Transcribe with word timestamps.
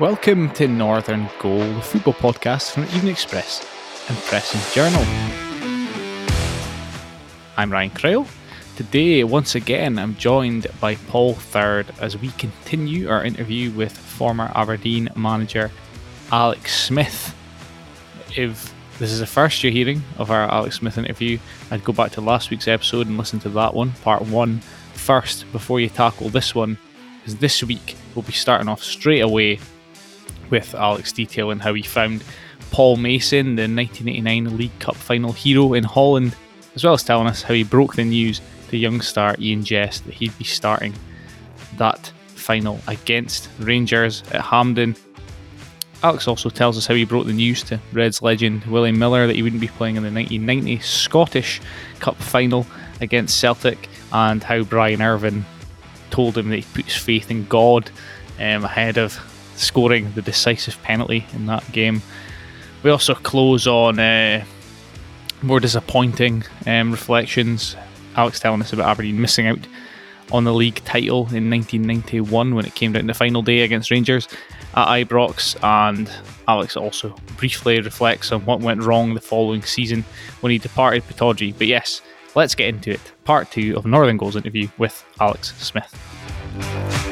Welcome 0.00 0.48
to 0.52 0.66
Northern 0.66 1.28
Goal, 1.40 1.58
the 1.58 1.82
football 1.82 2.14
podcast 2.14 2.70
from 2.72 2.84
Evening 2.84 3.08
Express 3.08 3.60
and 4.08 4.16
Press 4.16 4.54
and 4.54 4.62
Journal. 4.72 5.02
I'm 7.58 7.70
Ryan 7.70 7.90
Cryle. 7.90 8.26
Today, 8.76 9.24
once 9.24 9.56
again, 9.56 9.98
I'm 9.98 10.16
joined 10.16 10.68
by 10.80 10.94
Paul 10.94 11.34
Third 11.34 11.92
as 12.00 12.16
we 12.16 12.30
continue 12.30 13.10
our 13.10 13.22
interview 13.22 13.72
with 13.72 13.94
former 13.94 14.50
Aberdeen 14.54 15.10
manager 15.16 15.70
Alex 16.32 16.74
Smith. 16.74 17.36
If 18.34 18.72
this 18.98 19.12
is 19.12 19.18
the 19.18 19.26
first 19.26 19.62
you're 19.62 19.70
hearing 19.70 20.00
of 20.16 20.30
our 20.30 20.50
Alex 20.50 20.76
Smith 20.76 20.96
interview, 20.96 21.38
I'd 21.70 21.84
go 21.84 21.92
back 21.92 22.12
to 22.12 22.22
last 22.22 22.48
week's 22.48 22.68
episode 22.68 23.06
and 23.06 23.18
listen 23.18 23.38
to 23.40 23.50
that 23.50 23.74
one, 23.74 23.92
part 24.02 24.22
one, 24.22 24.60
first 24.94 25.44
before 25.52 25.78
you 25.78 25.90
tackle 25.90 26.30
this 26.30 26.54
one. 26.54 26.78
Because 27.18 27.36
this 27.36 27.62
week 27.62 27.96
we'll 28.14 28.22
be 28.22 28.32
starting 28.32 28.66
off 28.66 28.82
straight 28.82 29.20
away 29.20 29.60
with 30.50 30.74
Alex 30.74 31.12
detailing 31.12 31.58
how 31.58 31.74
he 31.74 31.82
found 31.82 32.24
Paul 32.70 32.96
Mason, 32.96 33.56
the 33.56 33.62
1989 33.62 34.56
League 34.56 34.78
Cup 34.78 34.96
final 34.96 35.32
hero 35.32 35.74
in 35.74 35.84
Holland, 35.84 36.36
as 36.74 36.84
well 36.84 36.94
as 36.94 37.02
telling 37.02 37.26
us 37.26 37.42
how 37.42 37.54
he 37.54 37.64
broke 37.64 37.94
the 37.94 38.04
news 38.04 38.40
to 38.68 38.76
young 38.76 39.00
star 39.00 39.36
Ian 39.38 39.64
Jess 39.64 40.00
that 40.00 40.14
he'd 40.14 40.36
be 40.38 40.44
starting 40.44 40.94
that 41.76 42.12
final 42.28 42.80
against 42.86 43.48
Rangers 43.58 44.22
at 44.32 44.40
Hampden. 44.40 44.96
Alex 46.02 46.26
also 46.26 46.48
tells 46.48 46.78
us 46.78 46.86
how 46.86 46.94
he 46.94 47.04
broke 47.04 47.26
the 47.26 47.32
news 47.32 47.62
to 47.64 47.78
Reds 47.92 48.22
legend 48.22 48.64
Willie 48.64 48.92
Miller 48.92 49.26
that 49.26 49.36
he 49.36 49.42
wouldn't 49.42 49.60
be 49.60 49.68
playing 49.68 49.96
in 49.96 50.02
the 50.02 50.10
1990 50.10 50.78
Scottish 50.80 51.60
Cup 51.98 52.16
final 52.16 52.66
against 53.00 53.38
Celtic, 53.38 53.88
and 54.12 54.42
how 54.42 54.62
Brian 54.62 55.02
Irvine 55.02 55.44
told 56.10 56.38
him 56.38 56.48
that 56.50 56.56
he 56.56 56.66
put 56.74 56.86
his 56.86 56.96
faith 56.96 57.30
in 57.30 57.44
God 57.46 57.90
um, 58.38 58.64
ahead 58.64 58.96
of 58.96 59.14
scoring 59.60 60.12
the 60.12 60.22
decisive 60.22 60.80
penalty 60.82 61.26
in 61.34 61.46
that 61.46 61.70
game. 61.72 62.02
We 62.82 62.90
also 62.90 63.14
close 63.14 63.66
on 63.66 63.98
uh, 63.98 64.44
more 65.42 65.60
disappointing 65.60 66.44
um, 66.66 66.90
reflections. 66.90 67.76
Alex 68.16 68.40
telling 68.40 68.60
us 68.60 68.72
about 68.72 68.88
Aberdeen 68.88 69.20
missing 69.20 69.46
out 69.46 69.58
on 70.32 70.44
the 70.44 70.54
league 70.54 70.82
title 70.84 71.26
in 71.32 71.50
1991 71.50 72.54
when 72.54 72.64
it 72.64 72.74
came 72.74 72.92
down 72.92 73.02
to 73.02 73.06
the 73.08 73.14
final 73.14 73.42
day 73.42 73.60
against 73.60 73.90
Rangers 73.90 74.28
at 74.74 74.86
Ibrox, 74.86 75.56
and 75.64 76.10
Alex 76.46 76.76
also 76.76 77.14
briefly 77.36 77.80
reflects 77.80 78.30
on 78.30 78.44
what 78.44 78.60
went 78.60 78.82
wrong 78.82 79.14
the 79.14 79.20
following 79.20 79.62
season 79.62 80.04
when 80.40 80.52
he 80.52 80.58
departed 80.58 81.02
Pittodrie. 81.04 81.56
But 81.56 81.66
yes, 81.66 82.02
let's 82.34 82.54
get 82.54 82.68
into 82.68 82.92
it. 82.92 83.00
Part 83.24 83.50
two 83.50 83.76
of 83.76 83.84
Northern 83.84 84.16
Goals 84.16 84.36
interview 84.36 84.68
with 84.78 85.04
Alex 85.18 85.54
Smith. 85.58 87.09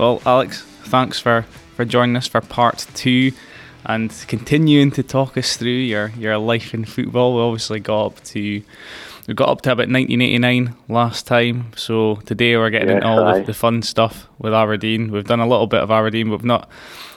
Well, 0.00 0.22
Alex, 0.24 0.62
thanks 0.84 1.20
for, 1.20 1.42
for 1.76 1.84
joining 1.84 2.16
us 2.16 2.26
for 2.26 2.40
part 2.40 2.86
two 2.94 3.32
and 3.84 4.10
continuing 4.28 4.92
to 4.92 5.02
talk 5.02 5.36
us 5.36 5.58
through 5.58 5.68
your, 5.72 6.08
your 6.16 6.38
life 6.38 6.72
in 6.72 6.86
football. 6.86 7.36
We 7.36 7.42
obviously 7.42 7.80
got 7.80 8.06
up 8.06 8.24
to 8.24 8.62
we 9.28 9.34
got 9.34 9.50
up 9.50 9.60
to 9.60 9.72
about 9.72 9.90
1989 9.90 10.74
last 10.88 11.26
time, 11.26 11.72
so 11.76 12.16
today 12.24 12.56
we're 12.56 12.70
getting 12.70 12.88
into 12.88 13.06
all 13.06 13.34
the, 13.34 13.42
the 13.42 13.52
fun 13.52 13.82
stuff 13.82 14.26
with 14.38 14.54
Aberdeen. 14.54 15.10
We've 15.10 15.26
done 15.26 15.38
a 15.38 15.46
little 15.46 15.66
bit 15.66 15.82
of 15.82 15.90
Aberdeen. 15.90 16.30
But 16.30 16.38
we've 16.38 16.46
not 16.46 16.70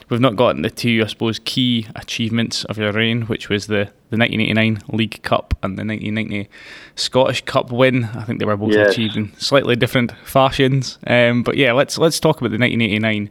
we've 0.08 0.20
not 0.20 0.36
gotten 0.36 0.62
the 0.62 0.70
two, 0.70 1.02
I 1.02 1.06
suppose, 1.06 1.38
key 1.38 1.86
achievements 1.96 2.64
of 2.64 2.78
your 2.78 2.92
reign, 2.92 3.22
which 3.22 3.48
was 3.48 3.66
the, 3.66 3.90
the 4.10 4.18
1989 4.18 4.82
League 4.88 5.22
Cup 5.22 5.54
and 5.62 5.78
the 5.78 5.84
1990 5.84 6.48
Scottish 6.94 7.42
Cup 7.44 7.72
win. 7.72 8.04
I 8.04 8.24
think 8.24 8.38
they 8.38 8.44
were 8.44 8.56
both 8.56 8.72
yes. 8.72 8.92
achieved 8.92 9.16
in 9.16 9.34
slightly 9.36 9.76
different 9.76 10.12
fashions. 10.24 10.98
Um, 11.06 11.42
but 11.42 11.56
yeah, 11.56 11.72
let's 11.72 11.98
let's 11.98 12.20
talk 12.20 12.40
about 12.40 12.50
the 12.50 12.58
1989 12.58 13.30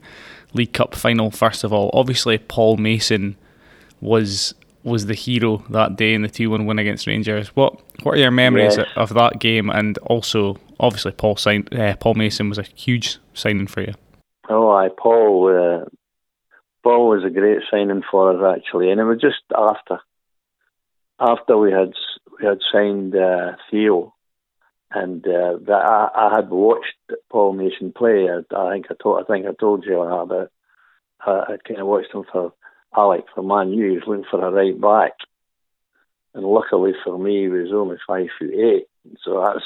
League 0.54 0.74
Cup 0.74 0.96
final 0.96 1.32
first 1.32 1.64
of 1.64 1.74
all. 1.74 1.90
Obviously, 1.94 2.38
Paul 2.38 2.78
Mason 2.78 3.36
was 4.02 4.54
was 4.84 5.06
the 5.06 5.14
hero 5.14 5.64
that 5.70 5.96
day 5.96 6.14
in 6.14 6.22
the 6.22 6.28
two 6.28 6.50
one 6.50 6.66
win 6.66 6.80
against 6.80 7.08
Rangers. 7.08 7.50
What 7.56 7.80
what 8.04 8.16
are 8.16 8.20
your 8.20 8.32
memories 8.32 8.78
yes. 8.78 8.88
of 8.96 9.14
that 9.14 9.40
game? 9.40 9.70
And 9.70 9.98
also, 10.00 10.58
obviously, 10.80 11.14
Paul 11.14 11.38
signed, 11.38 11.74
uh, 11.74 11.96
Paul 11.96 12.16
Mason 12.16 12.50
was 12.50 12.58
a 12.58 12.64
huge 12.64 13.18
signing 13.34 13.68
for 13.68 13.82
you. 13.82 13.94
Oh, 14.50 14.72
I 14.72 14.90
Paul. 14.98 15.84
Uh, 15.84 15.86
Paul 16.84 17.10
was 17.10 17.24
a 17.24 17.30
great 17.30 17.60
signing 17.72 18.04
for 18.10 18.32
us 18.34 18.58
actually, 18.58 18.92
and 18.92 19.00
it 19.00 19.06
was 19.06 19.22
just 19.22 19.42
after 19.56 20.00
after 21.20 21.58
we 21.58 21.72
had 21.72 21.94
we 22.40 22.46
had 22.46 22.60
signed 22.72 23.16
uh, 23.16 23.54
Theo, 23.72 24.14
and 24.92 25.26
uh, 25.26 25.58
that 25.66 25.82
I, 25.86 26.10
I, 26.14 26.36
had 26.36 26.50
watched 26.50 26.96
Paul 27.32 27.54
Mason 27.54 27.94
play. 27.94 28.28
I, 28.30 28.56
I, 28.56 28.74
think 28.74 28.88
I 28.90 28.96
told 29.02 29.22
I 29.22 29.26
think 29.26 29.46
I 29.46 29.54
told 29.54 29.86
you 29.86 30.02
about. 30.02 30.52
Uh, 31.26 31.46
I 31.48 31.56
kind 31.66 31.80
of 31.80 31.88
watched 31.88 32.14
him 32.14 32.26
for 32.30 32.54
Alec 32.96 33.26
for 33.34 33.44
Man 33.44 33.72
U. 33.72 33.90
He 33.90 33.96
was 33.96 34.04
looking 34.06 34.26
for 34.30 34.46
a 34.46 34.52
right 34.52 34.80
back, 34.80 35.14
and 36.34 36.44
luckily 36.44 36.92
for 37.06 37.18
me, 37.18 37.44
he 37.44 37.48
was 37.48 37.72
only 37.74 37.96
five 38.06 38.28
foot 38.38 38.54
eight, 38.54 38.88
so 39.24 39.42
that's 39.42 39.66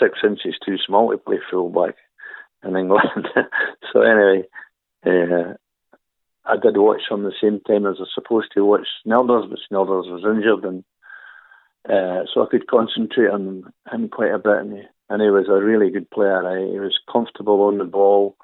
six 0.00 0.18
inches 0.24 0.58
too 0.64 0.78
small 0.86 1.10
to 1.10 1.18
play 1.18 1.38
fullback 1.50 1.96
in 2.64 2.76
England. 2.76 3.28
so 3.92 4.00
anyway, 4.00 4.44
uh, 5.04 5.54
I 6.44 6.56
did 6.56 6.76
watch 6.76 7.02
him 7.10 7.22
the 7.22 7.32
same 7.40 7.60
time 7.60 7.86
as 7.86 7.96
I 7.98 8.02
was 8.02 8.10
supposed 8.14 8.52
to 8.54 8.64
watch 8.64 8.86
Snelders, 9.06 9.48
but 9.48 9.58
Snelders 9.70 10.10
was 10.10 10.24
injured, 10.24 10.64
and 10.64 10.84
uh, 11.88 12.24
so 12.32 12.42
I 12.42 12.46
could 12.50 12.66
concentrate 12.66 13.30
on 13.30 13.72
him 13.90 14.08
quite 14.08 14.32
a 14.32 14.38
bit. 14.38 14.58
And 14.58 14.72
he, 14.72 14.82
and 15.08 15.22
he 15.22 15.28
was 15.28 15.48
a 15.48 15.62
really 15.62 15.90
good 15.90 16.10
player. 16.10 16.40
He 16.72 16.78
was 16.78 16.98
comfortable 17.10 17.62
on 17.62 17.78
the 17.78 17.84
ball. 17.84 18.36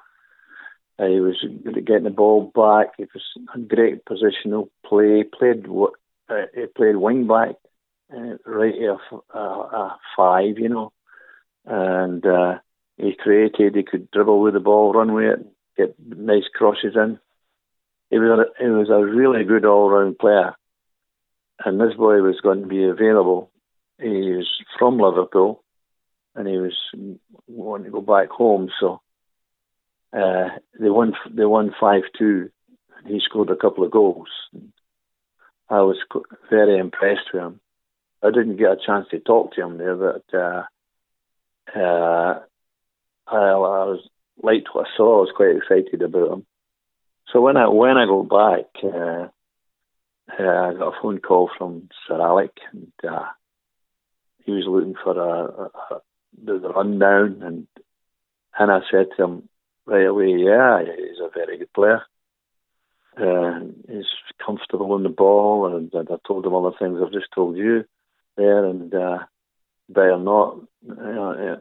He 0.99 1.19
was 1.19 1.35
good 1.63 1.77
at 1.77 1.85
getting 1.85 2.03
the 2.05 2.09
ball 2.09 2.51
back. 2.53 2.93
He 2.97 3.05
was 3.05 3.23
a 3.53 3.59
great 3.59 4.03
positional 4.05 4.69
play. 4.85 5.23
Played 5.23 5.67
uh, 6.29 6.45
he 6.55 6.65
played 6.75 6.97
wing 6.97 7.27
back, 7.27 7.55
uh, 8.15 8.37
right 8.45 8.73
here, 8.73 8.97
uh, 9.33 9.89
five, 10.15 10.57
you 10.57 10.69
know, 10.69 10.91
and 11.65 12.25
uh, 12.25 12.57
he 12.97 13.15
created. 13.15 13.75
He 13.75 13.83
could 13.83 14.09
dribble 14.11 14.41
with 14.41 14.55
the 14.55 14.59
ball, 14.59 14.91
run 14.91 15.13
with 15.13 15.39
it, 15.39 15.45
get 15.77 15.95
nice 15.99 16.47
crosses 16.53 16.95
in 16.95 17.19
he 18.09 18.19
was 18.19 18.39
a, 18.39 18.63
he 18.63 18.69
was 18.69 18.89
a 18.89 19.03
really 19.03 19.43
good 19.43 19.65
all 19.65 19.89
round 19.89 20.17
player, 20.17 20.55
and 21.63 21.79
this 21.79 21.93
boy 21.95 22.21
was 22.21 22.39
going 22.41 22.61
to 22.61 22.67
be 22.67 22.83
available. 22.83 23.51
He 23.99 24.07
was 24.07 24.47
from 24.77 24.97
Liverpool, 24.97 25.63
and 26.35 26.47
he 26.47 26.57
was 26.57 26.77
wanting 27.47 27.85
to 27.85 27.91
go 27.91 28.01
back 28.01 28.29
home. 28.29 28.69
So 28.79 29.01
uh, 30.13 30.49
they 30.79 30.89
won 30.89 31.13
they 31.29 31.45
won 31.45 31.75
five 31.79 32.03
two. 32.17 32.49
and 32.97 33.13
He 33.13 33.19
scored 33.19 33.49
a 33.49 33.55
couple 33.55 33.83
of 33.83 33.91
goals. 33.91 34.29
I 35.69 35.81
was 35.81 35.97
very 36.49 36.77
impressed 36.77 37.33
with 37.33 37.43
him. 37.43 37.59
I 38.23 38.31
didn't 38.31 38.57
get 38.57 38.71
a 38.71 38.77
chance 38.83 39.07
to 39.11 39.19
talk 39.19 39.53
to 39.53 39.61
him 39.61 39.77
there, 39.77 39.95
but 39.95 40.23
uh, 40.33 40.63
uh, 41.75 42.39
I, 43.27 43.35
I 43.35 43.55
was 43.55 44.07
liked 44.41 44.69
what 44.71 44.87
I 44.87 44.89
saw. 44.95 45.17
I 45.17 45.21
was 45.21 45.33
quite 45.35 45.55
excited 45.57 46.01
about 46.01 46.31
him. 46.31 46.45
So 47.31 47.41
when 47.41 47.57
I 47.57 47.67
when 47.67 47.97
I 47.97 48.05
go 48.05 48.23
back, 48.23 48.67
uh, 48.83 49.27
uh, 50.39 50.69
I 50.69 50.73
got 50.73 50.95
a 50.95 51.01
phone 51.01 51.19
call 51.19 51.49
from 51.57 51.89
Sir 52.07 52.21
Alec, 52.21 52.57
and 52.71 52.91
uh, 53.07 53.25
he 54.45 54.51
was 54.51 54.65
looking 54.65 54.95
for 55.03 55.17
a, 55.19 55.63
a, 55.63 55.95
a 55.95 56.01
the, 56.43 56.69
rundown, 56.69 57.41
and 57.43 57.67
and 58.57 58.71
I 58.71 58.79
said 58.89 59.07
to 59.17 59.23
him 59.23 59.49
right 59.85 60.05
away, 60.05 60.35
yeah, 60.37 60.81
he's 60.83 61.19
a 61.19 61.29
very 61.33 61.57
good 61.57 61.73
player. 61.73 62.01
Uh, 63.17 63.59
he's 63.89 64.05
comfortable 64.45 64.93
on 64.93 65.03
the 65.03 65.09
ball, 65.09 65.75
and, 65.75 65.91
and, 65.93 66.07
I 66.09 66.15
told 66.25 66.45
him 66.45 66.53
all 66.53 66.69
the 66.69 66.77
things 66.77 66.99
I've 67.01 67.11
just 67.11 67.31
told 67.33 67.57
you 67.57 67.83
there, 68.37 68.63
and 68.63 68.93
uh, 68.93 69.19
better 69.89 70.19
not, 70.19 70.59
you 70.87 70.95
know, 70.95 71.59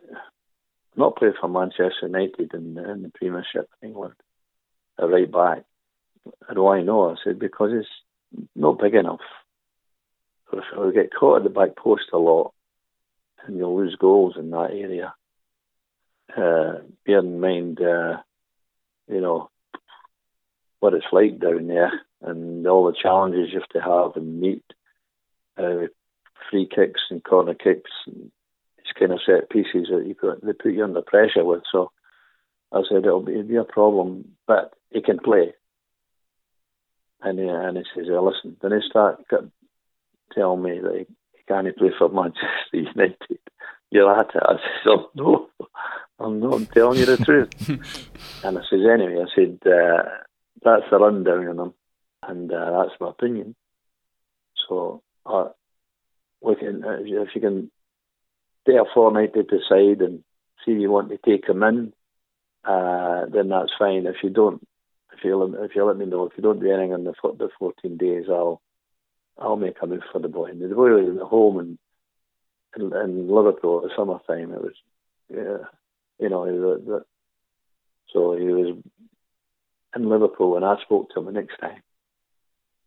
not 0.97 1.17
play 1.17 1.31
for 1.41 1.49
Manchester 1.49 1.93
United 2.03 2.53
in, 2.53 2.77
in 2.77 3.03
the 3.03 3.13
Premiership 3.15 3.71
in 3.81 3.89
England 3.89 4.15
a 4.99 5.07
right 5.07 5.31
back. 5.31 5.65
Why 6.53 6.83
no? 6.83 7.11
I 7.11 7.15
said, 7.23 7.39
because 7.39 7.71
it's 7.73 8.49
not 8.55 8.79
big 8.79 8.95
enough. 8.95 9.21
If 10.53 10.65
I 10.79 10.91
get 10.93 11.15
caught 11.15 11.39
at 11.39 11.43
the 11.45 11.51
back 11.51 11.77
post 11.77 12.05
a 12.13 12.19
lot, 12.19 12.53
and 13.47 13.57
you'll 13.57 13.77
lose 13.77 13.97
goals 13.97 14.35
in 14.39 14.51
that 14.51 14.71
area. 14.73 15.15
Uh, 16.37 16.81
bear 17.05 17.21
in 17.21 17.41
mind, 17.41 17.81
uh, 17.81 18.19
you 19.09 19.21
know, 19.21 19.51
what 20.81 20.95
it's 20.95 21.07
like 21.13 21.39
down 21.39 21.69
there 21.69 21.93
and 22.23 22.67
all 22.67 22.87
the 22.87 22.97
challenges 23.01 23.53
you 23.53 23.61
have 23.61 23.69
to 23.69 23.81
have 23.81 24.17
and 24.17 24.41
meet 24.41 24.65
uh, 25.57 25.87
free 26.51 26.69
kicks 26.73 27.01
and 27.11 27.25
corner 27.25 27.55
kicks 27.55 27.91
and 28.07 28.31
these 28.79 28.93
kind 28.99 29.13
of 29.13 29.21
set 29.25 29.49
pieces 29.51 29.89
that 29.91 30.05
you 30.07 30.15
put, 30.15 30.45
they 30.45 30.53
put 30.53 30.73
you 30.73 30.85
under 30.85 31.03
pressure 31.03 31.45
with. 31.45 31.63
So 31.71 31.91
I 32.77 32.83
said 32.89 33.05
it'll 33.05 33.23
be, 33.23 33.33
it'll 33.33 33.45
be 33.45 33.57
a 33.57 33.65
problem, 33.65 34.37
but 34.47 34.75
he 34.91 35.01
can 35.03 35.19
play. 35.19 35.55
And 37.23 37.39
he, 37.39 37.47
and 37.47 37.77
he 37.77 37.85
says, 37.95 38.07
listen, 38.09 38.57
then 38.61 38.73
he 38.73 38.89
start 38.89 39.25
telling 40.35 40.63
me 40.63 40.81
that 40.81 40.93
he, 40.93 41.07
he 41.33 41.43
can't 41.49 41.77
play 41.77 41.91
for 41.99 42.09
Manchester 42.09 42.41
United. 42.73 43.39
You're 43.91 44.19
at 44.19 44.35
it. 44.35 44.43
I 44.43 44.55
said, 44.55 44.91
oh, 44.91 45.11
no. 45.15 45.49
I'm 46.19 46.41
not 46.41 46.71
telling 46.73 46.99
you 46.99 47.07
the 47.07 47.19
truth. 47.19 47.51
and 48.45 48.59
I 48.59 48.63
says, 48.71 48.81
anyway, 48.93 49.23
I 49.23 49.35
said, 49.35 49.59
uh, 49.67 50.03
that's 50.65 50.91
the 50.91 50.99
rundown 50.99 51.49
on 51.49 51.57
them, 51.57 51.75
and 52.23 52.53
uh, 52.53 52.83
that's 52.83 53.01
my 53.01 53.11
opinion. 53.11 53.55
So, 54.69 55.03
uh, 55.27 55.49
we 56.41 56.55
can, 56.57 56.83
uh, 56.85 56.99
if 57.01 57.29
you 57.35 57.41
can 57.41 57.71
a 58.75 58.85
fortnight 58.93 59.35
to 59.35 59.43
decide 59.43 60.01
and 60.03 60.25
see 60.65 60.73
if 60.73 60.81
you 60.81 60.91
want 60.91 61.11
to 61.11 61.19
take 61.19 61.49
him 61.49 61.63
in, 61.63 61.93
uh, 62.67 63.27
then 63.27 63.49
that's 63.49 63.73
fine. 63.79 64.07
If 64.07 64.17
you 64.23 64.31
don't, 64.31 64.67
if 65.17 65.25
you 65.25 65.65
if 65.65 65.75
you 65.75 65.85
let 65.85 65.97
me 65.97 66.07
know, 66.07 66.27
if 66.27 66.33
you 66.37 66.43
don't 66.43 66.61
do 66.61 66.71
anything 66.71 66.93
in 66.93 67.05
the 67.05 67.15
the 67.39 67.49
14 67.59 67.97
days, 67.97 68.25
I'll 68.29 68.61
I'll 69.39 69.57
make 69.57 69.77
a 69.81 69.87
move 69.87 70.03
for 70.13 70.21
the 70.21 70.29
boy. 70.29 70.47
And 70.47 70.61
the 70.61 70.75
boy 70.75 70.91
was 70.91 71.17
at 71.17 71.23
home 71.23 71.61
in, 71.61 71.79
in, 72.77 72.97
in 72.97 73.29
Liverpool 73.29 73.79
at 73.79 73.85
the 73.85 73.97
summertime. 73.97 74.53
It 74.53 74.63
was, 74.63 74.75
yeah, 75.29 75.69
you 76.19 76.29
know, 76.29 76.47
the, 76.47 76.83
the, 76.85 77.05
so 78.13 78.37
he 78.37 78.47
was 78.47 78.77
in 79.95 80.09
Liverpool 80.09 80.57
and 80.57 80.65
I 80.65 80.81
spoke 80.83 81.11
to 81.11 81.21
him 81.21 81.27
the 81.27 81.33
next 81.33 81.59
time. 81.59 81.83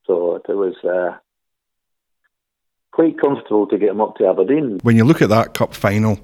So 0.06 0.36
it 0.38 0.50
was 0.50 0.76
uh, 0.84 1.18
quite 2.92 3.20
comfortable 3.20 3.68
to 3.68 3.78
get 3.78 3.90
him 3.90 4.02
up 4.02 4.16
to 4.16 4.28
Aberdeen. 4.28 4.80
When 4.82 4.96
you 4.96 5.04
look 5.04 5.22
at 5.22 5.30
that 5.30 5.54
cup 5.54 5.76
final 5.76 6.20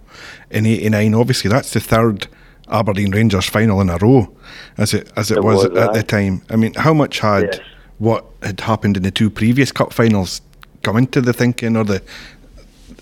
in 0.49 0.65
'89, 0.65 1.13
obviously 1.13 1.49
that's 1.49 1.71
the 1.71 1.79
third 1.79 2.27
Aberdeen 2.69 3.11
Rangers 3.11 3.45
final 3.45 3.81
in 3.81 3.89
a 3.89 3.97
row, 3.97 4.35
as 4.77 4.93
it 4.93 5.11
as 5.15 5.31
it, 5.31 5.37
it 5.37 5.43
was, 5.43 5.67
was, 5.67 5.77
at 5.77 5.93
the 5.93 6.03
time. 6.03 6.41
I 6.49 6.55
mean, 6.55 6.73
how 6.73 6.93
much 6.93 7.19
had 7.19 7.43
yes. 7.43 7.59
what 7.99 8.25
had 8.41 8.59
happened 8.59 8.97
in 8.97 9.03
the 9.03 9.11
two 9.11 9.29
previous 9.29 9.71
cup 9.71 9.93
finals 9.93 10.41
come 10.81 10.97
into 10.97 11.21
the 11.21 11.33
thinking 11.33 11.75
or 11.75 11.83
the 11.83 12.01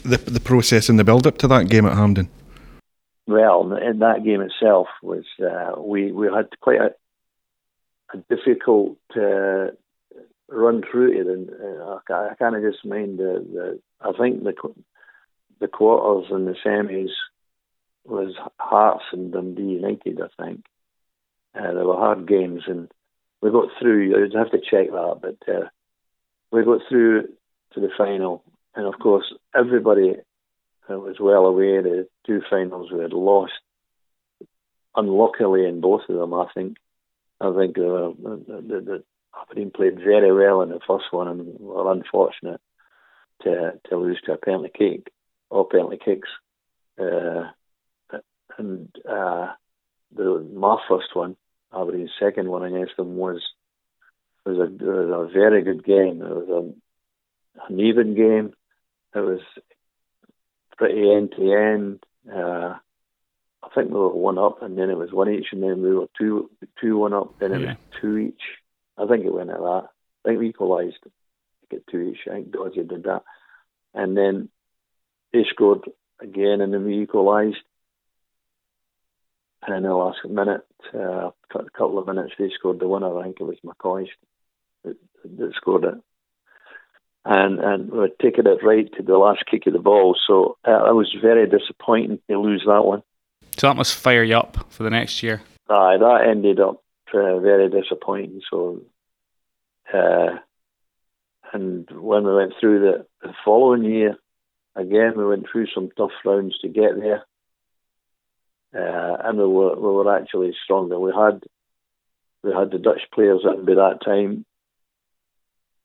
the, 0.04 0.18
the 0.18 0.39
process 0.39 0.89
and 0.89 1.00
the 1.00 1.04
build 1.04 1.25
up 1.25 1.38
to 1.39 1.48
that 1.48 1.69
game 1.69 1.86
at 1.86 1.95
Hampden? 1.95 2.30
Well, 3.25 3.74
in 3.77 4.00
that 4.00 4.24
game 4.24 4.42
itself 4.42 4.88
was 5.01 5.24
uh, 5.42 5.80
we 5.80 6.12
we 6.12 6.27
had 6.27 6.50
quite 6.60 6.81
a, 6.81 6.94
a 8.13 8.18
difficult 8.36 8.98
uh, 9.15 9.68
run 10.50 10.83
through 10.92 11.19
it, 11.19 11.27
and 11.27 11.50
uh, 11.50 12.00
I 12.10 12.36
kind 12.38 12.56
of 12.56 12.62
just 12.62 12.86
mind 12.86 13.19
the, 13.19 13.45
the 13.54 13.80
I 14.01 14.12
think 14.18 14.44
the 14.44 14.54
the 15.62 15.68
quarters 15.69 16.30
and 16.31 16.48
the 16.48 16.56
semis 16.65 17.12
was 18.05 18.33
Hearts 18.57 19.05
and 19.11 19.31
Dundee 19.31 19.63
United. 19.63 20.19
I 20.21 20.44
think 20.44 20.65
uh, 21.55 21.73
they 21.73 21.83
were 21.83 21.95
hard 21.95 22.27
games, 22.27 22.63
and 22.67 22.91
we 23.41 23.51
got 23.51 23.69
through. 23.79 24.23
I'd 24.23 24.38
have 24.38 24.51
to 24.51 24.59
check 24.59 24.91
that, 24.91 25.19
but 25.21 25.53
uh, 25.53 25.67
we 26.51 26.63
got 26.63 26.81
through 26.89 27.27
to 27.73 27.79
the 27.79 27.89
final, 27.97 28.44
and 28.75 28.85
of 28.85 29.00
course 29.00 29.33
everybody 29.55 30.15
was 30.89 31.15
well 31.19 31.45
aware 31.45 31.81
the 31.81 32.07
two 32.25 32.41
finals 32.50 32.91
we 32.91 33.01
had 33.01 33.13
lost. 33.13 33.53
Unluckily 34.95 35.65
in 35.65 35.81
both 35.81 36.01
of 36.07 36.15
them, 36.15 36.33
I 36.33 36.45
think. 36.53 36.77
I 37.41 37.51
think 37.55 37.77
uh, 37.77 38.13
the, 38.13 39.03
Aberdeen 39.41 39.71
played 39.71 39.97
very 39.97 40.31
well 40.31 40.61
in 40.61 40.69
the 40.69 40.79
first 40.88 41.05
one 41.11 41.27
and 41.27 41.59
were 41.59 41.91
unfortunate 41.91 42.61
to 43.41 43.73
to 43.89 43.97
lose 43.97 44.21
to 44.25 44.33
a 44.33 44.38
penalty 44.38 44.71
kick 44.77 45.11
or 45.50 45.67
penalty 45.67 45.97
kicks. 46.03 46.29
Uh, 47.00 47.50
and 48.57 48.90
uh, 49.10 49.54
the 50.16 50.48
my 50.54 50.78
first 50.88 51.16
one, 51.16 51.36
Aberdeen's 51.74 52.12
second 52.19 52.50
one 52.50 52.63
against 52.63 52.98
them 52.98 53.18
was 53.18 53.42
was 54.45 54.57
a 54.57 54.84
was 54.84 55.30
a 55.30 55.34
very 55.34 55.63
good 55.63 55.84
game. 55.84 56.22
It 56.22 56.30
was 56.30 56.50
a, 56.50 57.72
an 57.74 57.80
even 57.80 58.16
game. 58.16 58.54
It 59.16 59.19
was 59.19 59.42
pretty 60.78 61.12
end 61.12 61.34
to 61.38 61.54
end. 61.54 62.04
Uh, 62.31 62.75
I 63.63 63.69
think 63.74 63.90
we 63.90 64.00
were 64.00 64.10
one 64.10 64.38
up, 64.38 64.62
and 64.62 64.78
then 64.78 64.89
it 64.89 64.98
was 64.98 65.12
one 65.12 65.30
each, 65.30 65.48
and 65.51 65.63
then 65.63 65.81
we 65.81 65.96
were 65.96 66.07
two 66.18 66.50
two 66.81 66.98
one 66.98 67.13
up, 67.13 67.39
then 67.39 67.54
it 67.54 67.62
yeah. 67.62 67.68
was 67.68 67.78
two 68.01 68.18
each. 68.18 68.42
I 68.98 69.07
think 69.07 69.25
it 69.25 69.34
went 69.34 69.50
at 69.50 69.57
that. 69.57 69.88
I 70.24 70.28
think 70.28 70.39
we 70.39 70.50
equalised. 70.50 70.98
Get 71.72 71.88
two 71.88 72.01
each. 72.01 72.19
I 72.28 72.36
think 72.36 72.51
Dodgy 72.51 72.84
did 72.84 73.04
that, 73.04 73.24
and 73.94 74.18
then 74.18 74.50
they 75.31 75.46
scored 75.50 75.89
again, 76.19 76.62
and 76.62 76.74
then 76.74 76.86
we 76.86 77.01
equalised. 77.01 77.57
And 79.65 79.77
in 79.77 79.83
the 79.83 79.95
last 79.95 80.19
minute, 80.30 80.65
uh, 80.94 81.30
a 81.30 81.69
couple 81.77 82.00
of 82.00 82.07
minutes, 82.07 82.33
they 82.38 82.50
scored 82.57 82.80
the 82.80 82.88
winner. 82.88 83.18
I 83.18 83.24
think 83.24 83.38
it 83.39 83.44
was 83.44 83.57
McCoist 83.65 84.10
that, 84.83 84.98
that 85.24 85.54
scored 85.56 85.86
it 85.86 85.95
and 87.25 87.60
and 87.60 87.92
we 87.92 88.00
are 88.00 88.10
taking 88.21 88.48
it 88.48 88.63
right 88.63 88.92
to 88.94 89.04
the 89.04 89.18
last 89.18 89.44
kick 89.50 89.65
of 89.68 89.74
the 89.74 89.80
ball. 89.80 90.15
So 90.27 90.57
uh, 90.68 90.89
it 90.89 90.95
was 90.95 91.15
very 91.21 91.48
disappointing 91.48 92.19
to 92.30 92.39
lose 92.39 92.63
that 92.65 92.83
one. 92.83 93.04
So 93.57 93.68
that 93.68 93.77
must 93.77 93.95
fire 93.95 94.24
you 94.24 94.36
up 94.36 94.65
for 94.69 94.83
the 94.83 94.89
next 94.89 95.24
year. 95.24 95.42
Aye, 95.69 95.98
that 95.98 96.27
ended 96.27 96.60
up 96.60 96.83
uh, 97.13 97.39
very 97.39 97.69
disappointing. 97.69 98.42
So, 98.50 98.81
uh, 99.94 100.38
and 101.54 101.88
when 101.92 102.25
we 102.25 102.36
went 102.36 102.54
through 102.60 102.80
the, 102.80 103.06
the 103.21 103.33
following 103.45 103.83
year, 103.83 104.18
again 104.75 105.13
we 105.15 105.25
went 105.25 105.45
through 105.50 105.68
some 105.74 105.89
tough 105.95 106.12
rounds 106.25 106.57
to 106.60 106.68
get 106.68 107.00
there, 107.00 107.24
uh, 108.75 109.18
and 109.24 109.38
we 109.38 109.46
were 109.46 109.75
we 109.75 109.88
were 109.88 110.16
actually 110.16 110.56
stronger. 110.64 111.00
We 111.00 111.12
had 111.12 111.44
we 112.44 112.52
had 112.54 112.72
the 112.72 112.80
Dutch 112.80 113.02
players 113.14 113.42
in 113.44 113.66
by 113.66 113.75
that 113.75 114.00
time 114.04 114.46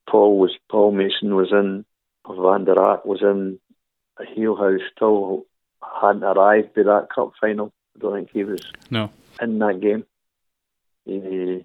Paul 0.08 0.38
was 0.38 0.56
Paul 0.70 0.92
Mason 0.92 1.34
was 1.34 1.52
in, 1.52 1.84
Van 2.26 2.64
der 2.64 2.78
Ark 2.78 3.04
was 3.04 3.20
in, 3.22 3.58
Gillhaus 4.20 4.80
still 4.94 5.44
hadn't 6.00 6.24
arrived 6.24 6.74
by 6.74 6.82
that 6.82 7.08
cup 7.14 7.32
final. 7.40 7.72
I 7.96 8.00
don't 8.00 8.14
think 8.14 8.30
he 8.32 8.44
was 8.44 8.60
no 8.90 9.10
in 9.40 9.58
that 9.58 9.80
game. 9.80 10.04
He, 11.04 11.64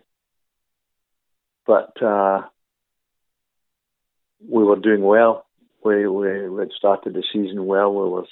but 1.66 2.02
uh, 2.02 2.44
we 4.48 4.64
were 4.64 4.75
doing 4.75 5.02
well. 5.02 5.46
We, 5.84 6.08
we 6.08 6.50
we 6.50 6.60
had 6.60 6.72
started 6.78 7.14
the 7.14 7.24
season 7.34 7.66
well. 7.66 7.94
We 7.94 8.10
were 8.10 8.25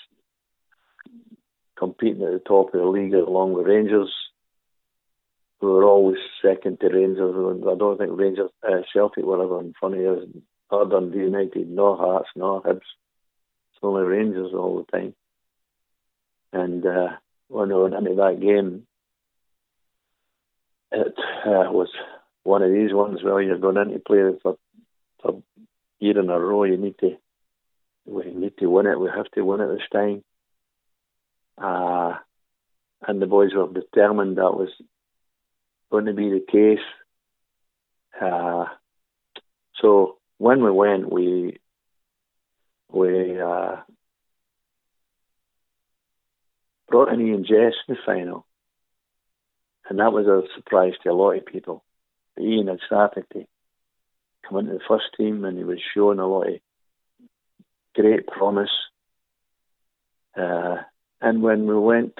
competing 1.81 2.23
at 2.23 2.33
the 2.33 2.43
top 2.53 2.73
of 2.73 2.79
the 2.79 2.85
league 2.85 3.13
along 3.13 3.53
with 3.53 3.65
Rangers 3.65 4.13
we 5.61 5.67
were 5.67 5.83
always 5.83 6.17
second 6.41 6.79
to 6.79 6.89
Rangers. 6.89 7.35
I 7.35 7.75
don't 7.75 7.97
think 7.97 8.11
Rangers, 8.13 8.49
uh, 8.67 8.81
Celtic 8.91 9.23
were 9.23 9.43
ever 9.43 9.59
in 9.59 9.73
front 9.79 9.95
of 9.95 10.17
us. 10.17 11.13
United, 11.13 11.69
no 11.69 11.95
Hearts, 11.95 12.29
no 12.35 12.61
Hibs. 12.65 12.77
It's 12.77 13.83
only 13.83 14.03
Rangers 14.03 14.53
all 14.53 14.77
the 14.77 14.91
time. 14.91 15.13
And 16.51 16.85
uh, 16.85 17.09
when 17.47 17.69
we 17.69 17.75
went 17.75 17.93
into 17.93 18.15
that 18.15 18.39
game, 18.41 18.87
it 20.91 21.13
uh, 21.45 21.71
was 21.71 21.89
one 22.43 22.63
of 22.63 22.71
these 22.71 22.91
ones 22.91 23.23
where 23.23 23.41
you're 23.41 23.57
going 23.57 23.77
into 23.77 23.99
play 23.99 24.21
for, 24.41 24.57
for 25.21 25.43
year 25.99 26.19
in 26.19 26.29
a 26.29 26.39
row. 26.39 26.63
You 26.63 26.77
need 26.77 26.97
to 26.99 27.17
we 28.05 28.33
need 28.33 28.57
to 28.57 28.65
win 28.65 28.87
it. 28.87 28.99
We 28.99 29.09
have 29.15 29.29
to 29.35 29.41
win 29.43 29.61
it 29.61 29.67
this 29.67 29.87
time. 29.93 30.23
Uh, 31.61 32.15
and 33.07 33.21
the 33.21 33.27
boys 33.27 33.51
were 33.53 33.71
determined 33.71 34.37
that 34.37 34.53
was 34.53 34.69
going 35.91 36.05
to 36.05 36.13
be 36.13 36.29
the 36.29 36.45
case. 36.51 36.85
Uh, 38.19 38.65
so 39.81 40.17
when 40.37 40.63
we 40.63 40.71
went, 40.71 41.11
we 41.11 41.57
we 42.91 43.39
uh, 43.39 43.77
brought 46.89 47.13
in 47.13 47.21
Ian 47.21 47.43
Jess 47.43 47.73
in 47.87 47.95
the 47.95 47.97
final, 48.05 48.45
and 49.89 49.99
that 49.99 50.11
was 50.11 50.27
a 50.27 50.41
surprise 50.55 50.93
to 51.03 51.09
a 51.09 51.13
lot 51.13 51.37
of 51.37 51.45
people. 51.45 51.83
Ian 52.39 52.67
had 52.67 52.79
started 52.85 53.25
to 53.33 53.45
come 54.47 54.59
into 54.59 54.73
the 54.73 54.79
first 54.87 55.05
team, 55.17 55.45
and 55.45 55.57
he 55.57 55.63
was 55.63 55.79
showing 55.93 56.19
a 56.19 56.27
lot 56.27 56.47
of 56.47 56.59
great 57.95 58.27
promise. 58.27 58.69
Uh, 60.35 60.77
and 61.21 61.41
when 61.41 61.65
we 61.65 61.77
went 61.77 62.19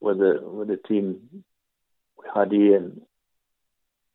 with 0.00 0.18
the 0.18 0.40
with 0.42 0.68
the 0.68 0.76
team 0.76 1.44
had 2.34 2.52
Ian 2.52 3.02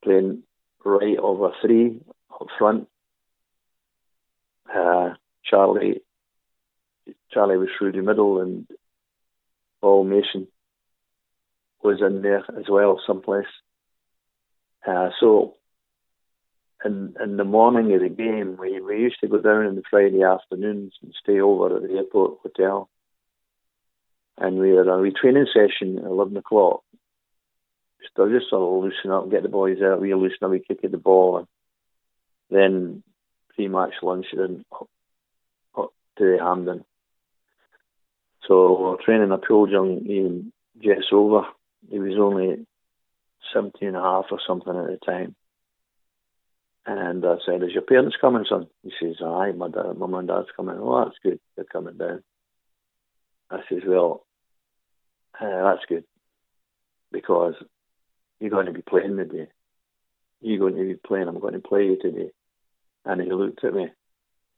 playing 0.04 0.44
right 0.84 1.18
over 1.18 1.52
three 1.62 2.00
up 2.34 2.48
front. 2.58 2.88
Uh, 4.74 5.14
Charlie 5.44 6.02
Charlie 7.32 7.58
was 7.58 7.70
through 7.78 7.94
the 7.94 8.02
middle 8.02 8.42
and 8.42 8.68
Paul 9.82 10.04
Mason 10.04 10.48
was 11.84 12.00
in 12.02 12.22
there 12.22 12.46
as 12.58 12.66
well 12.70 13.02
someplace. 13.06 13.46
Uh, 14.88 15.10
so 15.20 15.56
in 16.84 17.16
in 17.24 17.38
the 17.38 17.44
morning 17.44 17.94
of 17.94 18.02
the 18.02 18.10
game 18.10 18.58
we, 18.60 18.82
we 18.82 19.00
used 19.00 19.20
to 19.22 19.28
go 19.28 19.40
down 19.40 19.66
in 19.66 19.76
the 19.76 19.84
Friday 19.90 20.24
afternoons 20.24 20.94
and 21.02 21.14
stay 21.22 21.40
over 21.40 21.76
at 21.78 21.84
the 21.84 21.96
airport 21.96 22.40
hotel. 22.44 22.90
And 24.38 24.58
we 24.58 24.72
had 24.72 24.88
a 24.88 24.98
wee 24.98 25.12
training 25.12 25.48
session 25.54 26.00
at 26.00 26.06
eleven 26.06 26.38
o'clock 26.38 26.84
so 28.16 28.30
just 28.30 28.50
sort 28.50 28.62
of 28.62 28.84
loosen 28.84 29.12
up, 29.12 29.32
get 29.32 29.44
the 29.44 29.50
boys 29.50 29.78
out, 29.82 30.02
we 30.02 30.14
loosen 30.14 30.44
up, 30.44 30.52
we 30.52 30.60
kick 30.60 30.80
at 30.84 30.92
the 30.92 30.98
ball, 30.98 31.38
and 31.38 31.48
then 32.50 33.04
pre-match 33.56 33.94
lunch 34.02 34.28
and 34.34 34.66
up, 35.78 35.94
to 36.18 36.38
Hampden. 36.40 36.84
So 38.48 38.98
training 39.06 39.32
a 39.32 39.38
pool 39.38 39.70
young 39.70 40.52
Jess 40.82 41.06
over. 41.12 41.44
He 41.90 42.00
was 42.00 42.18
only 42.20 42.66
17 43.54 43.88
and 43.88 43.98
a 43.98 44.02
half 44.02 44.26
or 44.32 44.40
something 44.46 44.76
at 44.76 44.88
the 44.88 45.00
time. 45.06 45.36
And 46.86 47.24
I 47.24 47.36
said, 47.46 47.62
Is 47.64 47.74
your 47.74 47.84
parents 47.84 48.18
coming, 48.20 48.46
son? 48.50 48.68
He 48.84 48.92
says, 49.00 49.18
Aye, 49.24 49.52
my, 49.52 49.70
dad, 49.70 49.98
mum 49.98 50.16
and 50.16 50.28
dad's 50.28 50.48
coming. 50.56 50.78
Oh, 50.80 51.06
that's 51.06 51.18
good. 51.24 51.40
They're 51.56 51.66
coming 51.66 51.98
down. 51.98 52.24
I 53.52 53.60
says, 53.70 53.82
Well, 53.86 54.26
uh, 55.40 55.64
that's 55.64 55.86
good 55.88 56.04
because 57.12 57.56
you're 58.40 58.50
going 58.50 58.68
to 58.68 58.72
be 58.72 58.82
playing 58.82 59.18
today. 59.18 59.48
You're 60.42 60.60
going 60.60 60.76
to 60.76 60.84
be 60.84 60.96
playing. 60.96 61.28
I'm 61.28 61.40
going 61.40 61.54
to 61.54 61.60
play 61.60 61.86
you 61.86 61.98
today. 62.02 62.32
And 63.06 63.22
he 63.22 63.32
looked 63.32 63.64
at 63.64 63.74
me. 63.74 63.90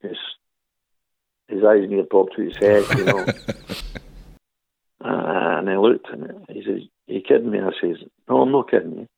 His, 0.00 0.16
his 1.48 1.64
eyes 1.64 1.88
near 1.88 2.04
popped 2.04 2.36
to 2.36 2.42
his 2.42 2.56
head, 2.56 2.84
you 2.96 3.04
know. 3.04 3.26
uh, 5.04 5.04
and 5.58 5.68
I 5.68 5.76
looked 5.76 6.08
at 6.08 6.18
and 6.18 6.46
he 6.48 6.62
says, 6.64 6.82
you 7.06 7.20
kidding 7.20 7.50
me? 7.50 7.58
I 7.60 7.70
says, 7.80 7.96
No, 8.28 8.42
I'm 8.42 8.52
not 8.52 8.70
kidding 8.70 8.96
you. 8.96 9.08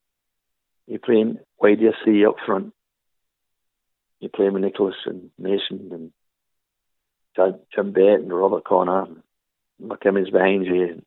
You're 0.86 0.98
playing 0.98 1.38
why 1.56 1.74
do 1.74 1.82
you 1.82 1.92
see 2.04 2.24
up 2.26 2.36
front? 2.44 2.72
You 4.20 4.28
play 4.28 4.48
with 4.48 4.62
Nicholas 4.62 4.96
and 5.06 5.30
Mason 5.38 5.90
and 5.92 6.12
Jim, 7.34 7.60
Jim 7.74 7.92
Bett 7.92 8.20
and 8.20 8.32
Robert 8.32 8.64
Connor 8.64 9.02
and 9.02 9.22
McKimmie's 9.82 10.30
behind 10.30 10.66
you 10.66 11.02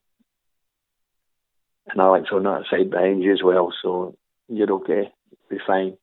and 1.91 2.01
Alex 2.01 2.29
on 2.31 2.43
that 2.43 2.63
side 2.69 2.89
behind 2.89 3.23
you 3.23 3.33
as 3.33 3.43
well, 3.43 3.73
so 3.81 4.15
you're 4.47 4.71
okay. 4.73 5.11
Be 5.49 5.57
fine. 5.65 5.97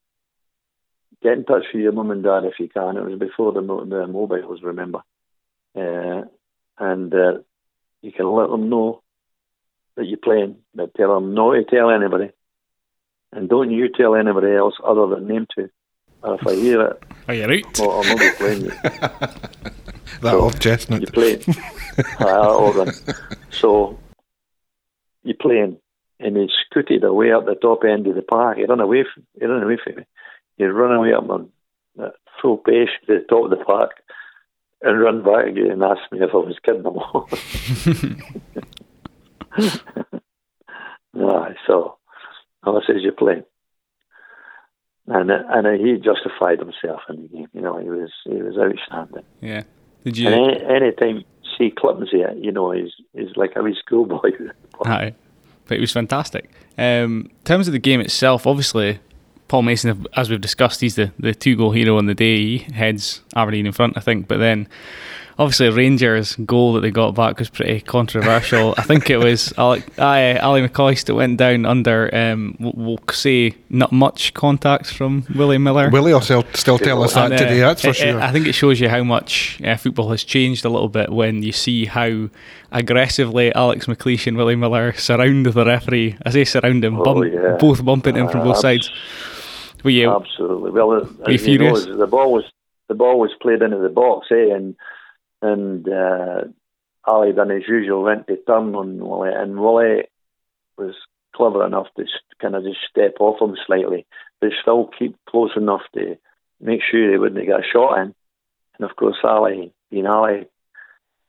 Get 1.22 1.34
in 1.34 1.44
touch 1.44 1.64
with 1.72 1.82
your 1.82 1.92
mum 1.92 2.10
and 2.10 2.22
dad 2.22 2.44
if 2.44 2.58
you 2.58 2.68
can. 2.68 2.96
It 2.96 3.04
was 3.04 3.18
before 3.18 3.52
the, 3.52 3.60
the 3.60 4.06
mobiles, 4.06 4.62
remember. 4.62 5.00
Uh, 5.74 6.22
and 6.78 7.14
uh, 7.14 7.38
you 8.02 8.12
can 8.12 8.26
let 8.26 8.50
them 8.50 8.68
know 8.68 9.02
that 9.96 10.06
you're 10.06 10.18
playing, 10.18 10.56
but 10.74 10.94
tell 10.94 11.14
them 11.14 11.34
not 11.34 11.52
to 11.52 11.64
tell 11.64 11.90
anybody. 11.90 12.30
And 13.32 13.48
don't 13.48 13.70
you 13.70 13.88
tell 13.88 14.14
anybody 14.14 14.54
else 14.54 14.74
other 14.84 15.06
than 15.06 15.28
them 15.28 15.46
two. 15.54 15.68
Or 16.26 16.34
if 16.34 16.46
I 16.46 16.54
hear 16.56 16.82
it, 16.82 17.02
are 17.28 17.34
you 17.34 17.46
right? 17.46 17.78
Well, 17.78 17.90
I'll 17.92 18.04
not 18.04 18.18
be 18.18 18.30
playing 18.36 18.60
you. 18.62 18.70
that 18.70 19.52
so 20.22 20.40
old 20.40 20.60
chestnut. 20.60 21.00
You 21.00 21.06
play. 21.06 21.40
uh, 22.18 22.90
so 23.50 23.96
you're 25.22 25.36
playing, 25.40 25.78
and 26.18 26.36
he 26.36 26.48
scooted 26.66 27.04
away 27.04 27.32
up 27.32 27.46
the 27.46 27.54
top 27.54 27.84
end 27.84 28.08
of 28.08 28.16
the 28.16 28.22
park. 28.22 28.58
He 28.58 28.64
ran 28.64 28.80
away. 28.80 29.04
From, 29.04 29.24
he 29.38 29.46
ran 29.46 29.62
away 29.62 29.78
from 29.82 29.96
me. 29.96 30.02
He 30.56 30.64
ran 30.64 30.92
away 30.92 31.12
up 31.12 31.30
on 31.30 31.52
full 32.42 32.58
pace 32.58 32.88
to 33.06 33.18
the 33.18 33.24
top 33.28 33.44
of 33.44 33.50
the 33.50 33.64
park 33.64 33.92
and 34.82 35.00
run 35.00 35.22
back 35.22 35.46
again 35.46 35.70
and 35.70 35.82
asked 35.82 36.10
me 36.12 36.18
if 36.20 36.30
I 36.32 36.36
was 36.36 36.58
kidding 36.64 36.80
him 36.80 36.98
off. 36.98 37.30
no, 41.14 41.54
so 41.66 41.98
I 42.64 42.80
says 42.86 42.96
you 43.02 43.12
play, 43.12 43.42
and 45.08 45.30
and 45.30 45.80
he 45.80 45.96
justified 45.96 46.58
himself 46.58 47.00
in 47.08 47.22
the 47.22 47.28
game. 47.28 47.48
You 47.52 47.60
know, 47.60 47.78
he 47.78 47.88
was 47.88 48.10
he 48.24 48.42
was 48.42 48.56
outstanding. 48.58 49.24
Yeah. 49.40 49.62
Did 50.04 50.18
you? 50.18 50.28
And 50.28 50.56
any, 50.56 50.64
anytime 50.64 51.24
see 51.58 51.70
Clipsy, 51.70 52.22
you 52.42 52.52
know, 52.52 52.70
he's 52.70 52.92
he's 53.12 53.36
like 53.36 53.52
a 53.56 53.62
wee 53.62 53.76
schoolboy. 53.78 54.30
Aye, 54.84 55.14
but 55.66 55.78
it 55.78 55.80
was 55.80 55.92
fantastic. 55.92 56.50
Um, 56.78 57.30
in 57.30 57.44
terms 57.44 57.68
of 57.68 57.72
the 57.72 57.78
game 57.78 58.00
itself, 58.00 58.46
obviously 58.46 59.00
Paul 59.48 59.62
Mason, 59.62 60.06
as 60.14 60.28
we've 60.28 60.40
discussed, 60.40 60.80
he's 60.80 60.96
the, 60.96 61.12
the 61.18 61.34
two 61.34 61.56
goal 61.56 61.70
hero 61.70 61.98
on 61.98 62.06
the 62.06 62.14
day. 62.14 62.36
He 62.36 62.58
heads 62.58 63.22
Aberdeen 63.34 63.66
in 63.66 63.72
front, 63.72 63.96
I 63.96 64.00
think. 64.00 64.26
But 64.26 64.38
then, 64.38 64.68
obviously, 65.38 65.68
Rangers' 65.70 66.36
goal 66.36 66.74
that 66.74 66.80
they 66.80 66.90
got 66.90 67.14
back 67.14 67.38
was 67.38 67.48
pretty 67.48 67.80
controversial. 67.80 68.74
I 68.76 68.82
think 68.82 69.10
it 69.10 69.18
was 69.18 69.52
Ali, 69.58 69.82
Ali 69.98 70.66
McCoist 70.66 71.06
that 71.06 71.14
went 71.14 71.38
down 71.38 71.66
under, 71.66 72.14
um, 72.14 72.56
we'll 72.58 72.98
say, 73.10 73.54
not 73.68 73.92
much 73.92 74.34
contact 74.34 74.92
from 74.92 75.26
Willie 75.34 75.58
Miller. 75.58 75.90
Willie 75.90 76.12
will 76.12 76.20
still, 76.20 76.44
still 76.54 76.78
tell 76.78 77.02
us 77.02 77.14
that 77.14 77.32
and, 77.32 77.34
uh, 77.34 77.38
today, 77.38 77.60
that's 77.60 77.82
for 77.82 77.88
it, 77.88 77.96
sure. 77.96 78.20
I 78.20 78.32
think 78.32 78.46
it 78.46 78.54
shows 78.54 78.80
you 78.80 78.88
how 78.88 79.04
much 79.04 79.60
uh, 79.62 79.76
football 79.76 80.10
has 80.10 80.24
changed 80.24 80.64
a 80.64 80.68
little 80.68 80.88
bit 80.88 81.10
when 81.10 81.42
you 81.42 81.52
see 81.52 81.86
how 81.86 82.28
aggressively 82.72 83.54
Alex 83.54 83.86
McLeish 83.86 84.26
and 84.26 84.36
Willie 84.36 84.56
Miller 84.56 84.92
surround 84.92 85.46
the 85.46 85.64
referee. 85.64 86.16
I 86.24 86.30
say 86.30 86.44
surround 86.44 86.84
him, 86.84 87.00
oh, 87.00 87.04
bump, 87.04 87.32
yeah. 87.32 87.56
both 87.58 87.84
bumping 87.84 88.16
him 88.16 88.28
from 88.28 88.44
both 88.44 88.58
sides. 88.58 88.90
Were 89.84 89.90
you 89.90 90.10
absolutely 90.10 90.72
well? 90.72 91.08
As 91.26 91.46
you 91.46 91.58
know, 91.58 91.78
the 91.78 92.06
ball 92.06 92.32
was 92.32 92.44
the 92.88 92.94
ball 92.94 93.20
was 93.20 93.30
played 93.40 93.62
into 93.62 93.78
the 93.78 93.88
box, 93.88 94.28
eh? 94.30 94.54
And 94.54 94.74
and 95.42 95.88
uh, 95.88 96.42
Ali 97.04 97.32
done 97.32 97.50
his 97.50 97.68
usual 97.68 98.02
went 98.02 98.26
to 98.26 98.36
turn 98.36 98.74
on 98.74 98.98
Willie, 98.98 99.34
and 99.34 99.58
Willie 99.58 100.04
was 100.76 100.94
clever 101.34 101.64
enough 101.66 101.86
to 101.96 102.04
kind 102.40 102.54
of 102.54 102.64
just 102.64 102.78
step 102.90 103.14
off 103.20 103.40
him 103.40 103.56
slightly, 103.66 104.06
but 104.40 104.50
still 104.60 104.90
keep 104.98 105.16
close 105.28 105.52
enough 105.56 105.82
to 105.94 106.16
make 106.60 106.80
sure 106.82 107.12
he 107.12 107.18
wouldn't 107.18 107.46
get 107.46 107.60
a 107.60 107.62
shot 107.72 107.98
in. 107.98 108.14
And 108.78 108.90
of 108.90 108.96
course, 108.96 109.16
Ali, 109.22 109.72
being 109.90 110.06
Ali, 110.06 110.46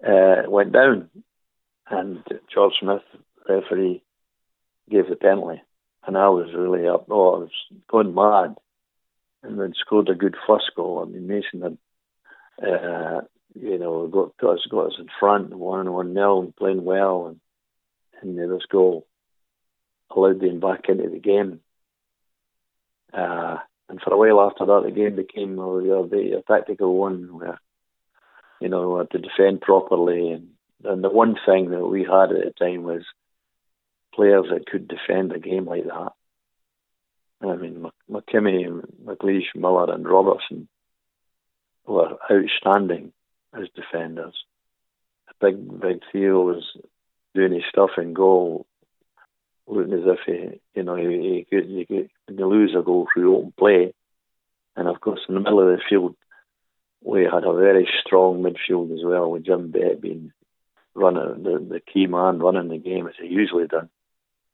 uh, 0.05 0.43
went 0.47 0.71
down, 0.71 1.09
and 1.89 2.23
George 2.53 2.73
Smith, 2.79 3.01
referee, 3.47 4.03
gave 4.89 5.09
the 5.09 5.15
penalty 5.15 5.61
and 6.07 6.17
I 6.17 6.29
was 6.29 6.47
really 6.55 6.87
up. 6.87 7.07
Oh, 7.11 7.35
I 7.35 7.39
was 7.39 7.51
going 7.89 8.15
mad, 8.15 8.55
and 9.43 9.59
then 9.59 9.73
scored 9.77 10.09
a 10.09 10.15
good 10.15 10.35
first 10.47 10.71
goal. 10.75 11.05
I 11.05 11.11
mean, 11.11 11.27
Mason 11.27 11.61
had, 11.61 11.77
uh, 12.65 13.21
you 13.61 13.77
know, 13.77 14.07
got 14.07 14.49
us 14.49 14.65
got 14.69 14.87
us 14.87 14.95
in 14.99 15.07
front, 15.19 15.53
one 15.53 15.81
and 15.81 15.93
one 15.93 16.13
nil, 16.13 16.41
and 16.41 16.55
playing 16.55 16.83
well, 16.83 17.27
and 17.27 17.39
and 18.21 18.37
this 18.51 18.65
goal 18.69 19.05
allowed 20.15 20.39
them 20.39 20.59
back 20.59 20.89
into 20.89 21.09
the 21.09 21.19
game. 21.19 21.59
Uh, 23.13 23.57
and 23.89 24.01
for 24.01 24.13
a 24.13 24.17
while 24.17 24.47
after 24.49 24.65
that, 24.65 24.83
the 24.85 24.91
game 24.91 25.15
became 25.15 25.57
a, 25.59 26.41
tactical 26.47 26.97
one 26.97 27.37
where, 27.37 27.59
you 28.59 28.69
know, 28.69 29.03
to 29.03 29.17
defend 29.17 29.61
properly. 29.61 30.31
And, 30.31 30.49
and 30.83 31.03
the 31.03 31.09
one 31.09 31.35
thing 31.45 31.69
that 31.71 31.85
we 31.85 32.01
had 32.01 32.31
at 32.31 32.43
the 32.43 32.53
time 32.59 32.83
was 32.83 33.03
players 34.13 34.45
that 34.49 34.65
could 34.65 34.87
defend 34.87 35.31
a 35.31 35.39
game 35.39 35.65
like 35.65 35.85
that. 35.85 36.11
I 37.41 37.55
mean, 37.55 37.85
McKimmie, 38.09 38.83
McLeish, 39.03 39.55
Miller, 39.55 39.93
and 39.93 40.07
Robertson 40.07 40.67
were 41.85 42.17
outstanding 42.29 43.13
as 43.61 43.69
defenders. 43.75 44.35
Big, 45.39 45.79
big 45.79 46.01
Theo 46.11 46.41
was 46.41 46.63
doing 47.35 47.53
his 47.53 47.63
stuff 47.69 47.91
in 47.97 48.13
goal, 48.13 48.65
looking 49.67 49.93
as 49.93 49.99
if 50.05 50.19
he, 50.25 50.59
you 50.73 50.83
know, 50.83 50.95
he, 50.95 51.05
he 51.05 51.47
could, 51.49 51.69
he 51.69 51.85
could 51.85 52.09
lose 52.39 52.75
a 52.77 52.81
goal 52.81 53.07
through 53.13 53.35
open 53.35 53.53
play. 53.57 53.93
And 54.75 54.87
of 54.87 54.99
course, 54.99 55.19
in 55.27 55.35
the 55.35 55.41
middle 55.41 55.59
of 55.59 55.67
the 55.67 55.81
field, 55.89 56.15
we 57.03 57.23
had 57.23 57.43
a 57.43 57.53
very 57.53 57.87
strong 58.01 58.41
midfield 58.41 58.93
as 58.97 59.03
well, 59.05 59.29
with 59.29 59.45
Jim 59.45 59.71
Bett 59.71 60.01
being 60.01 60.31
running 60.95 61.43
the, 61.43 61.59
the 61.59 61.79
key 61.79 62.07
man 62.07 62.39
running 62.39 62.69
the 62.69 62.79
game 62.79 63.07
as 63.07 63.13
he 63.21 63.27
usually 63.27 63.67
done 63.67 63.89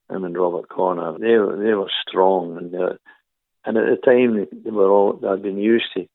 him 0.10 0.24
and 0.24 0.38
Robert 0.38 0.69
Connor, 0.69 1.17
they 1.17 1.38
were 1.38 1.57
they 1.57 1.74
were 1.74 1.89
strong, 2.07 2.57
and 2.57 2.75
uh, 2.75 2.93
and 3.65 3.77
at 3.77 3.86
the 3.86 3.98
time 4.03 4.36
they, 4.36 4.48
they 4.51 4.72
were 4.72 4.89
all 4.89 5.13
they'd 5.13 5.41
been 5.41 5.57
used 5.57 5.86
to 5.95 6.07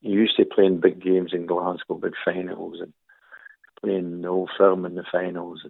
used 0.00 0.36
to 0.36 0.44
playing 0.44 0.80
big 0.80 1.02
games 1.02 1.32
in 1.32 1.46
Glasgow, 1.46 1.94
big 1.94 2.14
finals, 2.24 2.78
and 2.80 2.92
playing 3.82 4.22
the 4.22 4.28
old 4.28 4.50
firm 4.56 4.84
in 4.84 4.94
the 4.94 5.04
finals, 5.10 5.66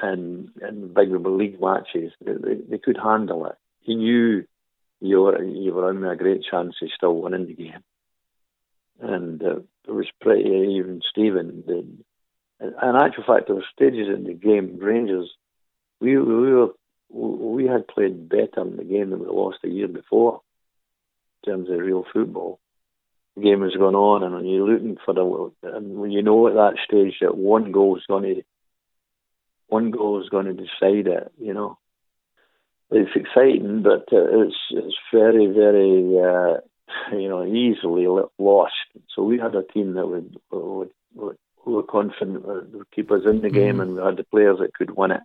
and 0.00 0.50
and 0.60 0.94
big 0.94 1.10
league 1.10 1.60
matches. 1.60 2.12
They, 2.24 2.32
they, 2.32 2.54
they 2.70 2.78
could 2.78 2.98
handle 3.02 3.46
it. 3.46 3.56
He 3.80 3.94
knew 3.94 4.44
you 5.00 5.22
were 5.22 5.42
you 5.42 5.72
were 5.74 5.90
in 5.90 6.04
a 6.04 6.16
great 6.16 6.42
chance 6.48 6.76
of 6.82 6.88
still 6.94 7.20
winning 7.20 7.46
the 7.46 7.54
game, 7.54 7.84
and 9.00 9.42
uh, 9.42 9.56
it 9.86 9.92
was 9.92 10.06
pretty 10.20 10.48
even. 10.78 11.00
Stephen, 11.10 11.64
the, 11.66 11.86
in 12.60 12.96
actual 12.96 13.24
fact, 13.26 13.46
there 13.46 13.56
were 13.56 13.64
stages 13.74 14.08
in 14.08 14.24
the 14.24 14.34
game. 14.34 14.78
Rangers 14.78 15.30
we 16.02 16.18
we 16.18 16.52
were 16.52 16.68
we 17.08 17.66
had 17.66 17.86
played 17.86 18.28
better 18.28 18.62
in 18.62 18.76
the 18.76 18.84
game 18.84 19.10
than 19.10 19.20
we 19.20 19.26
lost 19.26 19.58
a 19.64 19.68
year 19.68 19.88
before 19.88 20.40
in 21.44 21.52
terms 21.52 21.70
of 21.70 21.78
real 21.78 22.04
football. 22.12 22.58
The 23.36 23.42
game 23.42 23.60
was 23.60 23.74
going 23.76 23.94
on, 23.94 24.22
and 24.22 24.34
when 24.34 24.44
you're 24.44 24.68
looking 24.68 24.98
for 25.04 25.14
the 25.14 25.52
and 25.62 25.96
when 25.96 26.10
you 26.10 26.22
know 26.22 26.48
at 26.48 26.54
that 26.54 26.74
stage 26.84 27.14
that 27.20 27.36
one 27.36 27.72
goal 27.72 27.96
is 27.96 28.04
going 28.06 28.22
to 28.24 28.42
one 29.68 29.90
goal 29.90 30.22
is 30.22 30.28
going 30.28 30.46
to 30.46 30.52
decide 30.52 31.06
it, 31.06 31.32
you 31.38 31.54
know. 31.54 31.78
It's 32.90 33.16
exciting, 33.16 33.82
but 33.82 34.12
uh, 34.12 34.42
it's 34.42 34.56
it's 34.70 34.96
very 35.10 35.46
very 35.46 36.18
uh, 36.20 36.60
you 37.16 37.28
know 37.28 37.46
easily 37.46 38.06
lost. 38.38 38.74
So 39.14 39.22
we 39.22 39.38
had 39.38 39.54
a 39.54 39.62
team 39.62 39.94
that 39.94 40.06
would 40.06 40.36
would, 40.50 40.90
would 41.14 41.38
who 41.64 41.72
were 41.72 41.82
confident 41.84 42.44
would 42.44 42.90
keep 42.94 43.10
us 43.10 43.22
in 43.24 43.40
the 43.40 43.50
game, 43.50 43.76
mm-hmm. 43.76 43.80
and 43.80 43.96
we 43.96 44.02
had 44.02 44.16
the 44.16 44.24
players 44.24 44.58
that 44.60 44.74
could 44.74 44.96
win 44.96 45.12
it. 45.12 45.22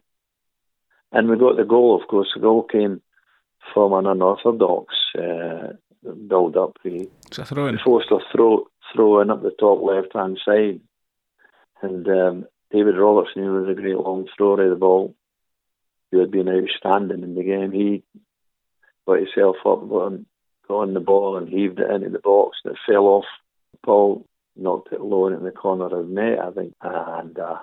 And 1.11 1.29
we 1.29 1.37
got 1.37 1.57
the 1.57 1.63
goal, 1.63 1.99
of 1.99 2.07
course. 2.07 2.29
The 2.33 2.41
goal 2.41 2.63
came 2.63 3.01
from 3.73 3.93
an 3.93 4.05
unorthodox 4.05 4.93
uh, 5.17 5.73
build 6.27 6.57
up. 6.57 6.77
We, 6.83 7.09
we 7.77 7.83
forced 7.83 8.11
a 8.11 8.19
throw, 8.31 8.67
throw 8.93 9.21
in 9.21 9.29
up 9.29 9.43
the 9.43 9.51
top 9.51 9.81
left 9.81 10.13
hand 10.13 10.39
side. 10.43 10.81
And 11.81 12.07
um, 12.07 12.45
David 12.71 12.97
Robertson 12.97 13.43
who 13.43 13.53
was 13.53 13.69
a 13.69 13.79
great 13.79 13.97
long 13.97 14.27
thrower 14.35 14.63
of 14.63 14.69
the 14.69 14.75
ball, 14.75 15.15
who 16.11 16.19
had 16.19 16.31
been 16.31 16.49
outstanding 16.49 17.23
in 17.23 17.35
the 17.35 17.43
game. 17.43 17.71
He 17.71 18.03
got 19.05 19.17
himself 19.17 19.57
up, 19.65 19.87
got 19.87 20.05
on, 20.05 20.25
got 20.67 20.75
on 20.75 20.93
the 20.93 20.99
ball 20.99 21.37
and 21.37 21.47
heaved 21.47 21.79
it 21.79 21.89
into 21.91 22.09
the 22.09 22.19
box 22.19 22.57
and 22.63 22.73
it 22.73 22.79
fell 22.85 23.05
off. 23.05 23.25
Paul 23.83 24.25
knocked 24.55 24.91
it 24.91 25.01
low 25.01 25.27
in 25.27 25.43
the 25.43 25.51
corner 25.51 25.85
of 25.85 26.07
the 26.07 26.13
net, 26.13 26.39
I 26.39 26.51
think, 26.51 26.73
and 26.81 27.37
uh, 27.37 27.59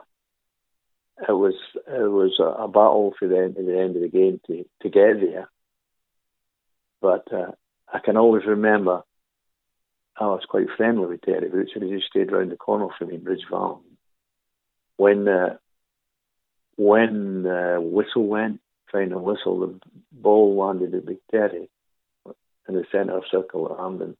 it 1.29 1.33
was 1.33 1.55
it 1.87 2.11
was 2.11 2.38
a, 2.38 2.62
a 2.62 2.69
battle 2.69 3.14
for 3.19 3.29
the 3.29 3.38
end, 3.38 3.57
the 3.57 3.79
end 3.79 3.97
of 3.97 4.03
the 4.03 4.09
game 4.09 4.41
to, 4.47 4.64
to 4.83 4.88
get 4.88 5.21
there. 5.21 5.49
But 7.00 7.33
uh, 7.33 7.53
I 7.93 7.99
can 7.99 8.17
always 8.17 8.45
remember 8.47 9.03
I 10.19 10.26
was 10.26 10.45
quite 10.49 10.67
friendly 10.76 11.07
with 11.07 11.23
Terry 11.23 11.50
and 11.50 11.85
he 11.85 12.00
stayed 12.09 12.31
round 12.31 12.53
the 12.53 12.57
corner 12.57 12.88
from 12.97 13.09
me 13.09 13.17
in 13.17 13.25
Bridge 13.25 13.45
Farm. 13.50 13.81
When 14.97 15.26
uh, 15.26 15.57
when 16.76 17.43
the 17.43 17.79
whistle 17.81 18.26
went, 18.26 18.61
final 18.91 19.23
whistle, 19.23 19.61
the 19.61 19.81
ball 20.12 20.57
landed 20.57 20.95
at 20.95 21.07
Big 21.07 21.19
Terry 21.31 21.69
in 22.69 22.75
the 22.75 22.85
centre 22.91 23.17
of 23.17 23.25
circle 23.31 23.71
at 23.71 23.79
Hampden, 23.79 24.17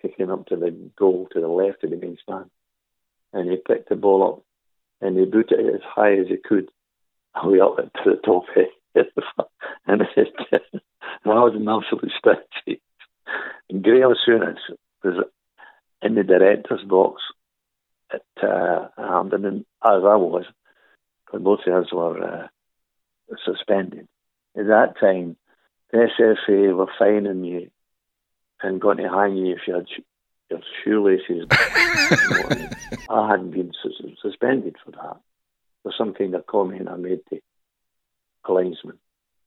kicking 0.00 0.30
up 0.30 0.46
to 0.46 0.56
the 0.56 0.70
goal 0.96 1.28
to 1.32 1.40
the 1.40 1.48
left 1.48 1.84
of 1.84 1.90
the 1.90 1.96
main 1.96 2.18
stand. 2.22 2.50
And 3.32 3.50
he 3.50 3.56
picked 3.56 3.88
the 3.88 3.96
ball 3.96 4.22
up 4.28 4.42
and 5.00 5.18
he 5.18 5.24
booted 5.24 5.58
it 5.58 5.74
as 5.74 5.80
high 5.82 6.14
as 6.14 6.28
he 6.28 6.36
could, 6.36 6.70
way 7.44 7.60
up 7.60 7.76
to 7.76 8.10
the 8.10 8.20
top 8.24 8.44
head. 8.54 8.68
And 9.86 10.02
it, 10.16 10.34
and 10.52 10.82
I 11.24 11.40
was 11.40 11.54
an 11.54 11.68
absolute 11.68 12.12
statue. 12.18 12.78
And 13.70 13.82
Graeme 13.82 14.14
Souness 14.26 14.58
was 15.02 15.24
in 16.02 16.14
the 16.14 16.22
director's 16.22 16.84
box 16.84 17.22
at 18.12 18.22
uh, 18.42 18.88
Hampden, 18.96 19.44
and 19.44 19.60
as 19.84 20.02
I 20.04 20.16
was, 20.16 20.44
because 21.24 21.42
both 21.42 21.60
of 21.66 21.84
us 21.84 21.92
were 21.92 22.22
uh, 22.22 22.46
suspended. 23.44 24.06
At 24.56 24.66
that 24.66 24.94
time, 25.00 25.36
the 25.90 26.08
SFA 26.18 26.76
were 26.76 26.90
fining 26.98 27.44
you 27.44 27.70
and 28.62 28.80
going 28.80 28.98
to 28.98 29.08
hang 29.08 29.36
you 29.36 29.54
if 29.54 29.60
you 29.66 29.74
had 29.74 29.86
your 30.50 30.60
shoelaces. 30.84 31.46
I 33.10 33.30
hadn't 33.30 33.50
been 33.50 33.72
suspended 34.22 34.76
for 34.84 34.92
that. 34.92 35.16
For 35.82 35.92
some 35.96 36.14
kind 36.14 36.34
of 36.34 36.46
comment 36.46 36.88
I 36.88 36.96
made 36.96 37.20
to 37.30 37.40
a 38.46 38.52
linesman 38.52 38.98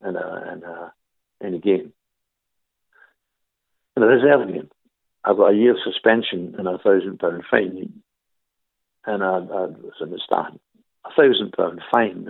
in 0.06 0.16
a, 0.16 0.54
in 0.54 0.64
a, 0.64 0.94
in 1.42 1.54
a 1.54 1.60
game. 1.60 1.94
In 3.96 4.04
a 4.04 4.08
reserve 4.08 4.48
game. 4.48 4.70
I 5.24 5.34
got 5.34 5.52
a 5.52 5.56
year's 5.56 5.80
suspension 5.84 6.56
and 6.58 6.68
a 6.68 6.78
thousand 6.78 7.20
pound 7.20 7.44
fine. 7.50 8.02
And 9.06 9.24
I, 9.24 9.38
I 9.38 9.40
was 9.40 9.94
in 10.02 10.12
the 10.12 10.20
stand. 10.24 10.60
A 11.06 11.10
thousand 11.16 11.54
pound 11.54 11.82
fine. 11.92 12.28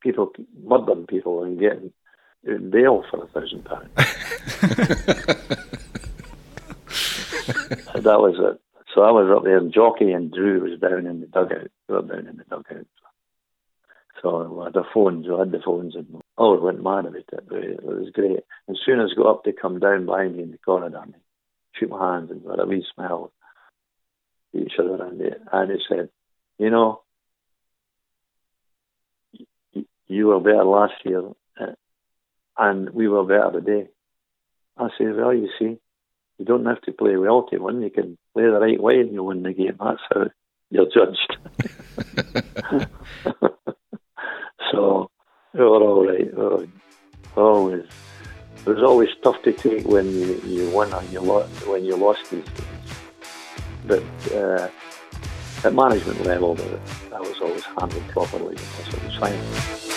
People 0.00 0.32
murdering 0.62 1.06
people 1.06 1.42
and 1.42 1.58
getting 1.58 1.92
in 2.44 2.70
bail 2.70 3.04
for 3.10 3.24
a 3.24 3.26
thousand 3.28 3.64
pounds. 3.64 3.90
that 7.94 8.20
was 8.20 8.36
it. 8.38 8.60
So 8.94 9.02
I 9.02 9.10
was 9.10 9.30
up 9.36 9.44
there, 9.44 9.58
and 9.58 9.72
Jocky 9.72 10.12
and 10.12 10.32
Drew 10.32 10.60
was 10.60 10.80
down 10.80 11.06
in 11.06 11.20
the 11.20 11.26
dugout. 11.26 11.70
They 11.86 11.94
were 11.94 12.02
down 12.02 12.26
in 12.26 12.36
the 12.38 12.44
dugout. 12.44 12.86
So 14.22 14.60
I 14.60 14.64
had 14.64 14.74
the 14.74 14.84
phones, 14.92 15.26
I 15.32 15.38
had 15.40 15.52
the 15.52 15.60
phones, 15.64 15.94
and 15.94 16.20
oh, 16.36 16.54
we 16.54 16.60
went 16.60 16.82
mad 16.82 17.06
about 17.06 17.16
it. 17.16 17.28
It 17.30 17.84
was 17.84 18.10
great. 18.12 18.40
As 18.68 18.76
soon 18.84 19.00
as 19.00 19.10
I 19.12 19.16
got 19.16 19.30
up, 19.30 19.44
they 19.44 19.52
come 19.52 19.78
down 19.78 20.06
behind 20.06 20.36
me 20.36 20.42
in 20.42 20.50
the 20.50 20.58
corridor 20.58 21.00
and 21.02 21.14
shoot 21.74 21.90
my 21.90 22.14
hands 22.14 22.30
and 22.30 22.44
got 22.44 22.60
a 22.60 22.66
wee 22.66 22.84
smile 22.94 23.32
at 24.54 24.60
each 24.60 24.72
other. 24.78 25.04
And 25.04 25.20
they, 25.20 25.30
and 25.52 25.70
they 25.70 25.80
said, 25.88 26.08
you 26.58 26.70
know, 26.70 27.02
you 30.08 30.26
were 30.26 30.40
better 30.40 30.64
last 30.64 30.94
year, 31.04 31.22
uh, 31.60 31.74
and 32.56 32.90
we 32.90 33.08
were 33.08 33.24
better 33.24 33.60
today. 33.60 33.88
I 34.76 34.88
said, 34.96 35.16
well, 35.16 35.34
you 35.34 35.50
see, 35.58 35.78
you 36.38 36.44
don't 36.44 36.66
have 36.66 36.80
to 36.82 36.92
play 36.92 37.16
well 37.16 37.46
to 37.50 37.58
win. 37.58 37.82
You 37.82 37.90
can 37.90 38.18
play 38.32 38.44
the 38.44 38.60
right 38.60 38.80
way 38.80 39.00
and 39.00 39.12
you 39.12 39.22
win 39.22 39.42
the 39.42 39.52
game. 39.52 39.76
That's 39.78 40.00
how 40.12 40.26
you're 40.70 40.86
judged. 40.86 41.36
so 44.78 45.10
we 45.54 45.60
were 45.60 45.82
all 45.82 46.06
right. 46.06 46.32
We 46.36 47.42
always 47.42 47.84
it 48.66 48.70
was 48.70 48.82
always 48.82 49.08
tough 49.22 49.42
to 49.42 49.52
take 49.52 49.86
when 49.86 50.06
you, 50.06 50.40
you 50.44 50.70
won 50.70 50.92
and 50.92 51.12
you 51.12 51.20
lost 51.20 51.66
when 51.66 51.84
you 51.84 51.96
lost 51.96 52.30
these 52.30 52.44
games. 52.44 52.90
But 53.86 54.04
uh, 54.32 54.68
at 55.64 55.74
management 55.74 56.24
level, 56.24 56.54
that 56.54 57.20
was 57.20 57.40
always 57.40 57.64
handled 57.64 58.06
properly. 58.08 58.56
So 58.56 58.96
it 58.96 59.04
was 59.04 59.16
fine. 59.16 59.88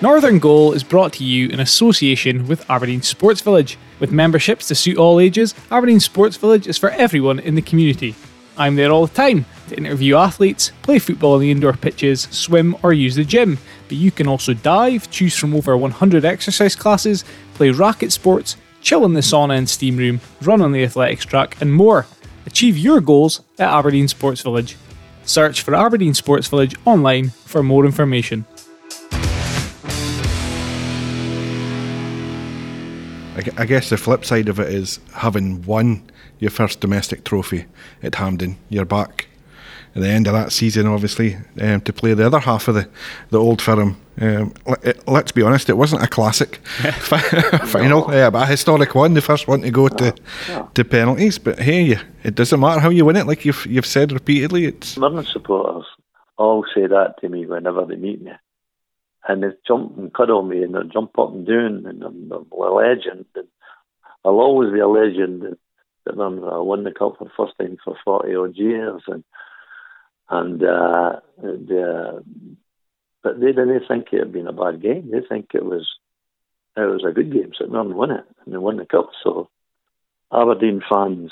Northern 0.00 0.38
Goal 0.38 0.72
is 0.72 0.82
brought 0.82 1.12
to 1.14 1.24
you 1.24 1.48
in 1.48 1.60
association 1.60 2.46
with 2.46 2.68
Aberdeen 2.70 3.02
Sports 3.02 3.40
Village. 3.40 3.78
With 4.00 4.12
memberships 4.12 4.68
to 4.68 4.74
suit 4.74 4.96
all 4.98 5.20
ages, 5.20 5.54
Aberdeen 5.70 6.00
Sports 6.00 6.36
Village 6.36 6.66
is 6.66 6.78
for 6.78 6.90
everyone 6.90 7.38
in 7.38 7.54
the 7.54 7.62
community. 7.62 8.14
I'm 8.56 8.76
there 8.76 8.90
all 8.90 9.06
the 9.06 9.14
time 9.14 9.46
to 9.68 9.76
interview 9.76 10.16
athletes, 10.16 10.72
play 10.82 10.98
football 10.98 11.34
on 11.34 11.40
the 11.40 11.50
indoor 11.50 11.72
pitches, 11.72 12.22
swim, 12.30 12.76
or 12.82 12.92
use 12.92 13.16
the 13.16 13.24
gym. 13.24 13.58
But 13.88 13.96
you 13.96 14.10
can 14.10 14.28
also 14.28 14.54
dive, 14.54 15.10
choose 15.10 15.36
from 15.36 15.54
over 15.54 15.76
100 15.76 16.24
exercise 16.24 16.76
classes, 16.76 17.24
play 17.54 17.70
racket 17.70 18.12
sports, 18.12 18.56
chill 18.80 19.04
in 19.04 19.14
the 19.14 19.20
sauna 19.20 19.56
and 19.56 19.68
steam 19.68 19.96
room, 19.96 20.20
run 20.42 20.60
on 20.60 20.72
the 20.72 20.84
athletics 20.84 21.24
track, 21.24 21.60
and 21.60 21.74
more. 21.74 22.06
Achieve 22.46 22.76
your 22.76 23.00
goals 23.00 23.40
at 23.58 23.72
Aberdeen 23.72 24.08
Sports 24.08 24.42
Village. 24.42 24.76
Search 25.24 25.62
for 25.62 25.74
Aberdeen 25.74 26.14
Sports 26.14 26.48
Village 26.48 26.74
online 26.84 27.30
for 27.30 27.62
more 27.62 27.86
information. 27.86 28.44
I 33.56 33.66
guess 33.66 33.90
the 33.90 33.96
flip 33.96 34.24
side 34.24 34.48
of 34.48 34.58
it 34.58 34.72
is 34.72 35.00
having 35.14 35.62
won 35.62 36.10
your 36.38 36.50
first 36.50 36.80
domestic 36.80 37.24
trophy 37.24 37.66
at 38.02 38.16
Hampden, 38.16 38.58
you're 38.68 38.84
back 38.84 39.28
at 39.94 40.02
the 40.02 40.08
end 40.08 40.26
of 40.26 40.32
that 40.32 40.52
season, 40.52 40.86
obviously, 40.86 41.36
um, 41.60 41.80
to 41.82 41.92
play 41.92 42.14
the 42.14 42.26
other 42.26 42.40
half 42.40 42.66
of 42.66 42.74
the, 42.74 42.88
the 43.30 43.38
old 43.38 43.62
firm. 43.62 43.96
Um, 44.20 44.52
let, 44.66 45.08
us 45.08 45.32
be 45.32 45.42
honest, 45.42 45.68
it 45.68 45.76
wasn't 45.76 46.02
a 46.02 46.08
classic 46.08 46.56
final, 47.64 48.08
no. 48.08 48.30
but 48.30 48.42
a 48.42 48.46
historic 48.46 48.94
one, 48.94 49.14
the 49.14 49.22
first 49.22 49.46
one 49.46 49.62
to 49.62 49.70
go 49.70 49.88
to 49.88 50.14
yeah. 50.48 50.66
to 50.74 50.84
penalties. 50.84 51.38
But 51.38 51.60
hey, 51.60 51.98
it 52.22 52.34
doesn't 52.34 52.58
matter 52.58 52.80
how 52.80 52.90
you 52.90 53.04
win 53.04 53.16
it, 53.16 53.26
like 53.26 53.44
you've 53.44 53.66
you've 53.66 53.86
said 53.86 54.12
repeatedly. 54.12 54.66
It's 54.66 54.96
Mirren 54.96 55.24
supporters 55.24 55.86
all 56.36 56.64
say 56.74 56.86
that 56.86 57.14
to 57.20 57.28
me 57.28 57.46
whenever 57.46 57.84
they 57.86 57.96
meet 57.96 58.20
me 58.20 58.32
and 59.26 59.42
they 59.42 59.48
jump 59.66 59.96
and 59.96 60.12
cuddle 60.12 60.42
me 60.42 60.62
and 60.62 60.74
they 60.74 60.80
jump 60.92 61.18
up 61.18 61.32
and 61.32 61.46
down 61.46 61.84
and 61.86 62.02
I'm, 62.02 62.32
I'm 62.32 62.46
a 62.52 62.70
legend. 62.72 63.26
And 63.34 63.48
I'll 64.24 64.40
always 64.40 64.72
be 64.72 64.80
a 64.80 64.88
legend 64.88 65.56
that 66.04 66.18
I'm, 66.18 66.44
I 66.44 66.58
won 66.58 66.84
the 66.84 66.90
cup 66.90 67.16
for 67.18 67.24
the 67.24 67.30
first 67.36 67.54
time 67.58 67.76
for 67.84 67.96
40 68.04 68.34
odd 68.34 68.56
years 68.56 69.02
and 69.06 69.24
and, 70.30 70.62
uh, 70.62 71.20
and 71.42 71.70
uh, 71.70 72.20
but 73.22 73.40
they 73.40 73.48
didn't 73.48 73.82
think 73.86 74.08
it 74.10 74.20
had 74.20 74.32
been 74.32 74.46
a 74.46 74.54
bad 74.54 74.80
game. 74.80 75.10
They 75.10 75.20
think 75.20 75.50
it 75.54 75.64
was 75.64 75.86
it 76.76 76.80
was 76.80 77.04
a 77.06 77.12
good 77.12 77.32
game, 77.32 77.52
so 77.56 77.66
Northern 77.66 77.94
won 77.94 78.10
it 78.10 78.24
and 78.44 78.54
they 78.54 78.58
won 78.58 78.78
the 78.78 78.86
cup. 78.86 79.10
So 79.22 79.48
Aberdeen 80.32 80.82
fans 80.88 81.30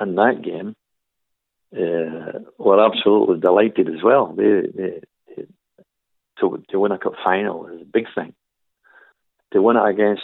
in 0.00 0.14
that 0.16 0.42
game 0.42 0.74
uh, 1.74 2.40
were 2.58 2.84
absolutely 2.84 3.40
delighted 3.40 3.88
as 3.88 4.02
well. 4.02 4.34
They, 4.34 4.62
they 4.74 5.00
to 6.40 6.62
to 6.70 6.80
win 6.80 6.92
a 6.92 6.98
cup 6.98 7.14
final 7.24 7.66
is 7.68 7.82
a 7.82 7.84
big 7.84 8.06
thing. 8.14 8.34
To 9.52 9.62
win 9.62 9.76
it 9.76 9.88
against 9.88 10.22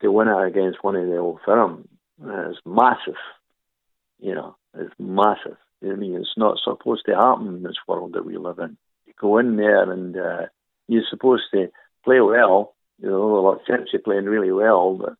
to 0.00 0.12
win 0.12 0.28
it 0.28 0.46
against 0.46 0.82
one 0.82 0.96
of 0.96 1.06
the 1.06 1.16
old 1.16 1.40
firm 1.44 1.88
is 2.22 2.56
massive. 2.64 3.20
You 4.18 4.34
know, 4.34 4.56
it's 4.76 4.94
massive. 4.98 5.56
I 5.82 5.94
mean, 5.94 6.14
it's 6.14 6.34
not 6.36 6.58
supposed 6.62 7.04
to 7.06 7.14
happen 7.14 7.48
in 7.48 7.62
this 7.62 7.76
world 7.86 8.14
that 8.14 8.24
we 8.24 8.36
live 8.36 8.58
in. 8.58 8.76
You 9.06 9.12
go 9.20 9.38
in 9.38 9.56
there 9.56 9.90
and 9.90 10.16
uh, 10.16 10.46
you're 10.88 11.02
supposed 11.10 11.44
to 11.52 11.70
play 12.04 12.20
well. 12.20 12.74
You 13.00 13.10
know, 13.10 13.38
a 13.38 13.40
lot 13.40 13.60
of 13.60 13.66
Chelsea 13.66 13.98
playing 13.98 14.24
really 14.26 14.52
well, 14.52 14.94
but 14.94 15.14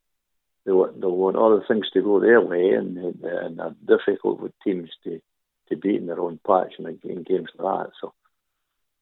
they 0.65 0.71
want, 0.71 0.99
they 0.99 1.07
want 1.07 1.35
other 1.35 1.63
things 1.67 1.89
to 1.93 2.01
go 2.01 2.19
their 2.19 2.41
way, 2.41 2.71
and, 2.71 2.97
and 2.97 3.59
they're 3.59 3.75
difficult 3.97 4.39
with 4.39 4.53
teams 4.63 4.89
to, 5.03 5.21
to 5.69 5.75
beat 5.75 5.97
in 5.97 6.07
their 6.07 6.19
own 6.19 6.39
patch 6.45 6.73
in, 6.79 6.85
in 7.03 7.23
games 7.23 7.49
like 7.57 7.85
that. 7.85 7.91
So 8.01 8.13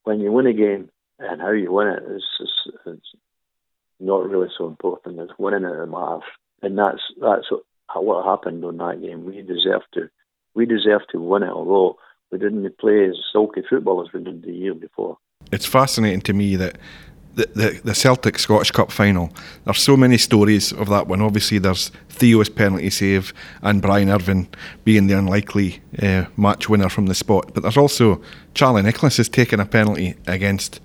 when 0.04 0.20
you 0.20 0.32
win 0.32 0.48
a 0.48 0.54
game 0.54 0.90
and 1.20 1.42
how 1.42 1.52
you 1.52 1.72
win 1.72 1.88
it 1.88 2.04
is, 2.04 2.24
is, 2.40 2.74
is 2.86 3.00
not 4.00 4.28
really 4.30 4.50
so 4.58 4.68
important. 4.68 5.20
It's 5.20 5.38
winning 5.38 5.64
it 5.64 5.76
that 5.76 5.88
matters, 5.88 6.24
and 6.62 6.78
that's 6.78 7.02
that's 7.22 7.48
what, 7.96 8.26
happened 8.26 8.64
on 8.66 8.78
that 8.78 9.02
game. 9.02 9.26
We 9.26 9.42
deserve 9.42 9.82
to 9.94 10.10
we 10.56 10.66
deserved 10.66 11.06
to 11.12 11.22
win 11.22 11.44
it, 11.44 11.50
although 11.50 11.98
we 12.32 12.38
didn't 12.38 12.78
play 12.78 13.06
as 13.06 13.18
sulky 13.32 13.62
football 13.68 14.02
as 14.02 14.14
we 14.14 14.24
did 14.24 14.44
the 14.44 14.52
year 14.52 14.74
before. 14.74 15.18
It's 15.52 15.66
fascinating 15.66 16.22
to 16.22 16.34
me 16.34 16.56
that 16.56 16.78
the, 17.36 17.50
the, 17.56 17.82
the 17.84 17.96
Celtic 17.96 18.38
Scottish 18.40 18.72
Cup 18.72 18.92
final. 18.92 19.32
There's 19.66 19.82
so 19.82 19.98
many 19.98 20.18
stories 20.18 20.72
of 20.72 20.90
that 20.90 21.08
one. 21.08 21.22
Obviously, 21.22 21.58
there's 21.58 21.92
Theo's 22.10 22.50
penalty 22.50 22.90
save 22.90 23.34
and 23.62 23.82
Brian 23.82 24.10
Irvine 24.10 24.48
being 24.84 25.08
the 25.08 25.18
unlikely 25.18 25.82
uh, 26.02 26.26
match 26.38 26.70
winner 26.70 26.90
from 26.90 27.08
the 27.08 27.16
spot. 27.16 27.54
But 27.54 27.64
there's 27.64 27.78
also 27.78 28.22
Charlie 28.54 28.84
Nicholas 28.84 29.18
has 29.18 29.30
taken 29.30 29.60
a 29.60 29.66
penalty 29.66 30.16
against 30.28 30.80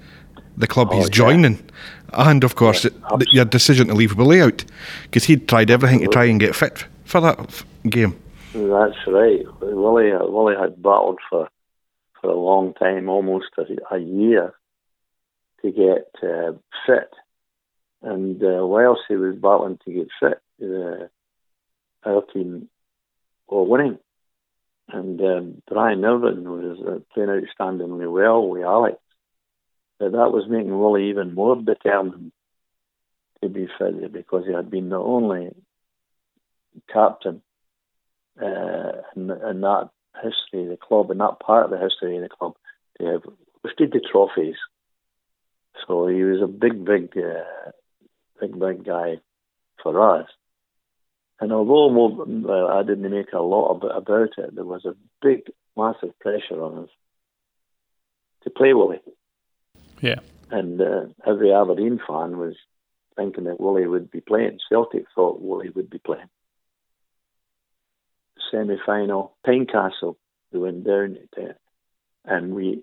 the 0.57 0.67
club 0.67 0.89
oh, 0.91 0.97
he's 0.97 1.07
yeah. 1.07 1.15
joining. 1.15 1.71
And 2.13 2.43
of 2.45 2.55
course, 2.55 2.85
yeah, 2.85 3.19
your 3.33 3.45
decision 3.45 3.89
to 3.89 3.95
leave 3.95 4.17
Willie 4.17 4.41
out 4.41 4.65
because 5.03 5.25
he'd 5.25 5.47
tried 5.49 5.71
everything 5.71 6.01
to 6.01 6.07
try 6.07 6.25
and 6.25 6.41
get 6.41 6.57
fit 6.57 6.87
for 7.05 7.21
that 7.21 7.39
f- 7.39 7.67
game. 7.85 8.19
That's 8.55 8.97
right. 9.07 9.45
Willie, 9.61 10.13
Willie 10.13 10.57
had 10.59 10.83
battled 10.83 11.19
for 11.29 11.49
for 12.21 12.31
a 12.31 12.37
long 12.37 12.75
time, 12.75 13.09
almost 13.09 13.47
a, 13.59 13.95
a 13.95 13.99
year, 13.99 14.55
to 15.63 15.71
get 15.71 16.11
uh, 16.23 16.53
fit. 16.87 17.11
And 18.03 18.43
uh, 18.43 18.67
whilst 18.67 19.03
he 19.09 19.17
was 19.17 19.37
battling 19.37 19.79
to 19.85 19.93
get 19.93 20.09
fit, 20.21 20.41
uh, 20.63 21.09
our 22.09 22.23
team 22.33 22.69
were 23.49 23.65
winning. 23.65 23.99
And 24.89 25.21
um, 25.21 25.63
Brian 25.69 26.05
Irvine 26.05 26.45
was 26.45 26.79
uh, 26.81 26.99
playing 27.13 27.29
outstandingly 27.29 28.11
well 28.11 28.47
with 28.47 28.63
Alex. 28.63 28.99
But 29.99 30.13
that 30.13 30.33
was 30.33 30.49
making 30.49 30.79
Willie 30.79 31.11
even 31.11 31.35
more 31.35 31.57
determined 31.57 32.33
to 33.43 33.49
be 33.49 33.69
fit 33.79 34.13
because 34.13 34.45
he 34.47 34.53
had 34.53 34.71
been 34.71 34.89
the 34.89 34.97
only 34.97 35.51
captain 36.93 37.43
uh, 38.41 38.93
in, 39.17 39.31
in 39.31 39.61
that 39.61 39.91
history 40.23 40.65
of 40.65 40.69
the 40.71 40.79
club, 40.81 41.11
in 41.11 41.19
that 41.19 41.41
part 41.41 41.65
of 41.65 41.71
the 41.71 41.79
history 41.79 42.17
of 42.17 42.23
the 42.23 42.29
club, 42.29 42.55
to 42.99 43.07
have 43.07 43.23
lifted 43.65 43.93
the 43.93 44.01
trophies 44.01 44.57
so 45.87 46.07
he 46.09 46.23
was 46.23 46.43
a 46.43 46.47
big, 46.47 46.85
big, 46.85 47.17
uh, 47.17 47.71
big, 48.41 48.59
big 48.59 48.85
guy 48.85 49.21
for 49.83 50.21
us. 50.21 50.29
And 51.41 51.53
although 51.53 52.69
I 52.69 52.83
didn't 52.83 53.11
make 53.11 53.33
a 53.33 53.41
lot 53.41 53.81
about 53.83 54.31
it, 54.39 54.55
there 54.55 54.65
was 54.65 54.85
a 54.85 54.97
big, 55.23 55.43
massive 55.77 56.19
pressure 56.19 56.63
on 56.63 56.85
us 56.85 56.91
to 58.43 58.51
play 58.51 58.75
Willie. 58.75 59.01
Yeah. 60.01 60.21
And 60.51 60.81
uh, 60.81 61.07
every 61.27 61.53
Aberdeen 61.53 62.01
fan 62.07 62.39
was 62.39 62.55
thinking 63.17 63.45
that 63.45 63.61
Willie 63.61 63.87
would 63.87 64.11
be 64.11 64.21
playing. 64.21 64.59
Celtic 64.69 65.05
thought 65.15 65.41
Willie 65.41 65.71
would 65.71 65.91
be 65.91 65.99
playing. 65.99 66.29
Semi 68.51 68.77
final, 68.85 69.37
Tynecastle, 69.47 70.17
we 70.53 70.59
went 70.59 70.85
down 70.85 71.19
to, 71.35 71.55
and 72.25 72.55
we 72.55 72.83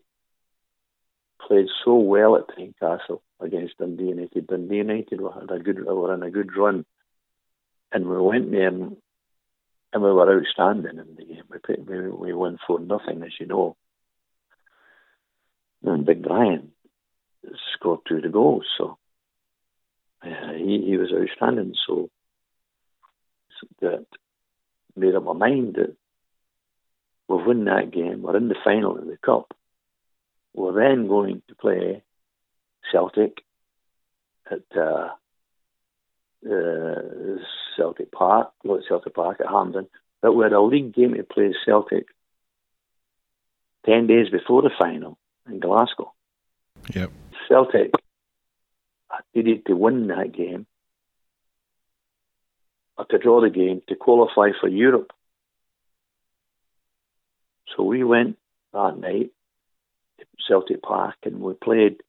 played 1.40 1.68
so 1.84 1.96
well 1.96 2.36
at 2.36 2.48
Tynecastle 2.48 3.22
against 3.40 3.78
Dundee 3.78 4.06
United. 4.06 4.48
Dundee 4.48 4.78
United 4.78 5.20
had 5.20 5.52
a 5.52 5.60
good 5.60 5.86
were 5.86 6.14
in 6.14 6.24
a 6.24 6.32
good 6.32 6.56
run, 6.56 6.86
and 7.92 8.08
we 8.08 8.18
went 8.18 8.52
there 8.52 8.68
and, 8.68 8.98
and 9.94 10.04
we 10.04 10.12
were 10.12 10.40
outstanding 10.40 10.98
in 10.98 11.16
the 11.16 11.26
game. 11.26 11.44
We 11.50 11.60
played, 11.60 11.88
we, 11.88 12.10
we 12.10 12.34
won 12.34 12.60
four 12.66 12.80
nothing, 12.80 13.24
as 13.24 13.32
you 13.40 13.46
know. 13.46 13.76
And 15.84 16.06
Big 16.06 16.24
Brian 16.24 16.72
scored 17.74 18.00
two 18.08 18.22
goals, 18.30 18.66
so 18.78 18.98
uh, 20.24 20.54
he 20.58 20.84
he 20.86 20.98
was 20.98 21.14
outstanding. 21.14 21.76
So 21.86 22.10
that 23.82 24.06
made 24.96 25.16
up 25.16 25.24
my 25.24 25.34
mind 25.34 25.76
that 25.76 25.96
we've 27.28 27.46
won 27.46 27.66
that 27.66 27.92
game. 27.92 28.24
We're 28.24 28.38
in 28.38 28.48
the 28.48 28.56
final 28.64 28.98
of 28.98 29.06
the 29.06 29.18
cup 29.24 29.54
we're 30.56 30.74
then 30.74 31.08
going 31.08 31.42
to 31.48 31.56
play 31.56 32.02
Celtic 32.92 33.44
at 34.50 34.64
uh, 34.78 35.10
uh, 36.50 37.02
Celtic 37.76 38.12
Park, 38.12 38.52
not 38.64 38.82
Celtic 38.88 39.14
Park 39.14 39.42
at 39.42 39.48
Hampden. 39.48 39.88
But 40.22 40.34
we 40.34 40.44
had 40.44 40.54
a 40.54 40.62
league 40.62 40.94
game 40.94 41.14
to 41.14 41.24
play 41.24 41.54
Celtic 41.66 42.08
ten 43.86 44.08
days 44.08 44.30
before 44.30 44.62
the 44.62 44.72
final 44.80 45.18
in 45.48 45.60
Glasgow. 45.60 46.14
Yep. 46.94 47.12
Celtic 47.48 47.92
needed 49.34 49.66
to 49.66 49.76
win 49.76 50.08
that 50.08 50.32
game 50.32 50.66
or 52.98 53.06
to 53.06 53.18
draw 53.18 53.42
the 53.42 53.50
game 53.50 53.82
to 53.88 53.96
qualify 53.96 54.50
for 54.60 54.68
Europe. 54.68 55.12
So 57.76 57.84
we 57.84 58.04
went 58.04 58.38
that 58.74 58.98
night 58.98 59.32
Celtic 60.48 60.82
Park, 60.82 61.16
and 61.24 61.40
we 61.40 61.54
played 61.54 62.02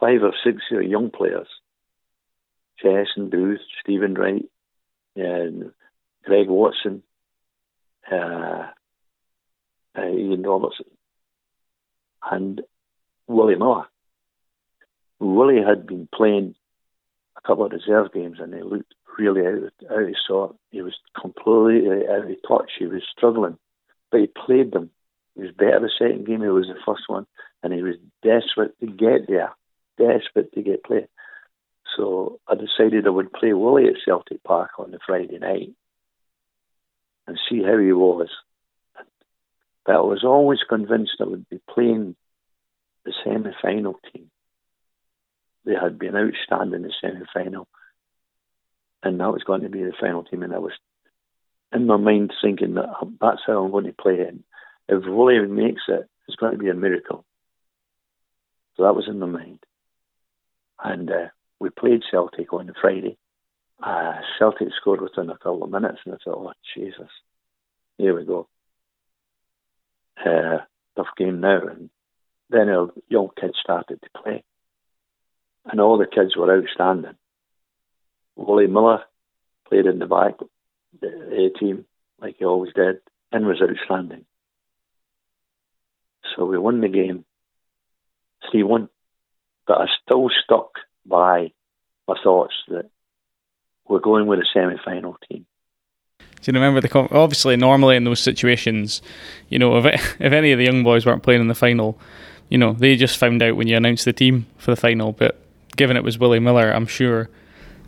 five 0.00 0.22
or 0.22 0.32
six 0.44 0.62
of 0.70 0.82
young 0.82 1.10
players: 1.10 1.48
Jess 2.82 3.08
and 3.16 3.30
Booth, 3.30 3.60
Stephen 3.80 4.14
Wright, 4.14 4.44
and 5.16 5.72
Greg 6.24 6.48
Watson, 6.48 7.02
uh, 8.10 8.68
uh, 9.96 10.08
Ian 10.08 10.42
Robertson, 10.42 10.86
and 12.30 12.62
Willie 13.26 13.56
Miller. 13.56 13.86
Willie 15.18 15.62
had 15.62 15.86
been 15.86 16.08
playing 16.12 16.54
a 17.36 17.46
couple 17.46 17.64
of 17.64 17.72
reserve 17.72 18.12
games, 18.12 18.38
and 18.40 18.54
he 18.54 18.62
looked 18.62 18.94
really 19.18 19.46
out 19.46 19.54
of, 19.54 19.70
out 19.90 20.02
of 20.02 20.14
sort. 20.26 20.56
He 20.70 20.82
was 20.82 20.94
completely 21.20 22.08
out 22.08 22.30
of 22.30 22.36
touch. 22.46 22.72
He 22.78 22.86
was 22.86 23.02
struggling, 23.16 23.58
but 24.10 24.20
he 24.20 24.26
played 24.26 24.72
them 24.72 24.90
he 25.34 25.42
was 25.42 25.52
better 25.52 25.80
the 25.80 25.90
second 25.98 26.26
game. 26.26 26.42
He 26.42 26.48
was 26.48 26.66
the 26.66 26.80
first 26.84 27.04
one, 27.06 27.26
and 27.62 27.72
he 27.72 27.82
was 27.82 27.96
desperate 28.22 28.78
to 28.80 28.86
get 28.86 29.26
there, 29.28 29.52
desperate 29.98 30.52
to 30.52 30.62
get 30.62 30.84
play. 30.84 31.06
So 31.96 32.40
I 32.46 32.54
decided 32.54 33.06
I 33.06 33.10
would 33.10 33.32
play 33.32 33.52
Willie 33.52 33.88
at 33.88 33.96
Celtic 34.04 34.42
Park 34.42 34.70
on 34.78 34.90
the 34.90 34.98
Friday 35.04 35.38
night 35.38 35.74
and 37.26 37.38
see 37.48 37.62
how 37.62 37.78
he 37.78 37.92
was. 37.92 38.28
But 39.84 39.96
I 39.96 40.00
was 40.00 40.24
always 40.24 40.60
convinced 40.68 41.16
I 41.20 41.24
would 41.24 41.48
be 41.48 41.60
playing 41.68 42.14
the 43.04 43.12
semi-final 43.24 43.98
team. 44.12 44.30
They 45.64 45.74
had 45.74 45.98
been 45.98 46.16
outstanding 46.16 46.74
in 46.74 46.82
the 46.82 46.92
semi-final, 47.00 47.68
and 49.02 49.20
that 49.20 49.32
was 49.32 49.44
going 49.44 49.62
to 49.62 49.68
be 49.68 49.82
the 49.82 49.92
final 49.98 50.24
team. 50.24 50.42
And 50.42 50.54
I 50.54 50.58
was 50.58 50.72
in 51.72 51.86
my 51.86 51.96
mind 51.96 52.32
thinking 52.42 52.74
that 52.74 52.88
that's 53.20 53.42
how 53.46 53.64
I'm 53.64 53.70
going 53.70 53.86
to 53.86 53.92
play 53.92 54.14
it 54.14 54.34
if 54.92 55.04
Willie 55.06 55.46
makes 55.46 55.82
it, 55.88 56.08
it's 56.28 56.36
going 56.36 56.52
to 56.52 56.58
be 56.58 56.68
a 56.68 56.74
miracle. 56.74 57.24
So 58.76 58.84
that 58.84 58.94
was 58.94 59.08
in 59.08 59.18
my 59.18 59.26
mind. 59.26 59.60
And 60.82 61.10
uh, 61.10 61.28
we 61.58 61.70
played 61.70 62.02
Celtic 62.10 62.52
on 62.52 62.66
the 62.66 62.74
Friday. 62.80 63.16
Uh, 63.82 64.14
Celtic 64.38 64.68
scored 64.80 65.00
within 65.00 65.30
a 65.30 65.38
couple 65.38 65.64
of 65.64 65.70
minutes, 65.70 65.98
and 66.04 66.14
I 66.14 66.18
thought, 66.22 66.38
oh, 66.38 66.52
Jesus, 66.74 67.10
here 67.98 68.16
we 68.16 68.24
go. 68.24 68.48
Uh, 70.24 70.58
tough 70.96 71.08
game 71.16 71.40
now. 71.40 71.60
And 71.66 71.90
then 72.50 72.68
our 72.68 72.90
young 73.08 73.28
kids 73.40 73.54
started 73.60 74.00
to 74.02 74.22
play. 74.22 74.44
And 75.64 75.80
all 75.80 75.98
the 75.98 76.06
kids 76.06 76.36
were 76.36 76.56
outstanding. 76.56 77.16
Willie 78.36 78.66
Miller 78.66 79.02
played 79.68 79.86
in 79.86 79.98
the 79.98 80.06
back, 80.06 80.34
the 81.00 81.08
A 81.08 81.58
team, 81.58 81.84
like 82.20 82.36
he 82.38 82.44
always 82.44 82.72
did, 82.74 82.96
and 83.30 83.46
was 83.46 83.62
outstanding. 83.62 84.24
So 86.34 86.44
we 86.44 86.58
won 86.58 86.80
the 86.80 86.88
game 86.88 87.24
3 88.50 88.62
1. 88.62 88.88
But 89.66 89.78
I 89.78 89.86
still 90.04 90.28
stuck 90.44 90.72
by 91.06 91.52
my 92.08 92.14
thoughts 92.22 92.54
that 92.68 92.90
we're 93.88 94.00
going 94.00 94.26
with 94.26 94.40
a 94.40 94.46
semi 94.52 94.76
final 94.84 95.16
team. 95.28 95.46
Do 96.18 96.50
you 96.50 96.54
remember 96.54 96.80
the 96.80 96.98
obviously 96.98 97.56
normally 97.56 97.96
in 97.96 98.04
those 98.04 98.20
situations, 98.20 99.00
you 99.48 99.58
know, 99.58 99.76
if 99.78 99.84
it, 99.84 99.94
if 100.18 100.32
any 100.32 100.52
of 100.52 100.58
the 100.58 100.64
young 100.64 100.82
boys 100.82 101.06
weren't 101.06 101.22
playing 101.22 101.40
in 101.40 101.48
the 101.48 101.54
final, 101.54 101.98
you 102.48 102.58
know, 102.58 102.72
they 102.72 102.96
just 102.96 103.16
found 103.16 103.42
out 103.42 103.56
when 103.56 103.68
you 103.68 103.76
announced 103.76 104.04
the 104.04 104.12
team 104.12 104.46
for 104.58 104.72
the 104.72 104.76
final. 104.76 105.12
But 105.12 105.40
given 105.76 105.96
it 105.96 106.02
was 106.04 106.18
Willie 106.18 106.40
Miller, 106.40 106.70
I'm 106.70 106.86
sure, 106.86 107.30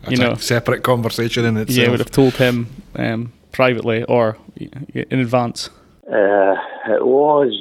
you 0.07 0.17
That's 0.17 0.19
know, 0.19 0.35
separate 0.35 0.83
conversation 0.83 1.45
in 1.45 1.57
itself. 1.57 1.77
Yeah, 1.77 1.89
would 1.89 1.99
have 1.99 2.11
told 2.11 2.35
him 2.35 2.69
um, 2.95 3.33
privately 3.51 4.03
or 4.03 4.37
in 4.55 5.19
advance. 5.19 5.69
Uh, 6.07 6.55
it 6.87 7.05
was 7.05 7.51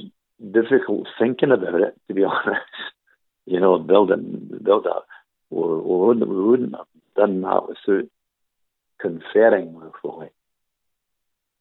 difficult 0.53 1.09
thinking 1.19 1.51
about 1.51 1.81
it, 1.81 2.01
to 2.09 2.15
be 2.15 2.25
honest. 2.25 2.63
You 3.47 3.61
know, 3.61 3.79
building, 3.79 4.51
build 4.63 4.87
up. 4.87 5.07
We, 5.51 5.61
wouldn't, 5.61 6.29
we 6.29 6.43
wouldn't 6.43 6.75
have 6.77 6.87
done 7.17 7.43
that 7.43 7.69
without 7.69 8.09
conferring 9.01 9.75
with 9.75 9.93
Willie. 10.03 10.31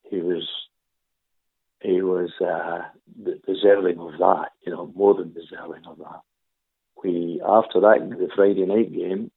He 0.10 0.18
was, 0.18 0.48
he 1.82 2.02
was 2.02 2.32
uh, 2.42 2.84
deserving 3.46 4.00
of 4.00 4.12
that. 4.20 4.50
You 4.66 4.72
know, 4.72 4.92
more 4.96 5.14
than 5.14 5.34
deserving 5.34 5.86
of 5.86 5.98
that. 5.98 6.22
We 7.04 7.42
after 7.46 7.82
that 7.82 8.08
the 8.10 8.30
Friday 8.34 8.66
night 8.66 8.94
game, 8.94 9.30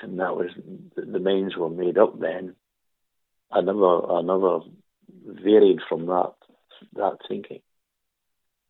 and 0.00 0.18
that 0.18 0.36
was 0.36 0.50
the, 0.94 1.18
minds 1.18 1.56
were 1.56 1.70
made 1.70 1.96
up 1.96 2.20
then. 2.20 2.54
I 3.50 3.60
never, 3.62 4.12
I 4.12 4.20
never 4.22 4.60
varied 5.24 5.80
from 5.88 6.06
that 6.06 6.34
that 6.94 7.18
thinking. 7.28 7.60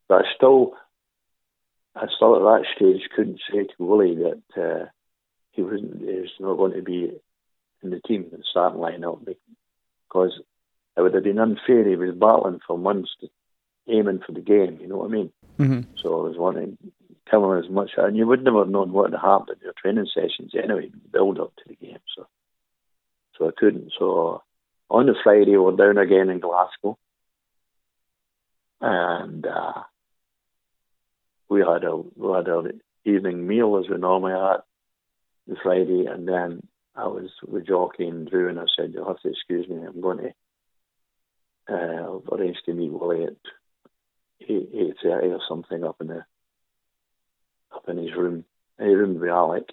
But 0.09 0.25
I 0.25 0.29
still 0.37 0.75
I 1.97 2.07
still 2.15 2.37
at 2.37 2.43
that 2.43 2.67
stage 2.77 3.09
couldn't 3.15 3.41
say 3.51 3.65
to 3.65 3.75
Willie 3.79 4.17
that 4.17 4.61
uh, 4.61 4.87
he 5.53 5.63
wasn't 5.63 6.01
he 6.01 6.21
was 6.21 6.31
not 6.41 6.57
going 6.57 6.73
to 6.73 6.83
be 6.83 7.13
in 7.83 7.91
the 7.91 8.01
team, 8.01 8.27
in 8.33 8.39
the 8.39 8.45
starting 8.51 8.81
lineup, 8.81 9.25
because 10.09 10.41
it 10.97 11.01
would 11.01 11.15
have 11.15 11.25
been 11.25 11.39
unfair. 11.39 11.89
He 11.89 11.97
was 11.97 12.15
battling 12.15 12.61
for 12.67 12.79
months, 12.79 13.11
to, 13.21 13.29
aiming 13.89 14.21
for 14.27 14.33
the 14.33 14.41
game. 14.41 14.79
You 14.81 14.89
know 14.89 14.97
what 14.97 15.11
I 15.11 15.13
mean? 15.13 15.33
Mm-hmm. 15.59 15.81
So 16.03 16.21
I 16.21 16.29
was 16.29 16.39
wanting 16.39 16.79
to 16.83 16.93
kill 17.31 17.53
him 17.53 17.63
as 17.63 17.71
much, 17.71 17.91
and 17.97 18.17
you 18.17 18.27
would 18.27 18.43
never 18.43 18.61
have 18.61 18.69
known 18.69 18.93
what 18.93 19.11
had 19.11 19.21
happened 19.21 19.59
in 19.61 19.65
your 19.65 19.75
training 19.81 20.09
sessions 20.13 20.53
anyway, 20.55 20.91
build 21.13 21.39
up 21.39 21.55
to 21.57 21.63
the 21.69 21.77
game. 21.77 21.99
So, 22.17 22.27
so 23.39 23.49
I 23.49 23.51
couldn't. 23.57 23.93
So 23.99 24.43
on 24.91 25.07
the 25.07 25.15
Friday, 25.23 25.57
we're 25.57 25.77
down 25.77 25.99
again 25.99 26.31
in 26.31 26.41
Glasgow, 26.41 26.99
and 28.81 29.47
uh, 29.47 29.83
we 31.55 31.61
had 31.61 31.85
a 31.85 31.97
we 31.97 32.33
had 32.33 32.49
an 32.49 32.81
evening 33.05 33.47
meal 33.47 33.79
as 33.79 33.89
we 33.89 33.97
normally 33.97 34.33
had 34.33 34.63
the 35.47 35.57
Friday, 35.63 36.07
and 36.07 36.27
then 36.27 36.67
I 36.97 37.07
was 37.07 37.31
with 37.47 37.69
Jocky 37.69 38.09
and 38.09 38.29
Drew, 38.29 38.49
and 38.49 38.59
I 38.59 38.65
said, 38.77 38.93
"You'll 38.93 39.07
have 39.07 39.21
to 39.21 39.29
excuse 39.29 39.69
me. 39.69 39.77
I'm 39.77 40.01
going 40.01 40.19
to 40.19 40.33
uh, 41.73 42.19
to 42.67 42.73
meet 42.75 42.93
Willie 42.93 43.25
at 43.25 43.37
eight 44.41 44.69
eight 44.75 44.97
thirty 45.01 45.29
or 45.29 45.41
something 45.49 45.85
up 45.85 46.01
in 46.01 46.09
the 46.09 46.25
up 47.73 47.89
in 47.89 47.99
his 47.99 48.15
room. 48.17 48.45
His 48.79 48.97
room 48.97 49.21
with 49.21 49.31
Alec, 49.31 49.69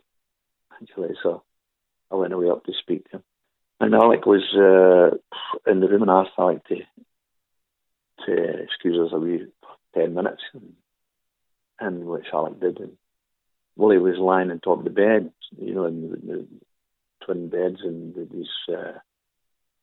actually. 0.79 1.15
So 1.23 1.41
I 2.11 2.15
went 2.15 2.33
away 2.33 2.51
up 2.51 2.63
to 2.65 2.73
speak 2.79 3.05
to 3.05 3.17
him, 3.17 3.23
and 3.79 3.95
Alec 3.95 4.27
was 4.27 4.43
uh, 4.53 5.17
in 5.71 5.79
the 5.79 5.87
room 5.87 6.03
and 6.03 6.11
asked 6.11 6.37
Alec 6.37 6.63
to 6.67 6.75
to 8.27 8.63
excuse 8.63 8.99
us 8.99 9.13
a 9.13 9.19
wee 9.19 9.47
ten 9.95 10.13
minutes, 10.13 10.43
and, 10.53 10.73
and 11.81 12.05
which 12.05 12.27
Alec 12.31 12.59
did. 12.59 12.79
And 12.79 12.97
Willie 13.75 13.97
was 13.97 14.17
lying 14.17 14.51
on 14.51 14.59
top 14.59 14.79
of 14.79 14.83
the 14.83 14.89
bed, 14.91 15.31
you 15.57 15.73
know, 15.73 15.85
in 15.85 16.09
the, 16.09 16.17
the 16.17 16.47
twin 17.25 17.49
beds 17.49 17.79
and 17.83 18.15
these 18.31 18.47
uh, 18.69 18.99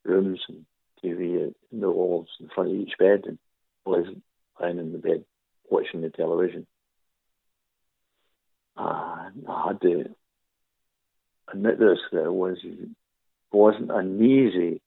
rooms 0.05 0.41
and 0.49 0.65
TV 1.05 1.53
in 1.73 1.81
the 1.81 1.91
walls 1.91 2.29
in 2.41 2.49
front 2.55 2.71
of 2.71 2.77
each 2.77 2.95
bed, 2.99 3.23
and 3.27 3.39
Willie's 3.85 4.17
lying 4.61 4.79
in 4.79 4.93
the 4.93 4.99
bed 4.99 5.25
watching 5.69 6.01
the 6.01 6.11
television. 6.11 6.67
And 8.77 9.45
I 9.49 9.69
had 9.69 9.81
to 9.83 10.15
admit 11.53 11.79
this 11.79 11.99
that 12.13 12.25
it 12.25 12.33
was 12.33 12.59
wasn't 13.51 13.91
an 13.91 14.23
easy 14.23 14.81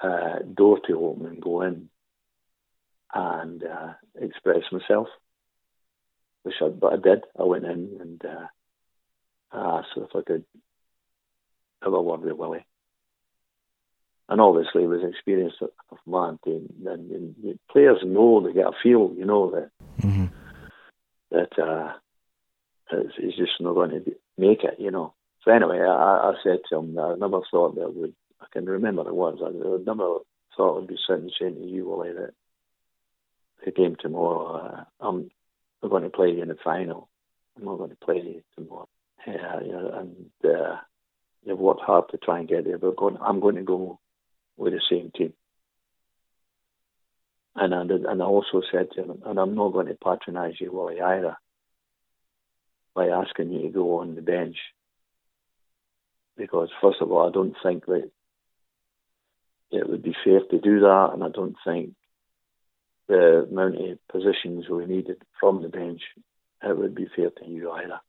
uh, 0.00 0.38
door 0.54 0.78
to 0.86 1.04
open 1.04 1.26
and 1.26 1.42
go 1.42 1.62
in 1.62 1.88
and 3.12 3.62
uh, 3.62 3.92
express 4.20 4.62
myself. 4.72 5.08
Which 6.44 6.54
I, 6.62 6.68
but 6.68 6.92
I 6.92 6.96
did. 6.96 7.24
I 7.38 7.42
went 7.42 7.64
in 7.64 7.98
and 8.00 8.24
uh, 8.24 8.46
I 9.52 9.78
asked 9.78 9.96
if 9.96 10.14
I 10.14 10.22
could 10.22 10.44
have 11.82 11.92
a 11.92 12.00
word 12.00 12.20
with 12.20 12.36
Willie. 12.36 12.66
And 14.28 14.40
obviously, 14.40 14.82
he 14.82 14.86
was 14.86 15.02
experienced 15.02 15.60
of 15.60 15.98
man, 16.06 16.38
and, 16.46 16.70
and, 16.86 17.10
and, 17.10 17.58
players 17.70 17.98
know 18.04 18.40
they 18.40 18.54
get 18.54 18.66
a 18.66 18.72
feel, 18.82 19.12
you 19.16 19.26
know 19.26 19.50
that 19.50 19.70
mm-hmm. 20.00 20.26
that 21.30 21.58
uh, 21.62 21.92
he's 23.18 23.36
just 23.36 23.60
not 23.60 23.74
going 23.74 23.90
to 23.90 24.16
make 24.38 24.64
it, 24.64 24.76
you 24.78 24.90
know. 24.90 25.12
So 25.44 25.50
anyway, 25.50 25.80
I, 25.80 26.30
I 26.30 26.32
said 26.42 26.60
to 26.70 26.78
him, 26.78 26.98
I 26.98 27.16
never 27.16 27.40
thought 27.50 27.74
that 27.74 27.94
would. 27.94 28.14
I 28.40 28.46
can 28.50 28.64
remember 28.64 29.04
the 29.04 29.12
words. 29.12 29.40
I 29.44 29.50
never 29.50 30.18
thought 30.56 30.80
I'd 30.80 30.88
be 30.88 30.96
sitting 31.06 31.30
saying 31.38 31.56
to 31.56 31.60
you, 31.60 31.86
Willie, 31.86 32.14
that 32.14 32.32
the 33.64 33.72
game 33.72 33.96
tomorrow, 33.98 34.56
uh, 34.56 34.84
I'm, 35.00 35.30
I'm 35.84 35.90
going 35.90 36.02
to 36.02 36.08
play 36.08 36.30
you 36.30 36.40
in 36.40 36.48
the 36.48 36.56
final. 36.64 37.10
I'm 37.56 37.66
not 37.66 37.76
going 37.76 37.90
to 37.90 37.96
play 37.96 38.16
you 38.16 38.42
tomorrow. 38.56 38.88
Yeah, 39.26 39.60
yeah 39.62 40.00
and 40.00 40.30
uh, 40.42 40.76
you've 41.44 41.58
worked 41.58 41.82
hard 41.82 42.08
to 42.10 42.16
try 42.16 42.38
and 42.38 42.48
get 42.48 42.64
there, 42.64 42.78
but 42.78 42.96
going, 42.96 43.18
I'm 43.20 43.40
going 43.40 43.56
to 43.56 43.62
go 43.62 44.00
with 44.56 44.72
the 44.72 44.80
same 44.90 45.10
team. 45.14 45.34
And 47.54 47.74
I, 47.74 47.82
and 47.82 48.22
I 48.22 48.24
also 48.24 48.62
said 48.72 48.88
to 48.92 49.02
him, 49.02 49.22
and 49.26 49.38
I'm 49.38 49.54
not 49.54 49.74
going 49.74 49.86
to 49.88 49.94
patronise 49.94 50.56
you, 50.58 50.72
Willie, 50.72 51.02
either, 51.02 51.36
by 52.94 53.08
asking 53.08 53.52
you 53.52 53.62
to 53.62 53.68
go 53.68 54.00
on 54.00 54.14
the 54.14 54.22
bench. 54.22 54.56
Because, 56.36 56.70
first 56.80 57.02
of 57.02 57.12
all, 57.12 57.28
I 57.28 57.32
don't 57.32 57.54
think 57.62 57.84
that 57.86 58.10
it 59.70 59.88
would 59.88 60.02
be 60.02 60.16
fair 60.24 60.40
to 60.50 60.58
do 60.58 60.80
that, 60.80 61.10
and 61.12 61.22
I 61.22 61.28
don't 61.28 61.56
think 61.64 61.94
the 63.08 63.46
amount 63.50 63.76
of 63.76 63.98
positions 64.08 64.68
we 64.68 64.86
needed 64.86 65.22
from 65.38 65.62
the 65.62 65.68
bench, 65.68 66.02
it 66.62 66.76
would 66.76 66.94
be 66.94 67.08
fair 67.14 67.30
to 67.30 67.46
you 67.46 67.70
either. 67.70 68.00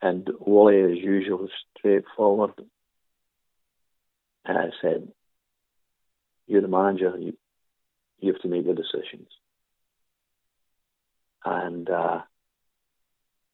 And 0.00 0.28
Wally, 0.40 0.80
as 0.80 0.98
usual, 0.98 1.48
straightforward. 1.78 2.54
And 4.44 4.58
I 4.58 4.70
said, 4.80 5.08
You're 6.46 6.62
the 6.62 6.68
manager, 6.68 7.16
you, 7.18 7.36
you 8.18 8.32
have 8.32 8.42
to 8.42 8.48
make 8.48 8.66
the 8.66 8.74
decisions. 8.74 9.28
And 11.44 11.88
uh, 11.88 12.22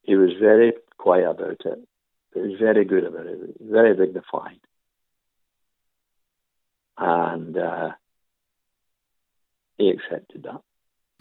he 0.02 0.16
was 0.16 0.30
very 0.40 0.72
quiet 0.96 1.28
about 1.28 1.60
it. 1.64 1.88
He 2.34 2.40
was 2.40 2.58
very 2.58 2.84
good 2.84 3.04
about 3.04 3.26
it, 3.26 3.38
very 3.60 3.96
dignified. 3.96 4.60
And 6.96 7.56
uh, 7.56 7.90
he 9.78 9.90
accepted 9.90 10.42
that. 10.44 10.60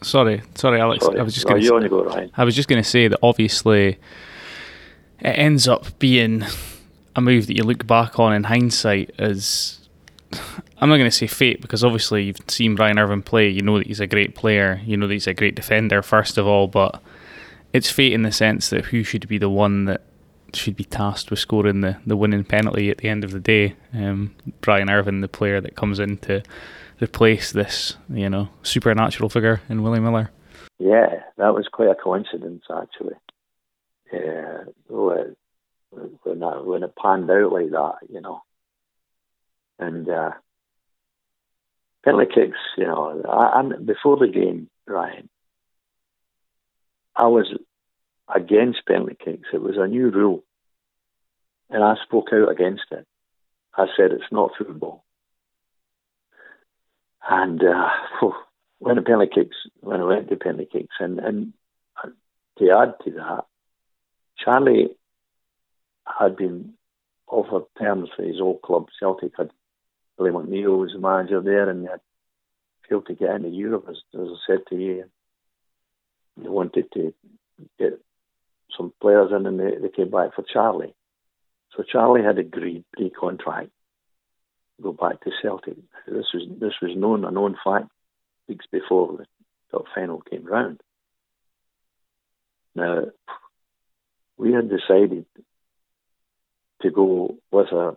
Sorry, 0.02 0.42
sorry, 0.54 0.80
Alex. 0.80 1.04
Sorry. 1.04 1.18
I 1.18 1.22
was 1.22 1.34
just 1.34 1.46
going. 1.46 1.66
Only 1.70 1.88
go. 1.88 2.08
I 2.34 2.44
was 2.44 2.54
just 2.54 2.68
going 2.68 2.82
to 2.82 2.88
say 2.88 3.08
that 3.08 3.18
obviously 3.22 3.98
it 5.20 5.26
ends 5.26 5.66
up 5.66 5.98
being 5.98 6.44
a 7.16 7.20
move 7.20 7.48
that 7.48 7.56
you 7.56 7.64
look 7.64 7.86
back 7.86 8.18
on 8.18 8.32
in 8.32 8.44
hindsight 8.44 9.10
as 9.18 9.88
I'm 10.80 10.88
not 10.88 10.96
going 10.96 11.10
to 11.10 11.16
say 11.16 11.26
fate 11.26 11.60
because 11.60 11.82
obviously 11.82 12.24
you've 12.24 12.38
seen 12.48 12.74
Brian 12.74 12.98
Irvine 12.98 13.22
play. 13.22 13.48
You 13.48 13.62
know 13.62 13.78
that 13.78 13.86
he's 13.86 14.00
a 14.00 14.06
great 14.06 14.34
player. 14.34 14.80
You 14.84 14.96
know 14.96 15.06
that 15.06 15.14
he's 15.14 15.26
a 15.26 15.34
great 15.34 15.54
defender, 15.54 16.02
first 16.02 16.38
of 16.38 16.46
all. 16.46 16.68
But 16.68 17.02
it's 17.72 17.90
fate 17.90 18.12
in 18.12 18.22
the 18.22 18.32
sense 18.32 18.70
that 18.70 18.86
who 18.86 19.02
should 19.02 19.26
be 19.26 19.38
the 19.38 19.50
one 19.50 19.86
that 19.86 20.02
should 20.54 20.76
be 20.76 20.84
tasked 20.84 21.30
with 21.30 21.38
scoring 21.38 21.80
the, 21.80 21.96
the 22.06 22.16
winning 22.16 22.44
penalty 22.44 22.90
at 22.90 22.98
the 22.98 23.08
end 23.08 23.24
of 23.24 23.32
the 23.32 23.40
day. 23.40 23.74
Um, 23.92 24.34
Brian 24.60 24.88
Irvine, 24.88 25.20
the 25.20 25.28
player 25.28 25.60
that 25.60 25.76
comes 25.76 25.98
in 25.98 26.18
to 26.18 26.42
replace 27.00 27.52
this, 27.52 27.96
you 28.08 28.28
know, 28.28 28.48
supernatural 28.62 29.28
figure 29.28 29.60
in 29.68 29.82
Willie 29.82 30.00
Miller. 30.00 30.30
Yeah, 30.78 31.22
that 31.36 31.54
was 31.54 31.68
quite 31.72 31.90
a 31.90 31.94
coincidence, 31.94 32.64
actually. 32.74 33.14
Yeah, 34.12 34.64
when, 34.88 35.36
when, 35.90 36.38
that, 36.40 36.64
when 36.64 36.82
it 36.82 36.94
panned 36.96 37.30
out 37.30 37.52
like 37.52 37.70
that, 37.70 37.94
you 38.08 38.20
know. 38.20 38.42
And 39.78 40.08
uh, 40.08 40.32
penalty 42.04 42.32
kicks, 42.34 42.58
you 42.76 42.84
know, 42.84 43.22
I, 43.28 43.60
I, 43.60 43.62
before 43.84 44.16
the 44.16 44.28
game, 44.28 44.68
Ryan, 44.86 45.28
I 47.14 47.26
was 47.26 47.46
against 48.32 48.86
penalty 48.86 49.16
kicks. 49.22 49.48
It 49.52 49.62
was 49.62 49.76
a 49.76 49.86
new 49.86 50.10
rule. 50.10 50.44
And 51.70 51.82
I 51.84 51.96
spoke 52.04 52.28
out 52.32 52.50
against 52.50 52.84
it. 52.90 53.06
I 53.76 53.86
said 53.96 54.12
it's 54.12 54.32
not 54.32 54.52
football. 54.56 55.04
And 57.28 57.62
uh, 57.62 57.88
when 58.78 58.96
the 58.96 59.02
penalty 59.02 59.30
kicks, 59.34 59.56
when 59.80 60.00
I 60.00 60.04
went 60.04 60.28
to 60.28 60.36
penalty 60.36 60.68
kicks, 60.70 60.96
and, 61.00 61.18
and 61.18 61.52
to 62.58 62.70
add 62.70 62.94
to 63.04 63.10
that, 63.12 63.44
Charlie 64.38 64.88
had 66.06 66.36
been 66.36 66.74
offered 67.26 67.64
terms 67.78 68.08
for 68.16 68.22
his 68.22 68.40
old 68.40 68.62
club, 68.62 68.86
Celtic. 68.98 69.32
Had 69.36 69.50
Billy 70.16 70.30
McNeill 70.30 70.78
was 70.78 70.92
the 70.92 70.98
manager 70.98 71.40
there, 71.40 71.68
and 71.68 71.84
they 71.84 71.90
had 71.90 72.00
failed 72.88 73.06
to 73.06 73.14
get 73.14 73.34
into 73.34 73.48
Europe, 73.50 73.86
as, 73.88 73.96
as 74.14 74.28
I 74.28 74.36
said 74.46 74.58
to 74.68 74.76
you. 74.76 75.04
They 76.36 76.48
wanted 76.48 76.90
to 76.92 77.14
get 77.78 78.00
some 78.76 78.92
players 79.00 79.30
in, 79.32 79.46
and 79.46 79.58
they, 79.58 79.76
they 79.80 79.88
came 79.88 80.10
back 80.10 80.34
for 80.34 80.42
Charlie. 80.42 80.94
So 81.76 81.82
Charlie 81.82 82.22
had 82.22 82.38
agreed 82.38 82.84
pre-contract 82.92 83.70
go 84.82 84.92
back 84.92 85.20
to 85.22 85.30
Celtic. 85.42 85.76
This 86.06 86.26
was 86.32 86.46
this 86.60 86.74
was 86.80 86.96
known 86.96 87.24
a 87.24 87.30
known 87.30 87.56
fact 87.64 87.88
weeks 88.48 88.66
before 88.70 89.18
the 89.18 89.26
top 89.70 89.84
final 89.94 90.20
came 90.20 90.44
round. 90.44 90.80
Now 92.74 93.06
we 94.36 94.52
had 94.52 94.70
decided 94.70 95.26
to 96.82 96.90
go 96.90 97.36
with 97.50 97.72
a 97.72 97.96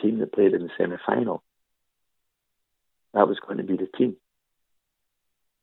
team 0.00 0.18
that 0.20 0.32
played 0.32 0.54
in 0.54 0.62
the 0.62 0.70
semi 0.78 0.96
final. 1.06 1.42
That 3.14 3.28
was 3.28 3.38
going 3.40 3.58
to 3.58 3.64
be 3.64 3.76
the 3.76 3.88
team, 3.96 4.16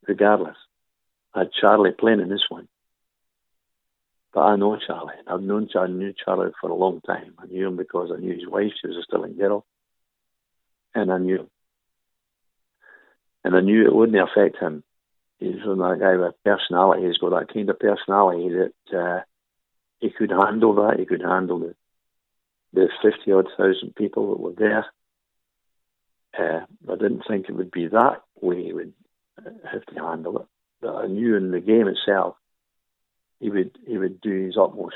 regardless. 0.07 0.57
I 1.33 1.39
had 1.39 1.51
Charlie 1.59 1.91
playing 1.91 2.21
in 2.21 2.29
this 2.29 2.45
one. 2.49 2.67
But 4.33 4.41
I 4.41 4.55
know 4.55 4.77
Charlie. 4.85 5.13
I've 5.27 5.41
known 5.41 5.69
Charlie, 5.71 5.93
knew 5.93 6.13
Charlie 6.13 6.51
for 6.59 6.69
a 6.69 6.75
long 6.75 7.01
time. 7.01 7.35
I 7.37 7.45
knew 7.45 7.67
him 7.67 7.77
because 7.77 8.11
I 8.13 8.19
knew 8.19 8.33
his 8.33 8.47
wife. 8.47 8.71
She 8.81 8.87
was 8.87 8.97
a 8.97 9.03
Stirling 9.03 9.37
girl 9.37 9.65
and 10.95 11.11
I 11.11 11.19
knew. 11.19 11.49
And 13.43 13.55
I 13.55 13.61
knew 13.61 13.85
it 13.85 13.93
wouldn't 13.93 14.17
affect 14.17 14.57
him 14.57 14.83
he's 15.39 15.55
that 15.63 15.97
guy 15.99 16.15
with 16.15 16.35
personality. 16.43 17.07
He's 17.07 17.17
got 17.17 17.31
that 17.31 17.53
kind 17.53 17.69
of 17.69 17.79
personality 17.79 18.49
that 18.49 18.97
uh, 18.97 19.21
he 19.99 20.09
could 20.09 20.31
handle 20.31 20.75
that. 20.75 20.99
He 20.99 21.05
could 21.05 21.21
handle 21.21 21.59
the 21.59 21.75
the 22.73 22.89
fifty 23.01 23.31
odd 23.31 23.47
thousand 23.57 23.95
people 23.95 24.31
that 24.31 24.39
were 24.39 24.53
there. 24.53 24.85
Uh, 26.37 26.65
I 26.91 26.95
didn't 26.95 27.23
think 27.27 27.47
it 27.47 27.55
would 27.55 27.71
be 27.71 27.87
that 27.87 28.21
way 28.41 28.63
he 28.63 28.73
would 28.73 28.93
have 29.71 29.85
to 29.85 29.95
handle 29.95 30.39
it. 30.39 30.47
But 30.81 30.95
I 30.95 31.07
knew 31.07 31.35
in 31.37 31.51
the 31.51 31.61
game 31.61 31.87
itself, 31.87 32.35
he 33.39 33.49
would 33.49 33.77
he 33.87 33.97
would 33.97 34.21
do 34.21 34.45
his 34.45 34.57
utmost 34.57 34.95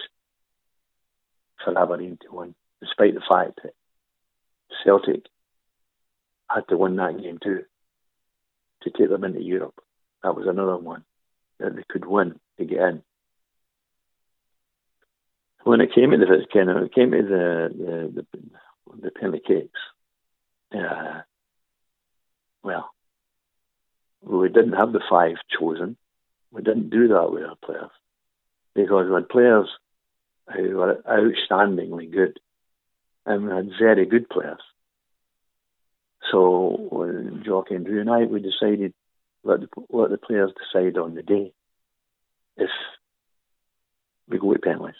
for 1.64 1.78
Aberdeen 1.78 2.18
to 2.22 2.36
win, 2.36 2.56
despite 2.82 3.14
the 3.14 3.22
fact 3.22 3.60
that 3.64 3.74
Celtic 4.84 5.26
had 6.50 6.68
to 6.70 6.78
win 6.78 6.96
that 6.98 7.22
game 7.22 7.40
too 7.42 7.64
to 8.82 8.90
take 8.90 9.10
them 9.10 9.24
into 9.24 9.42
Europe. 9.42 9.76
That 10.24 10.36
was 10.36 10.48
another 10.48 10.78
one 10.78 11.04
that 11.60 11.76
they 11.76 11.84
could 11.90 12.06
win 12.06 12.40
to 12.58 12.66
get 12.66 12.80
in. 12.80 13.04
When 15.64 15.82
it 15.82 15.94
came 15.94 16.12
to 16.12 16.18
the 16.18 16.46
kind 16.52 16.70
of, 16.70 16.84
it 16.84 16.94
came 16.94 17.12
to 17.12 17.22
the 17.22 17.70
the 18.16 18.26
the, 18.34 19.02
the 19.02 19.12
penalty 19.12 19.42
kicks, 19.46 19.80
uh, 20.74 21.22
well, 22.64 22.90
we 24.22 24.48
didn't 24.50 24.74
have 24.74 24.94
the 24.94 25.02
five 25.10 25.36
chosen. 25.60 25.98
We 26.52 26.62
didn't 26.64 26.90
do 26.90 27.10
that 27.10 27.32
with 27.32 27.44
our 27.44 27.56
players 27.64 27.92
because 28.74 29.08
we 29.08 29.14
had 29.14 29.30
players 29.30 29.70
who 30.56 30.78
were 30.78 31.02
outstandingly 31.08 32.12
good, 32.12 32.40
and 33.26 33.46
we 33.46 33.52
had 33.52 33.70
very 33.78 34.06
good 34.06 34.30
players. 34.30 34.62
So 36.32 36.88
when 36.92 37.44
and 37.70 37.86
Drew 37.86 38.02
and 38.02 38.10
I, 38.10 38.26
we 38.26 38.42
decided 38.42 38.94
let 39.44 39.62
the, 39.62 39.68
let 39.90 40.10
the 40.10 40.18
players 40.18 40.52
decide 40.52 40.98
on 40.98 41.16
the 41.16 41.24
day 41.24 41.54
if 42.58 42.70
we 44.28 44.38
go 44.38 44.54
to 44.54 44.60
penalties. 44.60 44.96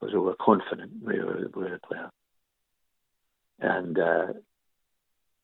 Because 0.00 0.14
we 0.14 0.20
were 0.20 0.36
confident 0.40 0.92
we 1.04 1.20
were, 1.20 1.50
we 1.54 1.62
were 1.64 1.70
the 1.70 1.78
player. 1.86 2.10
And 3.60 3.98
uh, 3.98 4.26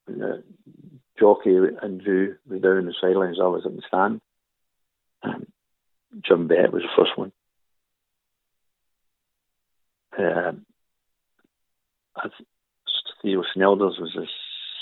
the 0.07 0.44
Jocky 1.18 1.57
and 1.83 2.01
Drew 2.01 2.37
were 2.49 2.59
down 2.59 2.87
the 2.87 2.94
sidelines, 3.01 3.38
I 3.40 3.47
was 3.47 3.66
in 3.66 3.77
the 3.77 3.83
stand. 3.87 4.20
And 5.23 5.47
Jim 6.23 6.49
Bett 6.49 6.73
was 6.73 6.83
the 6.83 6.88
first 6.97 7.18
one. 7.18 7.33
Uh, 10.16 10.53
Theo 13.24 13.42
Snelders 13.56 13.98
was 13.98 14.12
the 14.14 14.26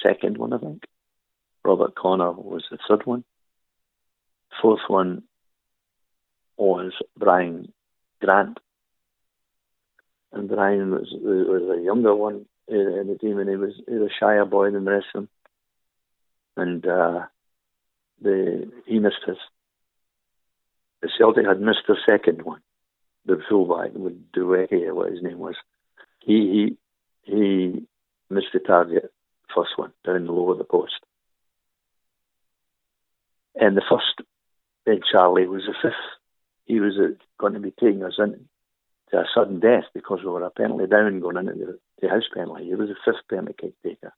second 0.03 0.37
one, 0.37 0.53
I 0.53 0.59
think. 0.59 0.83
Robert 1.65 1.95
Connor 1.95 2.33
was 2.33 2.65
the 2.71 2.79
third 2.89 3.07
one. 3.07 3.23
Fourth 4.61 4.81
one 4.89 5.23
was 6.57 6.93
Brian 7.17 7.73
Grant. 8.21 8.59
And 10.33 10.49
Brian 10.49 10.91
was, 10.91 11.09
was 11.13 11.79
a 11.79 11.83
younger 11.83 12.15
one 12.17 12.47
in 12.67 13.07
the 13.07 13.17
team, 13.21 13.39
and 13.39 13.49
he 13.49 13.55
was, 13.55 13.75
he 13.87 13.95
was 13.95 14.11
a 14.11 14.15
shyer 14.19 14.45
boy 14.45 14.73
than 14.73 14.85
the 14.85 14.91
rest 14.91 15.07
of 15.15 15.21
them. 15.23 15.29
And 16.57 16.87
uh, 16.87 17.21
the, 18.21 18.73
he 18.87 18.99
missed 18.99 19.23
his. 19.25 19.37
The 21.01 21.11
Celtic 21.17 21.47
had 21.47 21.61
missed 21.61 21.87
the 21.87 21.97
second 22.09 22.43
one, 22.43 22.61
the 23.25 23.41
fullback, 23.49 23.93
with 23.95 24.33
Duweke, 24.33 24.93
what 24.93 25.13
his 25.13 25.23
name 25.23 25.39
was. 25.39 25.55
He, 26.21 26.77
he, 27.25 27.33
he 27.33 27.87
missed 28.33 28.53
the 28.53 28.59
target, 28.59 29.13
first 29.55 29.77
one, 29.77 29.93
down 30.05 30.27
the 30.27 30.33
low 30.33 30.51
of 30.51 30.59
the 30.59 30.65
post. 30.65 31.01
And 33.55 33.77
the 33.77 33.83
first, 33.89 34.27
then 34.87 35.01
Charlie 35.11 35.47
was 35.47 35.63
the 35.67 35.75
fifth. 35.81 35.95
He 36.65 36.81
was 36.81 36.95
uh, 36.99 37.15
going 37.39 37.55
to 37.55 37.61
be 37.61 37.73
taking 37.73 38.03
us 38.03 38.15
into 38.19 38.39
a 39.13 39.25
sudden 39.35 39.61
death 39.61 39.85
because 39.95 40.21
we 40.25 40.31
were 40.31 40.43
a 40.43 40.51
penalty 40.51 40.87
down 40.87 41.21
going 41.21 41.37
into 41.37 41.53
the, 41.55 41.79
the 42.01 42.09
house 42.09 42.29
penalty. 42.33 42.65
He 42.65 42.75
was 42.75 42.89
the 42.89 42.97
fifth 43.05 43.29
penalty 43.29 43.55
kick 43.61 43.75
taker. 43.83 44.13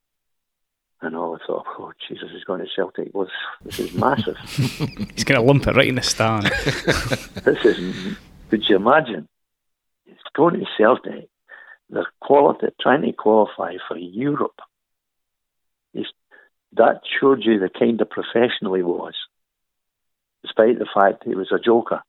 And 1.00 1.16
all 1.16 1.34
I 1.34 1.46
thought, 1.46 1.66
oh, 1.78 1.92
Jesus, 2.08 2.30
he's 2.32 2.44
going 2.44 2.60
to 2.60 2.66
Celtic. 2.74 3.10
Well, 3.12 3.28
this 3.64 3.78
is 3.78 3.92
massive. 3.92 4.38
he's 4.46 5.24
going 5.24 5.38
to 5.38 5.42
lump 5.42 5.66
it 5.66 5.76
right 5.76 5.88
in 5.88 5.96
the 5.96 6.02
stand. 6.02 6.44
this 7.44 7.64
is, 7.64 8.16
could 8.48 8.66
you 8.68 8.76
imagine? 8.76 9.28
He's 10.06 10.16
going 10.34 10.60
to 10.60 10.66
Celtic 10.78 11.28
the 11.94 12.04
quality, 12.20 12.66
trying 12.80 13.02
to 13.02 13.12
qualify 13.12 13.74
for 13.88 13.96
Europe. 13.96 14.60
He's, 15.92 16.06
that 16.72 17.02
showed 17.20 17.44
you 17.44 17.58
the 17.58 17.70
kind 17.70 18.00
of 18.00 18.10
professional 18.10 18.74
he 18.74 18.82
was, 18.82 19.14
despite 20.42 20.78
the 20.78 20.88
fact 20.92 21.22
he 21.24 21.36
was 21.36 21.52
a 21.52 21.58
joker. 21.58 22.02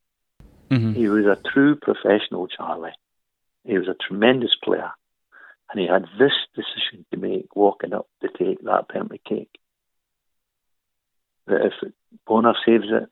Mm-hmm. 0.71 0.93
He 0.93 1.07
was 1.07 1.25
a 1.25 1.39
true 1.53 1.75
professional, 1.75 2.47
Charlie. 2.47 2.95
He 3.63 3.77
was 3.77 3.87
a 3.87 3.95
tremendous 4.07 4.55
player. 4.61 4.91
And 5.71 5.79
he 5.79 5.87
had 5.87 6.05
this 6.19 6.33
decision 6.55 7.05
to 7.11 7.17
make 7.17 7.55
walking 7.55 7.93
up 7.93 8.07
to 8.21 8.27
take 8.27 8.63
that 8.63 8.89
penalty 8.89 9.21
kick. 9.27 9.47
That 11.47 11.65
if 11.67 11.91
Bonner 12.25 12.55
saves 12.65 12.87
it, 12.89 13.09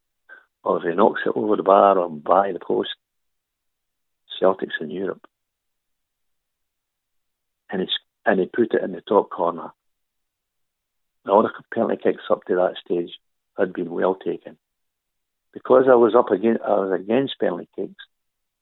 or 0.63 0.77
if 0.77 0.83
he 0.83 0.95
knocks 0.95 1.21
it 1.25 1.33
over 1.35 1.55
the 1.55 1.63
bar 1.63 1.97
or 1.99 2.09
by 2.09 2.51
the 2.51 2.59
post, 2.59 2.89
Celtic's 4.39 4.75
in 4.81 4.89
Europe 4.89 5.27
and 7.73 7.81
he, 7.81 7.87
and 8.25 8.39
he 8.39 8.45
put 8.45 8.73
it 8.73 8.83
in 8.83 8.91
the 8.91 9.01
top 9.01 9.31
corner. 9.31 9.71
All 11.27 11.41
the 11.41 11.49
penalty 11.73 11.97
kicks 12.01 12.23
up 12.29 12.43
to 12.45 12.55
that 12.55 12.75
stage 12.85 13.09
had 13.57 13.73
been 13.73 13.89
well 13.89 14.15
taken. 14.15 14.57
Because 15.53 15.85
I 15.89 15.95
was 15.95 16.15
up 16.15 16.29
against, 16.31 16.61
I 16.61 16.75
was 16.75 16.99
against 16.99 17.39
penalty 17.39 17.67
kicks, 17.75 18.03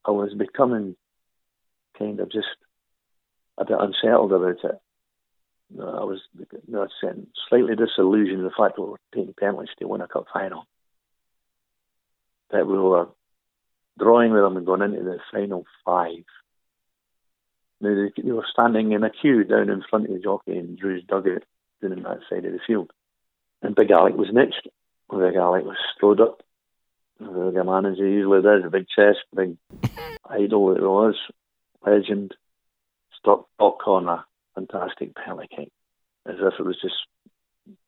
I 0.06 0.12
was 0.12 0.34
becoming 0.34 0.96
kind 2.00 2.20
of 2.20 2.32
just 2.32 2.48
a 3.58 3.66
bit 3.66 3.78
unsettled 3.80 4.32
about 4.32 4.64
it. 4.64 4.80
Uh, 5.78 5.84
I 5.84 6.04
was 6.04 6.22
slightly 7.50 7.76
disillusioned 7.76 8.44
with 8.44 8.52
the 8.52 8.56
fact 8.58 8.76
that 8.76 8.82
we 8.82 8.90
were 8.92 9.00
taking 9.14 9.34
penalties 9.38 9.70
to 9.80 9.88
win 9.88 10.02
a 10.02 10.08
cup 10.08 10.26
final. 10.34 10.66
That 12.52 12.68
we 12.68 12.78
were 12.78 13.10
drawing 14.00 14.32
with 14.32 14.42
them 14.42 14.58
and 14.58 14.66
going 14.66 14.82
into 14.82 15.04
the 15.04 15.20
final 15.32 15.66
five 15.86 16.24
now, 17.82 18.10
they, 18.16 18.32
were 18.32 18.46
standing 18.52 18.92
in 18.92 19.04
a 19.04 19.10
queue 19.10 19.44
down 19.44 19.70
in 19.70 19.84
front 19.90 20.06
of 20.06 20.14
the 20.14 20.20
Jocky 20.20 20.58
and 20.58 20.78
Drew's 20.78 21.04
dugout 21.04 21.44
down 21.82 21.94
on 21.94 22.04
that 22.04 22.20
side 22.30 22.46
of 22.46 22.54
the 22.54 22.60
field. 22.66 22.92
And 23.62 23.76
Big 23.76 23.92
Alec 23.92 24.16
was 24.16 24.30
next. 24.32 24.68
Big 25.10 25.36
Alec 25.36 25.66
was 25.66 25.78
strode 25.96 26.22
up. 26.22 26.42
The 27.20 27.64
man 27.64 27.86
as 27.86 27.98
he 27.98 28.04
usually 28.04 28.42
does, 28.42 28.64
a 28.66 28.70
big 28.70 28.88
chest, 28.88 29.20
big 29.36 29.58
idol 30.28 30.76
it 30.76 30.82
was, 30.82 31.16
legend, 31.86 32.34
stop 33.20 33.48
top 33.60 33.80
corner, 33.80 34.24
fantastic 34.56 35.14
penalty 35.16 35.48
kick, 35.56 35.72
as 36.26 36.36
if 36.40 36.60
it 36.60 36.66
was 36.66 36.80
just 36.82 36.96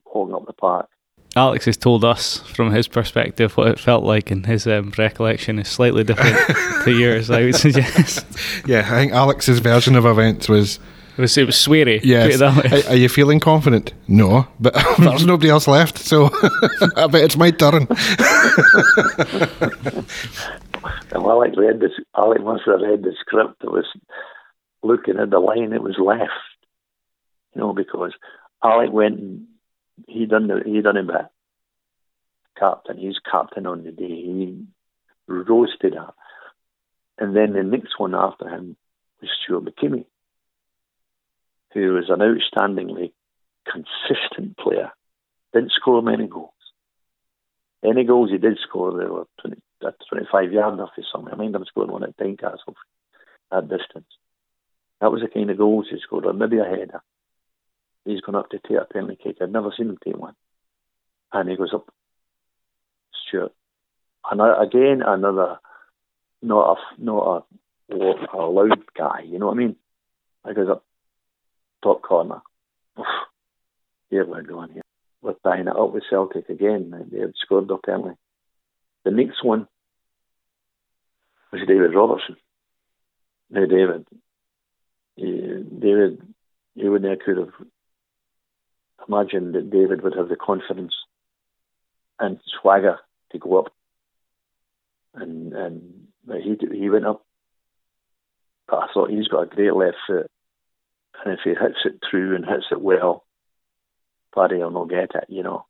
holding 0.05 0.35
up 0.35 0.45
the 0.45 0.53
park. 0.53 0.87
Alex 1.35 1.65
has 1.65 1.77
told 1.77 2.05
us 2.05 2.37
from 2.39 2.71
his 2.71 2.87
perspective 2.87 3.57
what 3.57 3.67
it 3.67 3.79
felt 3.79 4.03
like, 4.03 4.29
and 4.29 4.45
his 4.45 4.67
um, 4.67 4.93
recollection 4.97 5.57
is 5.57 5.67
slightly 5.67 6.03
different 6.03 6.37
to 6.83 6.91
yours. 6.91 7.31
I 7.31 7.45
would 7.45 7.55
suggest. 7.55 8.25
Yeah, 8.67 8.81
I 8.81 8.89
think 8.89 9.13
Alex's 9.13 9.59
version 9.59 9.95
of 9.95 10.05
events 10.05 10.47
was. 10.47 10.79
It 11.15 11.21
was, 11.21 11.37
it 11.37 11.45
was 11.45 11.55
sweary. 11.55 11.99
Yes. 12.03 12.41
Are, 12.41 12.91
are, 12.91 12.95
you 12.95 13.07
feeling 13.07 13.39
confident? 13.39 13.93
No, 14.07 14.47
but 14.59 14.73
there's 14.97 15.27
nobody 15.27 15.47
else 15.47 15.67
left, 15.67 15.99
so 15.99 16.25
I 16.95 17.05
bet 17.05 17.23
it's 17.23 17.37
my 17.37 17.51
turn. 17.51 17.85
and 21.11 21.23
Alec 21.23 21.53
read 21.55 21.79
this. 21.81 21.91
Alec 22.17 22.41
must 22.43 22.63
have 22.65 22.81
read 22.81 23.03
the 23.03 23.13
script. 23.19 23.63
It 23.63 23.71
was 23.71 23.85
looking 24.81 25.19
at 25.19 25.29
the 25.29 25.37
line. 25.37 25.71
It 25.71 25.83
was 25.83 25.99
left, 25.99 26.31
you 27.53 27.61
know, 27.61 27.73
because 27.73 28.13
Alec 28.63 28.91
went 28.91 29.19
and 29.19 29.45
he 30.07 30.25
done 30.25 30.47
the, 30.47 30.61
he 30.65 30.81
done 30.81 30.97
him 30.97 31.09
a 31.09 31.29
captain. 32.57 32.97
He's 32.97 33.19
captain 33.19 33.65
on 33.65 33.83
the 33.83 33.91
day. 33.91 34.07
He 34.07 34.65
to 35.27 35.89
that. 35.89 36.13
And 37.17 37.35
then 37.35 37.53
the 37.53 37.63
next 37.63 37.99
one 37.99 38.15
after 38.15 38.49
him 38.49 38.75
was 39.21 39.29
Stuart 39.43 39.65
McKimmie, 39.65 40.05
who 41.73 41.93
was 41.93 42.09
an 42.09 42.19
outstandingly 42.19 43.11
consistent 43.65 44.57
player. 44.57 44.91
Didn't 45.53 45.71
score 45.71 46.01
many 46.01 46.27
goals. 46.27 46.49
Any 47.83 48.03
goals 48.03 48.31
he 48.31 48.37
did 48.37 48.57
score, 48.59 48.91
they 48.91 49.05
were 49.05 49.27
20, 49.41 49.61
25 50.09 50.53
yards 50.53 50.79
off 50.79 50.89
or 50.97 51.03
something. 51.11 51.33
I 51.33 51.37
mind 51.37 51.55
him 51.55 51.65
scoring 51.65 51.91
one 51.91 52.03
at 52.03 52.17
Tynecastle 52.17 52.75
at 53.51 53.69
distance. 53.69 54.07
That 55.01 55.11
was 55.11 55.21
the 55.21 55.27
kind 55.27 55.49
of 55.49 55.57
goals 55.57 55.87
he 55.89 55.99
scored, 55.99 56.25
or 56.25 56.33
maybe 56.33 56.57
a 56.57 56.63
header 56.63 57.01
he's 58.05 58.21
gone 58.21 58.35
up 58.35 58.49
to 58.49 58.59
take 58.59 58.77
a 58.77 58.85
penalty 58.85 59.17
kick. 59.21 59.37
I'd 59.41 59.51
never 59.51 59.71
seen 59.75 59.89
him 59.89 59.97
take 60.03 60.17
one. 60.17 60.35
And 61.31 61.49
he 61.49 61.55
goes 61.55 61.73
up, 61.73 61.87
Stuart. 63.27 63.53
And 64.29 64.41
again, 64.41 65.01
another, 65.05 65.59
not 66.41 66.77
a, 66.77 67.03
not 67.03 67.45
a, 67.89 67.95
a 68.33 68.45
loud 68.45 68.83
guy, 68.97 69.21
you 69.25 69.39
know 69.39 69.47
what 69.47 69.55
I 69.55 69.57
mean? 69.57 69.75
I 70.45 70.53
goes 70.53 70.69
up 70.69 70.83
top 71.83 72.01
corner. 72.01 72.41
Oof, 72.99 73.05
here 74.09 74.25
we're 74.25 74.41
going 74.41 74.71
here. 74.71 74.83
were 75.21 75.35
tying 75.43 75.67
it 75.67 75.75
up 75.75 75.93
with 75.93 76.03
Celtic 76.09 76.49
again. 76.49 77.07
They 77.11 77.19
had 77.19 77.33
scored 77.35 77.67
their 77.67 77.77
penalty. 77.77 78.17
The 79.03 79.11
next 79.11 79.43
one 79.43 79.67
was 81.51 81.61
David 81.67 81.93
Robertson. 81.93 82.37
Now, 83.49 83.65
David, 83.65 84.05
he, 85.15 85.25
David, 85.79 86.21
you 86.75 86.95
I 86.95 87.15
could 87.23 87.37
have 87.37 87.53
imagined 89.07 89.55
that 89.55 89.69
David 89.69 90.01
would 90.01 90.15
have 90.15 90.29
the 90.29 90.35
confidence 90.35 90.93
and 92.19 92.39
swagger 92.61 92.99
to 93.31 93.39
go 93.39 93.59
up. 93.59 93.73
And 95.13 95.53
and 95.53 96.07
he 96.41 96.57
he 96.71 96.89
went 96.89 97.05
up. 97.05 97.23
But 98.67 98.77
I 98.77 98.87
thought 98.93 99.09
he's 99.09 99.27
got 99.27 99.43
a 99.43 99.55
great 99.55 99.75
left 99.75 99.97
foot, 100.07 100.31
and 101.23 101.33
if 101.33 101.41
he 101.43 101.51
hits 101.51 101.79
it 101.85 102.01
true 102.09 102.35
and 102.35 102.45
hits 102.45 102.65
it 102.71 102.81
well, 102.81 103.25
Paddy 104.33 104.57
will 104.57 104.71
not 104.71 104.89
get 104.89 105.11
it, 105.13 105.25
you 105.27 105.43
know, 105.43 105.65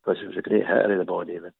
because 0.00 0.20
it 0.22 0.26
was 0.26 0.36
a 0.36 0.42
great 0.42 0.66
hitter 0.66 0.92
of 0.92 0.98
the 0.98 1.04
ball, 1.04 1.24
David. 1.24 1.52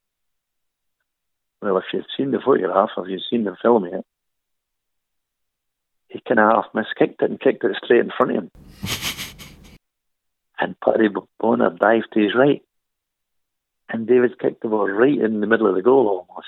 Well, 1.61 1.77
if 1.77 1.85
you've 1.93 2.05
seen 2.17 2.31
the 2.31 2.39
photograph, 2.43 2.89
if 2.97 3.09
you've 3.09 3.21
seen 3.29 3.43
the 3.43 3.55
film 3.61 3.85
yet, 3.85 4.05
he 6.07 6.21
kind 6.27 6.39
of 6.39 6.51
half 6.51 6.73
miskicked 6.73 7.21
it 7.21 7.29
and 7.29 7.39
kicked 7.39 7.63
it 7.63 7.77
straight 7.83 8.01
in 8.01 8.11
front 8.15 8.35
of 8.35 8.43
him. 8.43 8.51
and 10.59 10.75
Paddy 10.79 11.07
Bonner 11.39 11.69
dived 11.69 12.07
to 12.13 12.19
his 12.19 12.35
right. 12.35 12.61
And 13.89 14.07
David 14.07 14.37
kicked 14.39 14.61
the 14.61 14.67
ball 14.67 14.87
right 14.87 15.17
in 15.17 15.39
the 15.39 15.47
middle 15.47 15.67
of 15.67 15.75
the 15.75 15.81
goal 15.81 16.07
almost. 16.29 16.47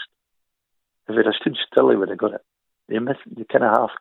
If 1.07 1.16
he'd 1.16 1.26
have 1.26 1.36
stood 1.39 1.57
still, 1.72 1.89
he 1.89 1.95
would 1.95 2.09
have 2.09 2.18
got 2.18 2.36
it. 2.36 2.41
He 2.88 2.99
missed, 2.99 3.20
he 3.36 3.45
kind 3.45 3.64
of 3.64 3.72
half, 3.72 3.91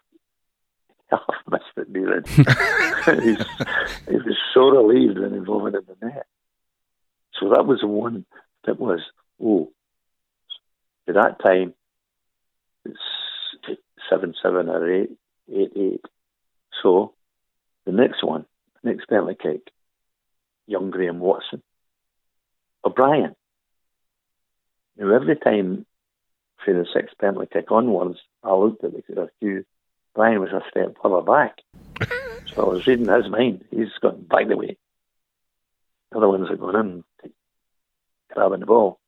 half 1.11 1.37
missed 1.51 1.65
it, 1.77 1.93
David. 1.93 2.27
he 4.09 4.17
was 4.17 4.37
so 4.53 4.69
relieved 4.69 5.19
when 5.19 5.33
he 5.33 5.39
vomited 5.39 5.89
in 5.89 5.95
the 6.01 6.07
net. 6.07 6.27
So 7.39 7.51
that 7.51 7.67
was 7.67 7.81
the 7.81 7.87
one 7.87 8.27
that 8.67 8.79
was, 8.79 9.01
oh, 9.43 9.71
at 11.09 11.15
that 11.15 11.43
time, 11.43 11.75
it's 12.85 12.99
seven 14.09 14.35
seven 14.43 14.69
or 14.69 14.93
eight 14.93 15.11
eight 15.53 15.73
eight. 15.77 16.05
So 16.83 17.15
the 17.87 17.93
next 17.93 18.23
one, 18.23 18.45
next 18.83 19.07
penalty 19.07 19.37
kick, 19.41 19.73
young 20.71 20.91
Graham 20.91 21.18
Watson, 21.18 21.62
O'Brien. 22.85 23.35
Now 24.97 25.14
every 25.14 25.37
time 25.37 25.85
for 26.64 26.73
the 26.73 26.87
sixth 26.95 27.18
penalty 27.18 27.49
kick 27.53 27.71
onwards, 27.73 28.21
I 28.45 28.55
looked 28.55 28.85
at 28.85 28.93
the 28.93 29.31
queue. 29.41 29.64
Brian 30.14 30.41
was 30.41 30.51
a 30.51 30.62
step 30.71 30.97
further 31.03 31.23
back. 31.23 31.59
so 32.55 32.66
I 32.66 32.68
was 32.68 32.87
reading 32.87 33.09
his 33.09 33.29
mind. 33.29 33.64
He's 33.71 33.89
gone 34.01 34.23
back 34.23 34.49
the 34.49 34.57
way. 34.57 34.77
The 36.11 36.18
other 36.18 36.29
ones 36.29 36.51
are 36.51 36.57
going 36.57 36.77
in, 36.77 37.33
grabbing 38.33 38.61
the 38.61 38.66
ball. 38.66 38.99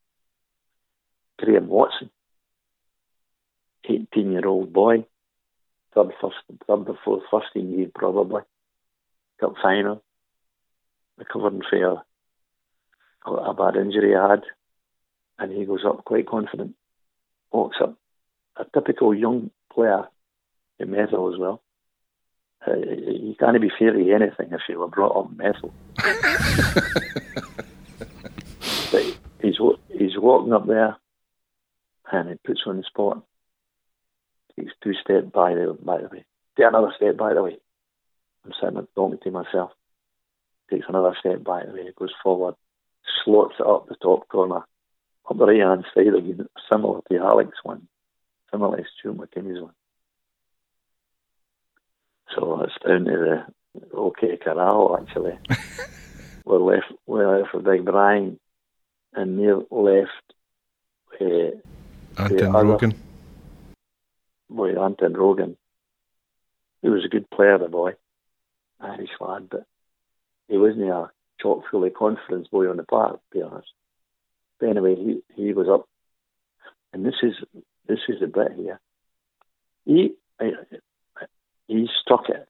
Graham 1.39 1.69
Watson, 1.69 2.11
18 3.85 4.33
year 4.33 4.47
old 4.47 4.73
boy, 4.73 5.05
third, 5.95 6.13
first, 6.21 6.37
third 6.49 6.89
or 6.89 6.99
fourth, 7.05 7.23
first 7.31 7.47
team 7.53 7.71
year 7.77 7.91
probably, 7.95 8.43
cup 9.41 9.55
final, 9.61 10.03
recovering 11.19 11.63
for 11.69 12.05
a, 13.27 13.31
a 13.31 13.55
bad 13.55 13.77
injury 13.77 14.09
he 14.09 14.15
had, 14.15 14.43
and 15.39 15.53
he 15.53 15.65
goes 15.65 15.85
up 15.87 16.05
quite 16.05 16.27
confident, 16.27 16.75
walks 17.51 17.79
up, 17.81 17.97
a 18.57 18.65
typical 18.75 19.15
young 19.15 19.51
player 19.73 20.09
in 20.79 20.91
metal 20.91 21.33
as 21.33 21.39
well. 21.39 21.63
Uh, 22.67 22.77
you 22.77 23.35
can't 23.39 23.61
be 23.61 23.71
fairly 23.77 24.13
anything 24.13 24.53
if 24.53 24.61
you 24.69 24.79
were 24.79 24.89
brought 24.89 25.17
up 25.17 25.31
in 25.31 25.37
metal. 25.37 25.75
but 28.93 29.03
he's 29.41 29.59
he's 29.89 30.17
walking 30.17 30.53
up 30.53 30.67
there, 30.67 30.97
and 32.13 32.29
he 32.31 32.37
puts 32.45 32.63
on 32.67 32.77
the 32.77 32.85
spot. 32.85 33.25
Takes 34.57 34.73
two 34.83 34.95
steps 34.95 35.27
by 35.33 35.55
the 35.55 35.77
by 35.83 35.99
the 36.03 36.09
way. 36.09 36.25
Take 36.57 36.67
another 36.67 36.93
step 36.97 37.17
by 37.17 37.35
the 37.35 37.43
way. 37.43 37.59
I'm 38.45 38.53
sitting 38.61 38.75
there 38.75 38.87
talking 38.95 39.19
to 39.23 39.31
myself. 39.31 39.73
Takes 40.71 40.87
another 40.89 41.15
step 41.19 41.45
by 41.45 41.65
the 41.65 41.73
way. 41.73 41.93
Goes 41.97 42.15
forward, 42.23 42.55
slots 43.25 43.55
it 43.59 43.67
up 43.67 43.89
the 43.89 43.97
top 43.97 44.29
corner, 44.29 44.63
up 45.29 45.39
the 45.39 45.47
right 45.47 45.61
hand 45.61 45.85
side 45.95 46.15
again, 46.15 46.47
similar 46.71 47.01
to 47.11 47.19
Alex 47.19 47.51
one, 47.63 47.89
similar 48.51 48.79
to 48.79 48.85
Stuart 48.99 49.17
McKimmie's 49.17 49.61
one. 49.61 49.75
So 52.35 52.63
it's 52.63 52.73
down 52.87 53.05
to 53.05 53.45
the 53.75 53.97
OK 53.97 54.39
Corral 54.39 54.99
actually. 55.01 55.39
we're 56.45 56.59
left 56.59 56.93
we're 57.07 57.39
left 57.39 57.55
with 57.55 57.65
Big 57.65 57.85
Brian 57.85 58.39
and 59.15 59.37
near 59.37 59.61
left 59.71 60.11
uh, 61.21 61.51
Anton 62.19 62.69
Rogan. 62.69 62.95
Boy, 64.49 64.83
Anton 64.83 65.15
Rogan. 65.15 65.57
He 66.83 66.89
was 66.89 67.05
a 67.05 67.09
good 67.09 67.31
player, 67.31 67.59
the 67.59 67.69
boy. 67.69 67.93
Irish 68.81 69.11
lad, 69.21 69.49
but 69.49 69.65
he 70.49 70.57
wasn't 70.57 70.91
a 70.91 71.11
chock 71.41 71.63
full 71.71 71.85
of 71.85 71.95
confidence 71.95 72.49
boy 72.49 72.69
on 72.69 72.77
the 72.77 72.85
park, 72.85 73.21
to 73.33 73.39
be 73.39 73.43
honest. 73.43 73.69
But 74.61 74.71
anyway, 74.71 74.95
he, 74.97 75.23
he 75.35 75.53
was 75.53 75.69
up. 75.69 75.89
And 76.93 77.05
this 77.05 77.15
is 77.23 77.35
this 77.87 78.01
is 78.09 78.21
the 78.21 78.27
bit 78.27 78.53
here. 78.57 78.81
He 79.85 80.15
he 81.67 81.89
struck 82.03 82.29
it. 82.29 82.49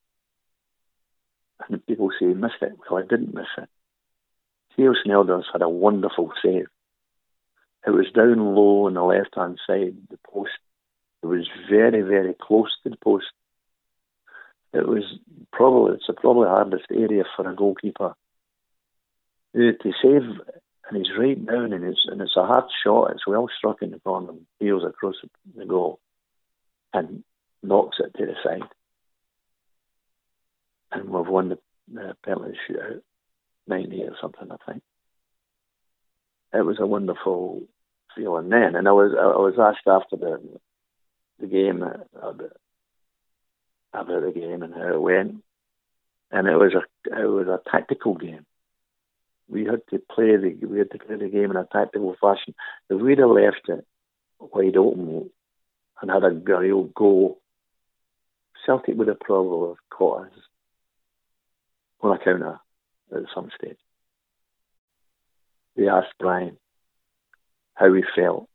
And 1.68 1.86
people 1.86 2.11
say 2.18 2.26
he 2.26 2.34
missed 2.34 2.61
it. 2.61 2.72
Well, 2.90 3.03
I 3.03 3.07
didn't 3.07 3.34
miss 3.34 3.47
it. 3.57 3.68
Theo 4.76 4.95
Snelders 4.95 5.45
had 5.53 5.62
a 5.62 5.68
wonderful 5.68 6.32
save. 6.43 6.66
It 7.86 7.90
was 7.90 8.11
down 8.14 8.55
low 8.55 8.86
on 8.86 8.95
the 8.95 9.03
left 9.03 9.34
hand 9.34 9.59
side, 9.66 9.97
the 10.11 10.18
post. 10.28 10.51
It 11.22 11.26
was 11.26 11.49
very, 11.70 12.03
very 12.03 12.34
close 12.40 12.70
to 12.82 12.90
the 12.90 12.97
post. 12.97 13.26
It 14.73 14.87
was 14.87 15.05
probably 15.53 15.95
it's 15.97 16.07
the 16.07 16.14
probably 16.14 16.49
hardest 16.49 16.87
area 16.91 17.25
for 17.37 17.49
a 17.49 17.55
goalkeeper 17.55 18.14
to 19.55 19.93
save, 20.03 20.23
and 20.89 20.97
he's 20.97 21.16
right 21.18 21.45
down, 21.45 21.73
and 21.73 21.85
it's 21.85 22.07
and 22.07 22.20
it's 22.20 22.37
a 22.37 22.47
hard 22.47 22.64
shot. 22.83 23.11
It's 23.11 23.27
well 23.27 23.49
struck 23.57 23.83
in 23.83 23.91
the 23.91 24.01
corner, 24.01 24.33
heels 24.59 24.85
across 24.85 25.16
the 25.55 25.66
goal, 25.66 26.01
and 26.95 27.23
knocks 27.62 27.99
it 28.01 28.16
to 28.16 28.27
the 28.27 28.35
side. 28.43 28.68
And 30.91 31.11
we've 31.11 31.27
won 31.27 31.51
the, 31.51 31.59
the 31.93 32.16
penalty 32.25 32.59
shootout, 32.68 33.03
ninety 33.66 34.03
or 34.03 34.16
something, 34.20 34.51
I 34.51 34.57
think 34.70 34.83
it 36.53 36.64
was 36.64 36.79
a 36.81 36.87
wonderful 36.87 37.62
feeling 38.14 38.49
then. 38.51 38.77
And 38.77 38.87
I 38.87 38.93
was 38.93 39.12
I 39.18 39.39
was 39.39 39.55
asked 39.59 39.87
after 39.87 40.16
the 40.16 40.41
the 41.41 41.47
game 41.47 41.83
uh, 41.83 42.33
about, 43.93 44.22
the 44.22 44.32
game 44.32 44.62
and 44.62 44.74
how 44.74 44.95
it 44.95 45.01
went, 45.01 45.43
and 46.30 46.49
it 46.49 46.57
was 46.57 46.72
a 46.74 47.20
it 47.20 47.26
was 47.26 47.47
a 47.49 47.61
tactical 47.70 48.14
game. 48.14 48.47
We 49.49 49.64
had 49.64 49.80
to 49.90 49.99
play 49.99 50.36
the 50.36 50.66
we 50.66 50.78
had 50.78 50.90
to 50.93 50.99
play 50.99 51.16
the 51.16 51.28
game 51.28 51.51
in 51.51 51.57
a 51.57 51.66
tactical 51.70 52.16
fashion. 52.20 52.55
If 52.88 53.01
we'd 53.01 53.18
have 53.18 53.30
left 53.30 53.68
it 53.68 53.86
wide 54.38 54.76
open 54.76 55.30
and 56.01 56.11
had 56.11 56.24
a 56.24 56.30
real 56.30 56.84
goal, 56.84 57.38
Celtic 58.66 58.97
would 58.97 59.09
have 59.09 59.20
probably 59.20 59.76
caught 59.90 60.26
us 60.26 60.32
on 62.01 62.16
a 62.16 62.18
counter 62.18 62.59
at 63.14 63.22
some 63.34 63.51
stage 63.57 63.76
they 65.76 65.88
asked 65.88 66.14
Brian 66.18 66.57
how 67.74 67.93
he 67.93 68.03
felt 68.14 68.49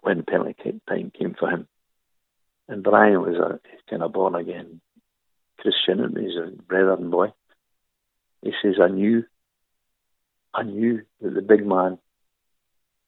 when 0.00 0.22
penalty 0.22 0.80
time 0.88 1.12
came 1.16 1.34
for 1.38 1.50
him. 1.50 1.66
And 2.70 2.84
Brian 2.84 3.20
was 3.20 3.34
a 3.34 3.58
kind 3.90 4.04
of 4.04 4.12
born 4.12 4.36
again 4.36 4.80
Christian, 5.58 5.98
and 5.98 6.16
he's 6.16 6.36
a 6.36 6.52
brethren 6.62 7.10
boy. 7.10 7.32
He 8.42 8.52
says, 8.62 8.76
I 8.80 8.86
knew, 8.86 9.24
I 10.54 10.62
knew 10.62 11.02
that 11.20 11.34
the 11.34 11.42
big 11.42 11.66
man 11.66 11.98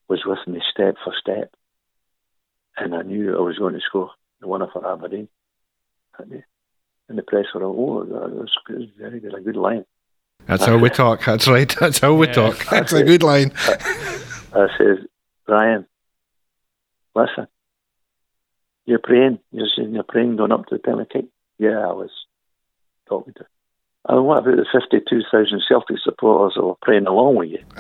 was 0.09 0.25
with 0.27 0.41
me 0.49 0.61
step 0.73 0.97
for 1.05 1.15
step, 1.19 1.55
and 2.77 2.93
I 2.93 3.03
knew 3.03 3.37
I 3.37 3.41
was 3.41 3.57
going 3.57 3.75
to 3.75 3.81
score 3.81 4.11
the 4.41 4.49
winner 4.49 4.67
for 4.73 4.85
Aberdeen. 4.85 5.29
And 6.19 7.19
the 7.19 7.23
press 7.23 7.47
were, 7.55 7.63
all, 7.63 8.05
oh, 8.05 8.05
that 8.05 8.35
was 8.35 8.51
very 8.99 9.21
good, 9.21 9.35
a 9.35 9.41
good 9.41 9.57
line. 9.57 9.85
That's 10.47 10.65
how 10.65 10.77
we 10.77 10.91
talk. 11.05 11.25
That's 11.25 11.47
right. 11.47 11.73
That's 11.79 12.01
how 12.01 12.15
we 12.15 12.27
yeah. 12.27 12.33
talk. 12.33 12.67
That's 12.71 12.93
a 12.93 13.05
good 13.05 13.23
line. 13.23 13.53
I 13.65 14.67
says, 14.77 14.99
Brian, 15.47 15.87
listen, 17.15 17.47
you're 18.87 18.99
praying. 18.99 19.39
You're 19.51 19.69
saying 19.77 19.95
you're 19.95 20.03
praying 20.03 20.37
going 20.37 20.53
up 20.53 20.67
to 20.67 20.77
the 20.77 20.81
penalty 20.81 21.09
kick. 21.13 21.25
Yeah, 21.59 21.79
I 21.79 21.93
was 21.93 22.11
talking 23.09 23.35
to. 23.35 23.47
And 24.09 24.27
what 24.27 24.39
about 24.39 24.57
the 24.57 24.67
52,000 24.73 25.63
Celtic 25.69 25.99
supporters 26.03 26.55
that 26.57 26.65
were 26.65 26.75
praying 26.83 27.07
along 27.07 27.37
with 27.37 27.51
you? 27.51 27.63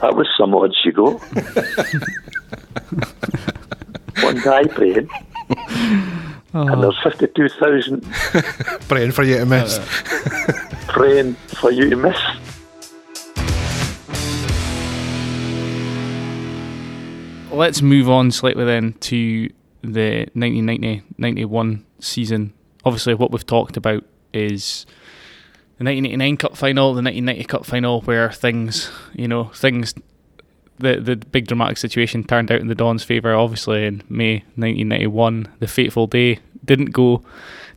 that 0.00 0.14
was 0.14 0.26
some 0.38 0.54
odds 0.54 0.78
you 0.84 0.92
got. 0.92 1.20
One 4.22 4.40
guy 4.40 4.64
praying. 4.64 5.10
Oh. 6.54 6.66
And 6.66 6.82
there's 6.82 6.98
52,000 7.02 8.02
praying 8.88 9.12
for 9.12 9.22
you 9.22 9.36
to 9.36 9.44
miss. 9.44 9.78
praying 10.88 11.34
for 11.34 11.70
you 11.70 11.90
to 11.90 11.96
miss. 11.96 12.18
Let's 17.50 17.80
move 17.82 18.10
on 18.10 18.30
slightly 18.30 18.64
then 18.64 18.92
to 18.94 19.50
the 19.82 20.26
1990-91 20.36 21.82
season. 22.00 22.52
Obviously, 22.84 23.14
what 23.14 23.30
we've 23.30 23.46
talked 23.46 23.76
about 23.76 24.04
is 24.32 24.84
the 25.78 25.84
1989 25.84 26.36
Cup 26.36 26.56
final, 26.56 26.94
the 26.94 27.02
1990 27.02 27.44
Cup 27.44 27.64
final, 27.64 28.00
where 28.02 28.30
things, 28.30 28.90
you 29.14 29.28
know, 29.28 29.44
things, 29.44 29.94
the 30.78 31.00
the 31.00 31.16
big 31.16 31.46
dramatic 31.46 31.78
situation 31.78 32.24
turned 32.24 32.52
out 32.52 32.60
in 32.60 32.66
the 32.66 32.74
Dons' 32.74 33.04
favour. 33.04 33.34
Obviously, 33.34 33.86
in 33.86 34.02
May 34.08 34.44
1991, 34.56 35.48
the 35.58 35.66
fateful 35.66 36.06
day 36.06 36.40
didn't 36.64 36.92
go, 36.92 37.22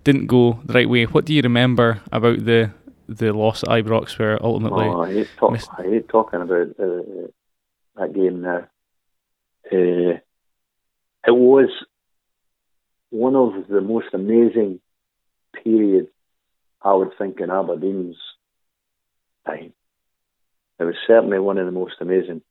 didn't 0.04 0.28
go 0.28 0.60
the 0.66 0.74
right 0.74 0.90
way. 0.90 1.06
What 1.06 1.26
do 1.26 1.34
you 1.34 1.42
remember 1.42 2.02
about 2.12 2.46
the 2.46 2.72
the 3.08 3.32
loss 3.34 3.64
at 3.64 3.70
Ibrox, 3.70 4.18
where 4.18 4.44
ultimately? 4.44 4.86
Oh, 4.86 5.02
I 5.02 5.14
hate, 5.14 5.30
talk, 5.38 5.58
I 5.78 5.84
hate 5.84 6.10
talking 6.10 6.42
about 6.42 6.68
uh, 6.80 7.28
that 7.98 8.14
game 8.14 8.42
now. 8.42 8.68
Uh, 9.72 10.20
it 11.28 11.36
was 11.36 11.70
one 13.10 13.36
of 13.36 13.68
the 13.68 13.82
most 13.82 14.08
amazing 14.14 14.80
periods 15.64 16.10
I 16.82 16.94
would 16.94 17.18
think 17.18 17.40
in 17.40 17.50
Aberdeen's 17.50 18.18
time. 19.46 19.74
It 20.80 20.84
was 20.84 20.96
certainly 21.06 21.40
one 21.40 21.58
of 21.58 21.66
the 21.66 21.72
most 21.72 21.96
amazing 22.02 22.42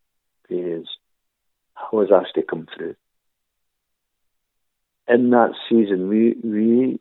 periods 0.48 0.88
I 1.76 1.94
was 1.94 2.10
asked 2.12 2.34
to 2.36 2.42
come 2.42 2.68
through. 2.76 2.94
In 5.08 5.30
that 5.30 5.54
season, 5.68 6.08
we 6.08 6.36
we 6.44 7.00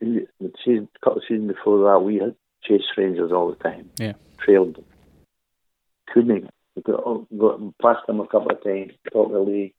the 0.00 0.52
season, 0.64 0.88
couple 1.02 1.18
of 1.18 1.24
seasons 1.26 1.52
before 1.52 1.90
that, 1.90 2.04
we 2.04 2.18
had 2.18 2.36
chased 2.62 2.96
Rangers 2.96 3.32
all 3.32 3.50
the 3.50 3.56
time. 3.56 3.90
Yeah, 3.98 4.12
trailed 4.38 4.76
them. 4.76 4.84
Couldn't 6.06 6.48
got, 6.82 7.26
got 7.36 7.78
past 7.80 8.06
them 8.06 8.20
a 8.20 8.26
couple 8.26 8.50
of 8.50 8.62
times, 8.62 8.92
top 9.12 9.30
the 9.30 9.40
league, 9.40 9.74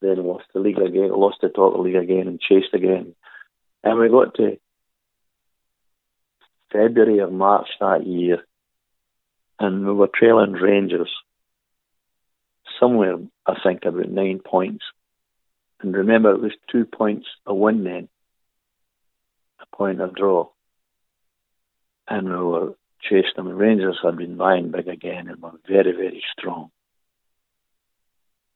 then 0.00 0.24
lost 0.24 0.44
the 0.52 0.60
league 0.60 0.78
again, 0.78 1.10
lost 1.10 1.38
the 1.40 1.48
top 1.48 1.72
of 1.72 1.78
the 1.78 1.82
league 1.82 1.96
again, 1.96 2.28
and 2.28 2.40
chased 2.40 2.74
again. 2.74 3.14
And 3.82 3.98
we 3.98 4.08
got 4.08 4.34
to 4.36 4.58
February 6.72 7.20
or 7.20 7.30
March 7.30 7.68
that 7.80 8.06
year, 8.06 8.44
and 9.58 9.86
we 9.86 9.92
were 9.92 10.08
trailing 10.12 10.52
Rangers 10.52 11.10
somewhere, 12.80 13.16
I 13.46 13.54
think, 13.62 13.84
about 13.84 14.08
nine 14.08 14.40
points. 14.40 14.84
And 15.80 15.94
remember, 15.94 16.32
it 16.32 16.40
was 16.40 16.52
two 16.70 16.84
points 16.84 17.26
a 17.46 17.54
win 17.54 17.84
then, 17.84 18.08
a 19.60 19.76
point 19.76 20.00
a 20.00 20.08
draw. 20.08 20.48
And 22.08 22.28
we 22.28 22.36
were 22.36 22.74
them. 23.36 23.48
Rangers 23.48 23.98
had 24.02 24.16
been 24.16 24.36
buying 24.36 24.70
big 24.70 24.88
again 24.88 25.28
and 25.28 25.40
were 25.40 25.52
very, 25.68 25.92
very 25.92 26.22
strong. 26.36 26.70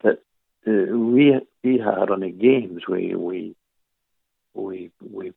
But 0.03 0.22
uh, 0.66 0.96
we 0.96 1.40
we 1.62 1.78
had 1.78 2.11
on 2.11 2.20
the 2.20 2.30
games 2.30 2.82
we 2.88 3.14
we 3.14 3.57
we 4.55 4.90
we 5.01 5.32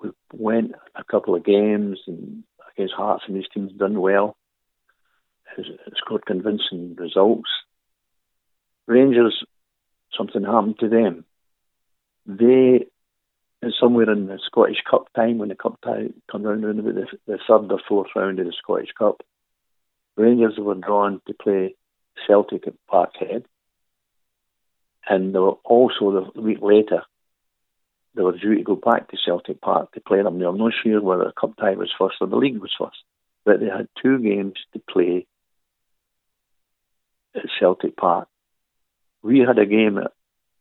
we 0.00 0.10
went 0.32 0.72
a 0.94 1.04
couple 1.04 1.34
of 1.34 1.44
games 1.44 1.98
and 2.06 2.44
against 2.72 2.94
Hearts 2.94 3.24
and 3.26 3.36
these 3.36 3.48
teams 3.52 3.72
done 3.72 4.00
well. 4.00 4.36
Scored 5.96 6.24
convincing 6.26 6.94
results. 6.98 7.50
Rangers, 8.86 9.44
something 10.16 10.42
happened 10.42 10.78
to 10.80 10.88
them. 10.88 11.24
They, 12.26 12.86
somewhere 13.78 14.10
in 14.10 14.26
the 14.26 14.38
Scottish 14.46 14.82
Cup 14.88 15.12
time, 15.14 15.38
when 15.38 15.48
the 15.48 15.54
Cup 15.54 15.80
time 15.82 16.14
come 16.30 16.42
round, 16.42 16.64
around 16.64 16.80
about 16.80 16.94
the, 16.94 17.06
the 17.26 17.38
third 17.46 17.70
or 17.70 17.80
fourth 17.88 18.08
round 18.16 18.38
of 18.38 18.46
the 18.46 18.52
Scottish 18.52 18.90
Cup, 18.98 19.22
Rangers 20.16 20.54
were 20.58 20.74
drawn 20.74 21.20
to 21.26 21.34
play 21.34 21.74
Celtic 22.26 22.66
at 22.66 22.74
Parkhead. 22.90 23.44
And 25.08 25.34
they 25.34 25.38
were 25.38 25.56
also 25.64 26.30
the 26.34 26.40
week 26.40 26.58
later 26.60 27.02
they 28.14 28.22
were 28.22 28.36
due 28.36 28.56
to 28.56 28.62
go 28.62 28.76
back 28.76 29.08
to 29.08 29.16
Celtic 29.24 29.60
Park 29.60 29.92
to 29.92 30.00
play 30.00 30.22
them. 30.22 30.38
Now, 30.38 30.50
I'm 30.50 30.58
not 30.58 30.72
sure 30.82 31.00
whether 31.00 31.24
the 31.24 31.32
cup 31.32 31.56
tie 31.56 31.74
was 31.74 31.92
first 31.98 32.16
or 32.20 32.26
the 32.26 32.36
league 32.36 32.58
was 32.58 32.74
first, 32.78 32.98
but 33.44 33.60
they 33.60 33.66
had 33.66 33.88
two 34.02 34.18
games 34.18 34.54
to 34.72 34.80
play 34.90 35.26
at 37.34 37.42
Celtic 37.58 37.96
Park. 37.96 38.28
We 39.22 39.38
had 39.40 39.58
a 39.58 39.66
game 39.66 39.98
at 39.98 40.12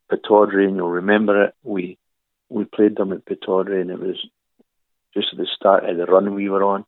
Pittodrie, 0.10 0.68
and 0.68 0.78
you'll 0.78 0.89
remember 0.89 1.45
it. 1.45 1.56
We 1.64 1.97
we 2.52 2.66
played 2.66 2.97
them 2.97 3.14
at 3.14 3.26
Pittodrie, 3.26 3.82
and 3.82 3.89
it 3.89 3.99
was 3.99 4.18
just 5.14 5.30
at 5.32 5.38
the 5.38 5.47
start 5.56 5.89
of 5.89 5.97
the 5.97 6.06
run 6.06 6.36
we 6.36 6.49
were 6.49 6.64
on, 6.64 6.86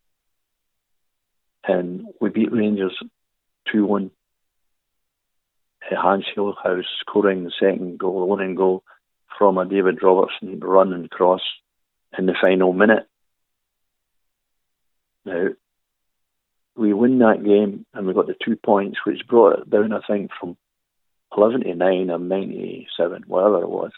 and 1.67 2.05
we 2.19 2.29
beat 2.29 2.51
Rangers 2.51 2.97
two 3.71 3.85
one. 3.85 4.11
Hans 5.89 6.25
Gillhaus 6.35 6.83
scoring 7.01 7.43
the 7.43 7.51
second 7.59 7.99
goal, 7.99 8.21
the 8.21 8.25
winning 8.25 8.55
goal 8.55 8.83
from 9.37 9.57
a 9.57 9.65
David 9.65 10.01
Robertson 10.01 10.59
run 10.59 10.93
and 10.93 11.09
cross 11.09 11.41
in 12.17 12.25
the 12.25 12.33
final 12.41 12.73
minute. 12.73 13.07
Now, 15.25 15.49
we 16.75 16.93
win 16.93 17.19
that 17.19 17.43
game 17.43 17.85
and 17.93 18.07
we 18.07 18.13
got 18.13 18.27
the 18.27 18.35
two 18.43 18.55
points, 18.55 18.97
which 19.05 19.27
brought 19.27 19.59
it 19.59 19.69
down, 19.69 19.93
I 19.93 19.99
think, 20.07 20.31
from 20.39 20.57
11 21.35 21.61
to 21.61 21.75
9 21.75 22.09
or 22.09 22.19
97, 22.19 23.23
whatever 23.27 23.61
it 23.61 23.69
was. 23.69 23.91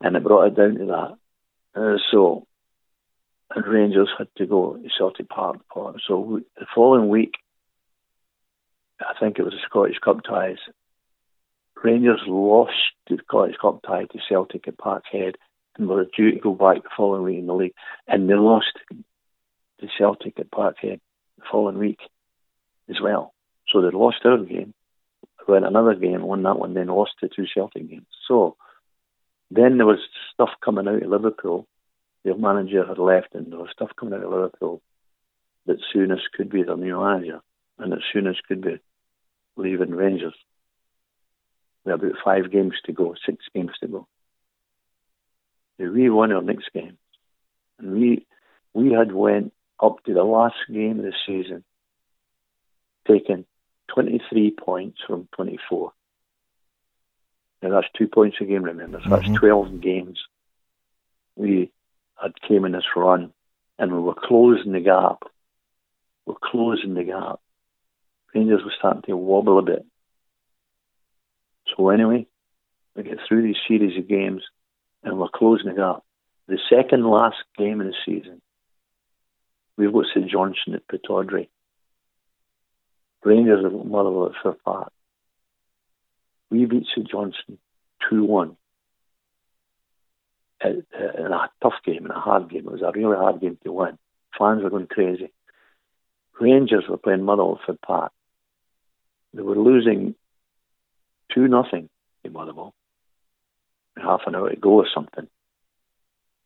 And 0.00 0.16
it 0.16 0.24
brought 0.24 0.46
it 0.46 0.56
down 0.56 0.76
to 0.76 0.86
that. 0.86 1.80
Uh, 1.80 1.98
so, 2.10 2.46
Rangers 3.54 4.10
had 4.18 4.28
to 4.36 4.46
go 4.46 4.76
to 4.76 4.88
Celtic 4.98 5.28
Park. 5.28 5.58
So 6.06 6.40
the 6.56 6.66
following 6.74 7.08
week, 7.08 7.34
I 9.00 9.18
think 9.18 9.38
it 9.38 9.42
was 9.42 9.52
the 9.52 9.60
Scottish 9.68 9.98
Cup 9.98 10.22
ties, 10.24 10.58
Rangers 11.84 12.22
lost 12.26 12.72
the 13.08 13.18
Scottish 13.26 13.56
Cup 13.60 13.82
tie 13.86 14.06
to 14.06 14.18
Celtic 14.28 14.66
at 14.66 14.78
Parkhead 14.78 15.34
and 15.76 15.88
were 15.88 16.06
due 16.16 16.32
to 16.32 16.38
go 16.38 16.54
back 16.54 16.82
the 16.82 16.88
following 16.96 17.22
week 17.24 17.38
in 17.38 17.46
the 17.46 17.54
league. 17.54 17.74
And 18.08 18.28
they 18.28 18.34
lost 18.34 18.72
to 18.90 19.88
Celtic 19.98 20.38
at 20.40 20.50
Parkhead 20.50 21.00
the 21.36 21.44
following 21.50 21.78
week 21.78 21.98
as 22.88 23.00
well. 23.02 23.34
So 23.68 23.82
they 23.82 23.90
lost 23.90 24.18
their 24.22 24.38
game, 24.38 24.72
went 25.46 25.66
another 25.66 25.94
game, 25.94 26.22
won 26.22 26.42
that 26.44 26.58
one, 26.58 26.72
then 26.72 26.86
lost 26.86 27.12
the 27.20 27.28
two 27.28 27.46
Celtic 27.52 27.88
games. 27.88 28.06
So 28.26 28.56
then 29.50 29.76
there 29.76 29.86
was 29.86 29.98
stuff 30.32 30.50
coming 30.64 30.88
out 30.88 31.02
of 31.02 31.08
Liverpool. 31.08 31.66
The 32.24 32.34
manager 32.36 32.86
had 32.86 32.98
left, 32.98 33.34
and 33.34 33.52
there 33.52 33.58
was 33.58 33.70
stuff 33.72 33.90
coming 33.98 34.14
out 34.14 34.24
of 34.24 34.30
Liverpool 34.30 34.82
that 35.66 35.78
Souness 35.94 36.20
could 36.34 36.50
be 36.50 36.62
their 36.62 36.76
new 36.76 37.00
manager, 37.00 37.40
and 37.78 37.92
that 37.92 38.00
Souness 38.14 38.36
could 38.46 38.60
be 38.62 38.80
leaving 39.56 39.90
Rangers. 39.90 40.34
We 41.84 41.92
had 41.92 42.00
about 42.02 42.18
five 42.24 42.50
games 42.50 42.74
to 42.86 42.92
go, 42.92 43.14
six 43.26 43.44
games 43.54 43.72
to 43.80 43.88
go. 43.88 44.08
We 45.78 46.08
won 46.08 46.32
our 46.32 46.42
next 46.42 46.72
game, 46.72 46.96
and 47.78 47.92
we 47.92 48.26
we 48.72 48.92
had 48.92 49.12
went 49.12 49.52
up 49.80 50.02
to 50.04 50.14
the 50.14 50.24
last 50.24 50.56
game 50.72 50.98
of 50.98 51.04
the 51.04 51.12
season, 51.26 51.64
taking 53.06 53.44
23 53.88 54.52
points 54.52 54.98
from 55.06 55.28
24. 55.36 55.92
Now 57.64 57.70
that's 57.70 57.92
two 57.96 58.08
points 58.08 58.36
a 58.42 58.44
game, 58.44 58.62
remember? 58.62 58.98
So 58.98 59.08
mm-hmm. 59.08 59.32
that's 59.32 59.40
12 59.40 59.80
games. 59.80 60.20
We 61.34 61.72
had 62.22 62.32
came 62.46 62.66
in 62.66 62.72
this 62.72 62.84
run, 62.94 63.32
and 63.78 63.90
we 63.90 64.00
were 64.00 64.14
closing 64.14 64.72
the 64.72 64.80
gap. 64.80 65.22
We're 66.26 66.34
closing 66.42 66.92
the 66.92 67.04
gap. 67.04 67.40
Rangers 68.34 68.62
were 68.62 68.72
starting 68.78 69.02
to 69.06 69.16
wobble 69.16 69.58
a 69.58 69.62
bit. 69.62 69.86
So 71.74 71.88
anyway, 71.88 72.26
we 72.94 73.02
get 73.02 73.18
through 73.26 73.42
these 73.42 73.56
series 73.66 73.96
of 73.98 74.08
games 74.08 74.42
and 75.02 75.18
we're 75.18 75.28
closing 75.28 75.68
it 75.68 75.78
up. 75.78 76.04
The 76.46 76.58
second 76.68 77.06
last 77.06 77.36
game 77.56 77.80
of 77.80 77.86
the 77.86 77.94
season, 78.04 78.42
we've 79.78 79.92
got 79.92 80.04
St 80.14 80.30
Johnstone 80.30 80.74
at 80.74 80.86
Pittodrie. 80.86 81.48
Rangers 83.24 83.64
at 83.64 83.72
Motherwell 83.72 84.26
at 84.26 84.42
Fir 84.42 84.56
Park. 84.64 84.92
We 86.50 86.66
beat 86.66 86.86
St 86.94 87.08
Johnstone 87.08 87.58
2 88.10 88.24
1 88.24 88.56
in 90.64 90.82
a 90.92 91.50
tough 91.62 91.74
game, 91.84 92.04
in 92.04 92.10
a 92.10 92.20
hard 92.20 92.48
game. 92.48 92.66
It 92.66 92.72
was 92.72 92.82
a 92.82 92.92
really 92.94 93.16
hard 93.16 93.40
game 93.40 93.58
to 93.64 93.72
win. 93.72 93.98
Fans 94.38 94.62
were 94.62 94.70
going 94.70 94.86
crazy. 94.86 95.32
Rangers 96.40 96.84
were 96.88 96.96
playing 96.96 97.22
Motherwell 97.22 97.60
Fir 97.66 97.76
Park. 97.84 98.12
They 99.32 99.42
were 99.42 99.56
losing 99.56 100.14
two 101.32 101.48
nothing 101.48 101.88
in 102.24 102.32
Motherwell. 102.32 102.74
Half 103.96 104.22
an 104.26 104.34
hour 104.34 104.50
to 104.50 104.56
go 104.56 104.70
or 104.70 104.86
something. 104.92 105.28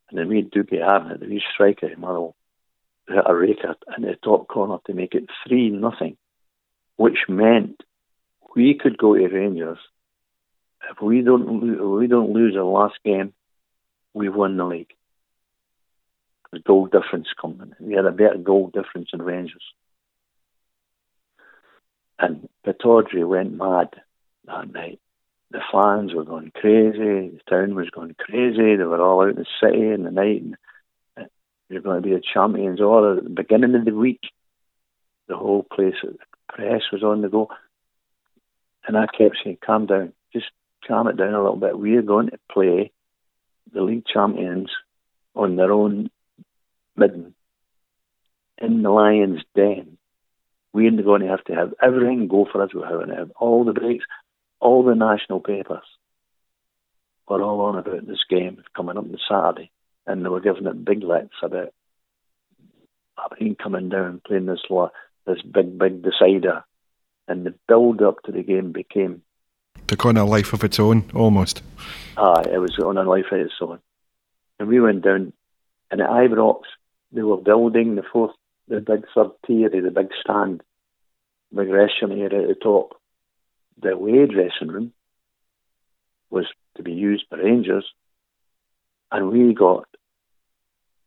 And 0.09 0.19
then 0.19 0.27
we 0.27 0.43
Dookie 0.43 0.83
having 0.83 1.11
it, 1.11 1.19
the 1.19 1.27
wee 1.27 1.41
striker 1.53 1.87
in 1.87 1.99
Motherwell 1.99 2.35
hit 3.07 3.23
a 3.25 3.35
raker 3.35 3.75
in 3.97 4.03
the 4.03 4.15
top 4.23 4.47
corner 4.47 4.77
to 4.85 4.93
make 4.93 5.15
it 5.15 5.25
three 5.47 5.69
nothing, 5.69 6.17
which 6.95 7.25
meant 7.27 7.81
we 8.55 8.73
could 8.75 8.97
go 8.97 9.15
to 9.15 9.27
Rangers. 9.27 9.77
If 10.89 11.01
we 11.01 11.21
don't 11.21 11.73
if 11.73 11.79
we 11.79 12.07
don't 12.07 12.31
lose 12.31 12.55
our 12.55 12.63
last 12.63 12.95
game, 13.03 13.33
we've 14.13 14.33
won 14.33 14.57
the 14.57 14.65
league. 14.65 14.93
The 16.51 16.59
goal 16.59 16.87
difference 16.87 17.27
coming. 17.39 17.73
We 17.79 17.93
had 17.93 18.05
a 18.05 18.11
better 18.11 18.37
goal 18.37 18.71
difference 18.73 19.09
in 19.13 19.21
Rangers. 19.21 19.63
And 22.17 22.49
Pittodrie 22.65 23.27
went 23.27 23.53
mad 23.53 23.89
that 24.45 24.71
night. 24.71 24.99
The 25.51 25.61
fans 25.71 26.13
were 26.13 26.25
going 26.25 26.51
crazy. 26.53 26.97
The 26.97 27.39
town 27.49 27.75
was 27.75 27.89
going 27.89 28.15
crazy. 28.19 28.75
They 28.75 28.83
were 28.83 29.01
all 29.01 29.21
out 29.21 29.29
in 29.29 29.35
the 29.35 29.45
city 29.61 29.89
in 29.89 30.03
the 30.03 30.11
night. 30.11 30.43
And 31.17 31.29
you're 31.69 31.81
going 31.81 32.01
to 32.01 32.07
be 32.07 32.13
the 32.13 32.21
champions. 32.33 32.81
All 32.81 33.17
at 33.17 33.23
the 33.23 33.29
beginning 33.29 33.75
of 33.75 33.85
the 33.85 33.95
week, 33.95 34.21
the 35.27 35.37
whole 35.37 35.63
place, 35.63 35.95
the 36.03 36.17
press 36.49 36.81
was 36.91 37.03
on 37.03 37.21
the 37.21 37.29
go. 37.29 37.49
And 38.89 38.97
I 38.97 39.05
kept 39.05 39.37
saying, 39.43 39.59
calm 39.63 39.85
down. 39.85 40.13
Just 40.33 40.47
calm 40.87 41.07
it 41.07 41.15
down 41.15 41.35
a 41.35 41.43
little 41.43 41.57
bit. 41.57 41.77
We're 41.77 42.01
going 42.01 42.31
to 42.31 42.39
play 42.51 42.91
the 43.71 43.83
league 43.83 44.05
champions 44.11 44.71
on 45.35 45.55
their 45.55 45.71
own 45.71 46.09
midden 46.95 47.35
in 48.57 48.81
the 48.81 48.89
Lions' 48.89 49.43
den. 49.55 49.99
We're 50.73 50.89
going 51.03 51.21
to 51.21 51.27
have 51.27 51.43
to 51.43 51.53
have 51.53 51.75
everything 51.79 52.27
go 52.27 52.47
for 52.51 52.63
us. 52.63 52.71
We're 52.73 52.89
having 52.89 53.09
to 53.09 53.15
have 53.15 53.31
all 53.39 53.63
the 53.63 53.73
breaks, 53.73 54.05
all 54.59 54.83
the 54.83 54.95
national 54.95 55.41
papers 55.41 55.85
were 57.27 57.43
all 57.43 57.61
on 57.61 57.77
about 57.77 58.07
this 58.07 58.23
game 58.27 58.63
coming 58.75 58.97
up 58.97 59.03
on 59.03 59.17
Saturday, 59.29 59.69
and 60.07 60.25
they 60.25 60.29
were 60.29 60.41
giving 60.41 60.65
it 60.65 60.83
big 60.83 61.03
lets 61.03 61.29
about 61.43 61.75
Aberdeen 63.23 63.53
coming 63.53 63.89
down, 63.89 64.19
playing 64.25 64.47
this 64.47 64.65
this 65.27 65.43
big, 65.43 65.77
big 65.77 66.01
decider, 66.01 66.63
and 67.29 67.45
the 67.45 67.53
build 67.67 68.01
up 68.01 68.21
to 68.23 68.31
the 68.31 68.43
game 68.43 68.71
became 68.71 69.21
took 69.87 70.05
on 70.05 70.17
a 70.17 70.25
life 70.25 70.53
of 70.53 70.63
its 70.63 70.79
own, 70.79 71.09
almost. 71.15 71.63
Ah, 72.17 72.41
it 72.41 72.59
was 72.59 72.77
on 72.79 72.97
a 72.97 73.03
life 73.03 73.25
of 73.31 73.39
its 73.39 73.53
own, 73.61 73.79
and 74.59 74.67
we 74.67 74.79
went 74.79 75.03
down, 75.03 75.33
and 75.89 76.01
at 76.01 76.09
Ibrox 76.09 76.61
they 77.11 77.21
were 77.21 77.37
building 77.37 77.95
the 77.95 78.03
fourth, 78.03 78.35
the 78.67 78.81
big 78.81 79.05
third 79.15 79.31
tier, 79.47 79.69
the 79.69 79.89
big 79.89 80.09
stand, 80.21 80.61
the 81.51 81.65
restaurant 81.65 82.13
area 82.13 82.41
at 82.41 82.47
the 82.47 82.55
top. 82.61 82.99
The 83.81 83.91
away 83.91 84.25
dressing 84.25 84.67
room 84.67 84.91
was 86.29 86.45
to 86.75 86.83
be 86.83 86.91
used 86.91 87.29
by 87.29 87.37
Rangers, 87.37 87.85
and 89.11 89.29
we 89.29 89.53
got 89.53 89.85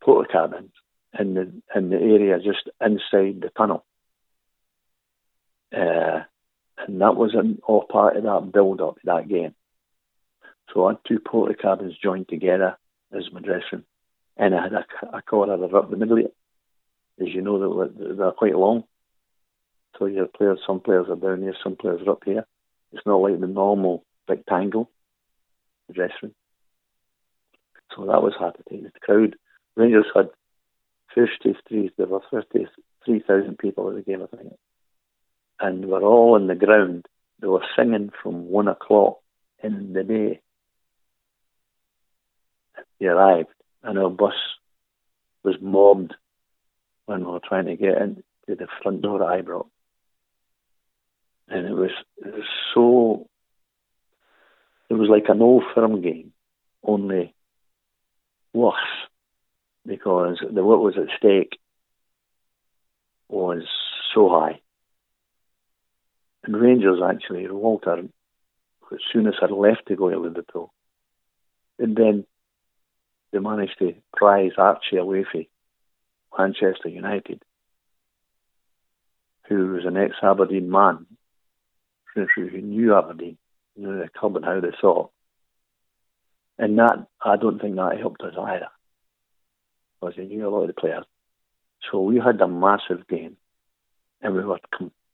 Portakabins 0.03 0.73
in 1.19 1.35
the 1.35 1.53
in 1.77 1.91
the 1.91 1.97
area 1.97 2.39
just 2.39 2.69
inside 2.81 3.43
the 3.43 3.51
tunnel. 3.57 3.85
Uh, 5.73 6.25
and 6.79 7.01
that 7.01 7.17
was 7.17 7.35
an, 7.35 7.61
all 7.67 7.85
part 7.85 8.17
of 8.17 8.25
that 8.25 8.53
build 8.53 8.81
up 8.81 8.97
to 8.97 9.01
that 9.05 9.29
game. 9.29 9.55
So 10.73 10.87
I 10.87 10.93
had 10.93 10.99
two 11.07 11.19
Portakabins 11.19 12.01
joined 12.03 12.29
together 12.29 12.77
as 13.13 13.31
my 13.33 13.41
dressing 13.41 13.85
and 14.37 14.55
I 14.55 14.63
had 14.63 14.73
a, 14.73 15.17
a 15.17 15.23
corridor 15.23 15.77
up 15.77 15.91
the 15.91 15.97
middle 15.97 16.19
of 16.19 16.25
it. 16.25 16.35
As 17.21 17.29
you 17.29 17.43
know, 17.43 17.87
they're, 17.87 18.15
they're 18.15 18.33
quite 18.33 18.57
long. 18.57 18.85
So 19.99 20.07
your 20.07 20.27
players, 20.27 20.61
some 20.67 20.81
players 20.81 21.07
are 21.09 21.17
down 21.17 21.43
here, 21.43 21.55
some 21.63 21.77
players 21.77 22.01
are 22.07 22.13
up 22.13 22.23
here. 22.25 22.47
It's 22.93 23.07
not 23.07 23.17
like 23.17 23.39
the 23.39 23.47
normal 23.47 24.05
rectangle 24.29 24.91
dressing 25.93 26.15
room. 26.23 26.35
So 27.95 28.07
that 28.07 28.23
was 28.23 28.33
hard 28.39 28.57
to 28.57 28.63
take. 28.69 28.85
The 28.85 29.01
crowd, 29.01 29.37
Rangers 29.77 30.07
had 30.15 30.31
53, 31.15 31.93
there 31.99 32.07
were 32.07 32.23
53,000 32.31 33.59
people 33.59 33.91
at 33.91 33.97
the 33.97 34.03
game, 34.03 34.23
I 34.23 34.37
think. 34.37 34.55
And 35.63 35.87
we're 35.87 36.03
all 36.03 36.35
on 36.35 36.49
the 36.49 36.57
ground. 36.57 37.07
They 37.41 37.47
were 37.47 37.65
singing 37.77 38.11
from 38.21 38.49
one 38.49 38.67
o'clock 38.67 39.19
in 39.63 39.93
the 39.93 40.03
day. 40.03 40.41
We 42.99 43.07
arrived, 43.07 43.55
and 43.85 43.97
our 43.97 44.11
bus 44.11 44.35
was 45.45 45.55
mobbed 45.61 46.15
when 47.07 47.21
we 47.25 47.31
were 47.31 47.41
trying 47.41 47.67
to 47.67 47.77
get 47.77 47.97
into 47.97 48.23
the 48.49 48.67
front 48.83 49.03
door 49.03 49.23
at 49.23 49.45
Ibrox. 49.45 49.69
And 51.49 51.67
it 51.69 51.75
was, 51.75 51.91
it 52.17 52.35
was 52.35 52.47
so, 52.75 53.29
it 54.91 54.95
was 54.95 55.09
like 55.09 55.29
an 55.29 55.43
old 55.43 55.63
firm 55.77 56.03
game, 56.03 56.33
only 56.83 57.35
worse 58.53 58.75
because 59.87 60.39
the 60.41 60.65
what 60.65 60.81
was 60.81 60.95
at 60.97 61.17
stake 61.17 61.59
was 63.29 63.63
so 64.13 64.29
high. 64.29 64.61
And 66.45 66.57
Rangers 66.57 67.01
actually, 67.05 67.49
Walter, 67.49 67.99
as 68.93 68.99
Souness 69.15 69.41
had 69.41 69.51
left 69.51 69.87
to 69.89 69.97
go 69.97 70.11
to 70.11 70.19
Liverpool, 70.19 70.73
and 71.79 71.97
then 71.97 72.27
they 73.33 73.39
managed 73.39 73.79
to 73.79 73.95
prize 74.15 74.53
Archie 74.59 74.97
away 74.97 75.25
from 75.31 75.47
Manchester 76.37 76.89
United, 76.89 77.43
who 79.49 79.73
was 79.73 79.85
an 79.85 79.97
ex 79.97 80.15
Aberdeen 80.23 80.71
man, 80.71 81.07
who 82.15 82.27
knew 82.61 82.95
Aberdeen, 82.95 83.39
knew 83.77 83.99
the 83.99 84.09
club 84.09 84.37
and 84.37 84.45
how 84.45 84.61
they 84.61 84.73
thought. 84.81 85.11
And 86.59 86.79
that, 86.79 87.07
I 87.25 87.37
don't 87.37 87.61
think 87.61 87.77
that 87.77 87.99
helped 87.99 88.21
us 88.23 88.35
either 88.39 88.69
because 90.01 90.15
he 90.17 90.25
knew 90.25 90.47
a 90.47 90.51
lot 90.51 90.63
of 90.63 90.69
the 90.69 90.75
players. 90.75 91.05
So 91.91 92.01
we 92.01 92.19
had 92.19 92.41
a 92.41 92.49
massive 92.49 93.09
game, 93.09 93.37
and 94.21 94.35
we 94.35 94.45
were 94.45 94.61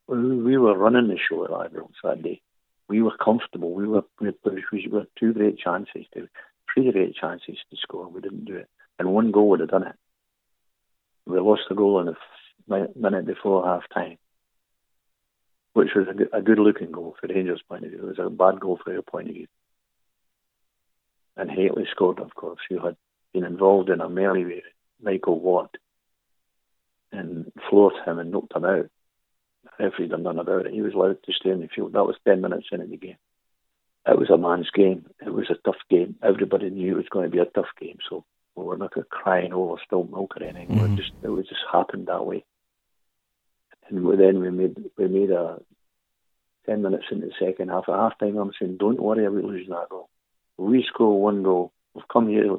we 0.08 0.56
were 0.56 0.76
running 0.76 1.08
the 1.08 1.18
show 1.18 1.44
at 1.44 1.50
Ibrox 1.50 1.90
that 2.02 2.22
day. 2.22 2.40
We 2.88 3.02
were 3.02 3.16
comfortable. 3.16 3.72
We 3.72 3.86
were 3.86 4.04
we 4.20 4.26
had 4.26 5.06
two 5.18 5.32
great 5.34 5.58
chances 5.58 6.06
to 6.14 6.28
three 6.72 6.90
great 6.90 7.14
chances 7.14 7.58
to 7.70 7.76
score. 7.76 8.08
We 8.08 8.22
didn't 8.22 8.46
do 8.46 8.56
it, 8.56 8.68
and 8.98 9.12
one 9.12 9.30
goal 9.30 9.50
would 9.50 9.60
have 9.60 9.70
done 9.70 9.86
it. 9.86 9.96
We 11.26 11.38
lost 11.38 11.62
the 11.68 11.74
goal 11.74 12.00
in 12.00 12.14
the 12.66 12.88
minute 12.96 13.26
before 13.26 13.66
half 13.66 13.82
time, 13.92 14.16
which 15.74 15.90
was 15.94 16.06
a 16.08 16.14
good, 16.14 16.30
a 16.32 16.40
good 16.40 16.58
looking 16.58 16.90
goal 16.90 17.14
for 17.20 17.26
Rangers' 17.26 17.62
point 17.68 17.84
of 17.84 17.90
view. 17.90 18.00
It 18.00 18.18
was 18.18 18.18
a 18.18 18.30
bad 18.30 18.60
goal 18.60 18.80
for 18.82 18.92
your 18.92 19.02
point 19.02 19.28
of 19.28 19.34
view. 19.34 19.46
And 21.36 21.50
Hateley 21.50 21.86
scored, 21.90 22.18
of 22.18 22.34
course, 22.34 22.60
who 22.68 22.78
had 22.78 22.96
been 23.34 23.44
involved 23.44 23.90
in 23.90 24.00
a 24.00 24.08
melee 24.08 24.44
with 24.44 24.64
Michael 25.02 25.38
Watt 25.38 25.76
and 27.12 27.52
floored 27.68 27.94
him 28.06 28.18
and 28.18 28.30
knocked 28.30 28.56
him 28.56 28.64
out. 28.64 28.90
The 29.78 29.84
referee 29.84 30.08
done 30.08 30.22
nothing 30.22 30.40
about 30.40 30.66
it. 30.66 30.72
He 30.72 30.82
was 30.82 30.94
allowed 30.94 31.22
to 31.22 31.32
stay 31.32 31.50
in 31.50 31.60
the 31.60 31.68
field. 31.68 31.92
That 31.92 32.04
was 32.04 32.16
10 32.26 32.40
minutes 32.40 32.68
into 32.72 32.86
the 32.86 32.96
game. 32.96 33.16
It 34.06 34.18
was 34.18 34.30
a 34.30 34.38
man's 34.38 34.70
game. 34.70 35.06
It 35.24 35.32
was 35.32 35.50
a 35.50 35.54
tough 35.64 35.80
game. 35.90 36.16
Everybody 36.22 36.70
knew 36.70 36.92
it 36.92 36.96
was 36.96 37.08
going 37.10 37.26
to 37.26 37.30
be 37.30 37.42
a 37.42 37.44
tough 37.44 37.68
game. 37.78 37.98
So 38.08 38.24
we 38.54 38.64
were 38.64 38.76
not 38.76 38.94
crying 39.10 39.52
over 39.52 39.76
spilled 39.84 40.10
milk 40.10 40.34
or 40.36 40.44
anything. 40.44 40.76
Mm-hmm. 40.76 40.94
It 40.94 40.96
just 40.96 41.12
it 41.22 41.28
was 41.28 41.46
just 41.46 41.60
happened 41.70 42.06
that 42.06 42.24
way. 42.24 42.44
And 43.88 43.98
then 44.18 44.40
we 44.40 44.50
made 44.50 44.76
we 44.96 45.08
made 45.08 45.30
a 45.30 45.60
ten 46.64 46.82
minutes 46.82 47.04
into 47.10 47.26
the 47.26 47.32
second 47.38 47.68
half. 47.68 47.88
At 47.88 47.96
half 47.96 48.18
time, 48.18 48.38
I'm 48.38 48.52
saying, 48.58 48.78
don't 48.78 49.00
worry 49.00 49.26
about 49.26 49.44
losing 49.44 49.74
that 49.74 49.90
goal. 49.90 50.08
We 50.56 50.84
score 50.88 51.20
one 51.20 51.42
goal. 51.42 51.72
We've 51.94 52.08
come 52.08 52.28
here 52.28 52.56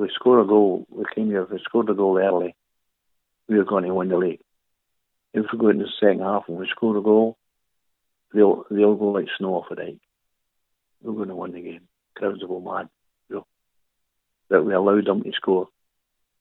we 0.00 0.10
score 0.14 0.40
a 0.40 0.46
goal, 0.46 0.86
we 0.90 1.04
came 1.14 1.28
here, 1.28 1.42
if 1.42 1.50
we 1.50 1.60
scored 1.62 1.90
a 1.90 1.94
goal 1.94 2.18
early, 2.18 2.54
we 3.48 3.58
were 3.58 3.64
going 3.64 3.84
to 3.84 3.94
win 3.94 4.08
the 4.08 4.16
league. 4.16 4.40
If 5.32 5.46
we 5.52 5.58
go 5.58 5.68
into 5.68 5.84
the 5.84 5.90
second 6.00 6.20
half 6.20 6.44
and 6.48 6.58
we 6.58 6.66
score 6.68 6.96
a 6.96 7.02
goal, 7.02 7.38
they'll 8.34 8.64
they'll 8.70 8.96
go 8.96 9.10
like 9.10 9.26
snow 9.38 9.54
off 9.54 9.70
a 9.70 9.76
dike. 9.76 10.00
We're 11.02 11.12
going 11.12 11.28
to 11.28 11.36
win 11.36 11.52
the 11.52 11.60
game. 11.60 11.88
Crowds 12.16 12.40
will 12.42 12.60
go 12.60 12.72
mad. 12.72 12.88
You 13.28 13.36
know, 13.36 13.46
that 14.48 14.64
we 14.64 14.74
allowed 14.74 15.06
them 15.06 15.22
to 15.22 15.32
score 15.32 15.68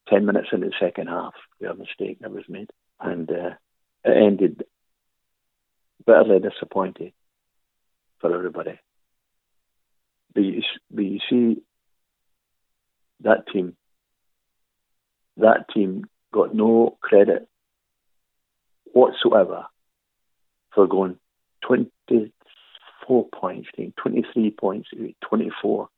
ten 0.07 0.25
minutes 0.25 0.49
into 0.51 0.67
the 0.67 0.73
second 0.79 1.07
half. 1.07 1.33
We 1.59 1.67
had 1.67 1.75
a 1.75 1.79
mistake 1.79 2.19
that 2.21 2.31
was 2.31 2.45
made, 2.49 2.71
and 2.99 3.29
uh, 3.29 3.51
it 4.03 4.17
ended 4.17 4.63
bitterly 6.05 6.39
disappointed 6.39 7.13
for 8.19 8.33
everybody. 8.33 8.79
But 10.33 10.43
you, 10.43 10.61
but 10.91 11.01
you 11.03 11.19
see, 11.29 11.61
that 13.21 13.47
team, 13.51 13.75
that 15.37 15.65
team 15.73 16.05
got 16.31 16.53
no 16.53 16.97
credit 17.01 17.47
whatsoever 18.93 19.65
for 20.73 20.87
going 20.87 21.17
24 21.65 23.27
points, 23.33 23.69
23 23.97 24.51
points, 24.51 24.89
24, 25.21 25.89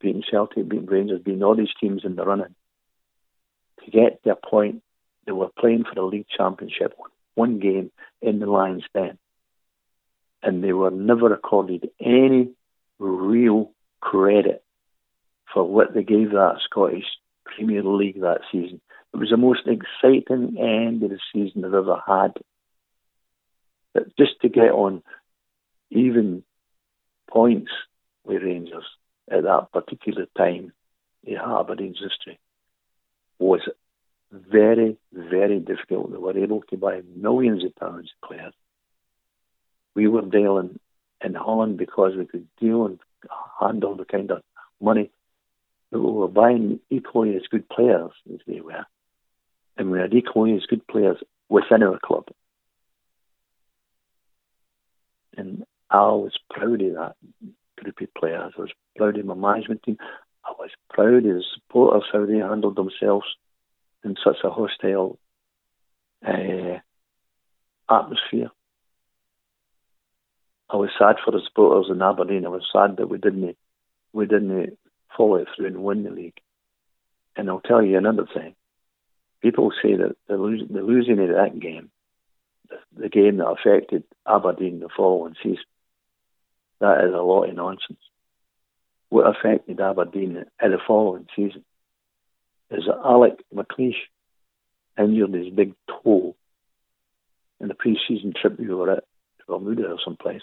beating 0.00 0.22
Celtic, 0.30 0.68
beating 0.68 0.86
Rangers, 0.86 1.22
beating 1.22 1.42
all 1.42 1.56
these 1.56 1.74
teams 1.80 2.04
in 2.04 2.16
the 2.16 2.24
running. 2.24 2.54
To 3.84 3.90
get 3.90 4.20
a 4.26 4.36
point, 4.36 4.82
they 5.26 5.32
were 5.32 5.48
playing 5.58 5.84
for 5.84 5.94
the 5.94 6.02
league 6.02 6.26
championship, 6.28 6.94
one 7.34 7.58
game 7.58 7.90
in 8.20 8.38
the 8.38 8.46
Lions' 8.46 8.84
Den, 8.94 9.18
and 10.42 10.62
they 10.62 10.72
were 10.72 10.90
never 10.90 11.32
accorded 11.32 11.90
any 12.00 12.50
real 12.98 13.72
credit 14.00 14.62
for 15.52 15.64
what 15.64 15.94
they 15.94 16.02
gave 16.02 16.30
that 16.30 16.58
Scottish 16.64 17.04
Premier 17.44 17.82
League 17.82 18.20
that 18.20 18.40
season. 18.50 18.80
It 19.14 19.18
was 19.18 19.30
the 19.30 19.36
most 19.36 19.66
exciting 19.66 20.56
end 20.58 21.02
of 21.02 21.10
the 21.10 21.18
season 21.32 21.64
I've 21.64 21.74
ever 21.74 22.00
had. 22.06 22.34
But 23.92 24.16
just 24.16 24.40
to 24.40 24.48
get 24.48 24.70
on 24.70 25.02
even 25.90 26.42
points 27.30 27.70
with 28.24 28.42
Rangers 28.42 28.84
at 29.30 29.42
that 29.42 29.68
particular 29.72 30.26
time 30.36 30.72
in 31.24 31.36
Aberdeen's 31.36 32.00
history 32.00 32.38
was 33.38 33.60
very, 34.30 34.96
very 35.12 35.60
difficult. 35.60 36.10
They 36.10 36.18
were 36.18 36.38
able 36.38 36.62
to 36.70 36.76
buy 36.76 37.02
millions 37.14 37.64
of 37.64 37.76
pounds 37.76 38.10
of 38.10 38.28
players. 38.28 38.54
We 39.94 40.08
were 40.08 40.22
dealing 40.22 40.78
in 41.22 41.34
Holland 41.34 41.76
because 41.76 42.16
we 42.16 42.24
could 42.24 42.48
deal 42.58 42.86
and 42.86 42.98
handle 43.60 43.94
the 43.94 44.06
kind 44.06 44.30
of 44.30 44.42
money 44.80 45.10
that 45.90 46.00
we 46.00 46.10
were 46.10 46.28
buying 46.28 46.80
equally 46.88 47.36
as 47.36 47.42
good 47.50 47.68
players 47.68 48.12
as 48.32 48.40
they 48.46 48.60
were. 48.60 48.86
And 49.76 49.90
we 49.90 49.98
had 49.98 50.14
equally 50.14 50.54
as 50.54 50.66
good 50.66 50.86
players 50.86 51.18
within 51.48 51.82
our 51.82 51.98
club. 51.98 52.26
And 55.36 55.64
I 55.90 56.06
was 56.08 56.32
proud 56.50 56.82
of 56.82 56.94
that 56.94 57.14
group 57.78 58.00
of 58.00 58.14
players. 58.14 58.52
I 58.56 58.60
was 58.60 58.70
proud 58.96 59.18
of 59.18 59.26
my 59.26 59.34
management 59.34 59.82
team. 59.82 59.96
I 60.44 60.52
was 60.58 60.70
proud 60.90 61.14
of 61.14 61.22
the 61.24 61.44
supporters, 61.54 62.04
how 62.12 62.26
they 62.26 62.38
handled 62.38 62.76
themselves 62.76 63.26
in 64.04 64.16
such 64.22 64.38
a 64.44 64.50
hostile 64.50 65.18
uh, 66.26 66.78
atmosphere. 67.88 68.50
I 70.68 70.76
was 70.76 70.90
sad 70.98 71.16
for 71.24 71.30
the 71.30 71.40
supporters 71.46 71.90
in 71.90 72.00
Aberdeen. 72.00 72.46
I 72.46 72.48
was 72.48 72.66
sad 72.72 72.96
that 72.96 73.08
we 73.08 73.18
didn't 73.18 73.56
we 74.14 74.26
didn't 74.26 74.78
follow 75.16 75.36
it 75.36 75.48
through 75.54 75.66
and 75.66 75.82
win 75.82 76.04
the 76.04 76.10
league. 76.10 76.38
And 77.36 77.48
I'll 77.48 77.60
tell 77.60 77.82
you 77.82 77.96
another 77.96 78.26
thing. 78.32 78.54
People 79.42 79.72
say 79.82 79.96
that 79.96 80.16
the, 80.28 80.36
losing 80.36 80.68
losing 80.68 81.18
of 81.18 81.28
that 81.28 81.58
game, 81.58 81.90
the, 82.70 82.76
the 83.02 83.08
game 83.08 83.38
that 83.38 83.48
affected 83.48 84.04
Aberdeen 84.26 84.80
the 84.80 84.88
following 84.96 85.34
season, 85.42 85.64
that 86.80 87.04
is 87.04 87.12
a 87.12 87.18
lot 87.18 87.48
of 87.48 87.54
nonsense. 87.54 87.98
What 89.08 89.26
affected 89.26 89.80
Aberdeen 89.80 90.44
in 90.62 90.70
the 90.70 90.78
following 90.86 91.26
season 91.34 91.64
is 92.70 92.84
that 92.86 93.00
Alec 93.04 93.42
McLeish 93.54 93.96
injured 94.98 95.34
his 95.34 95.52
big 95.52 95.74
toe 95.88 96.36
in 97.60 97.68
the 97.68 97.74
pre-season 97.74 98.32
trip 98.40 98.58
we 98.58 98.68
were 98.68 98.90
at 98.90 99.04
to 99.38 99.44
Bermuda 99.46 99.88
or 99.88 99.98
someplace. 100.04 100.42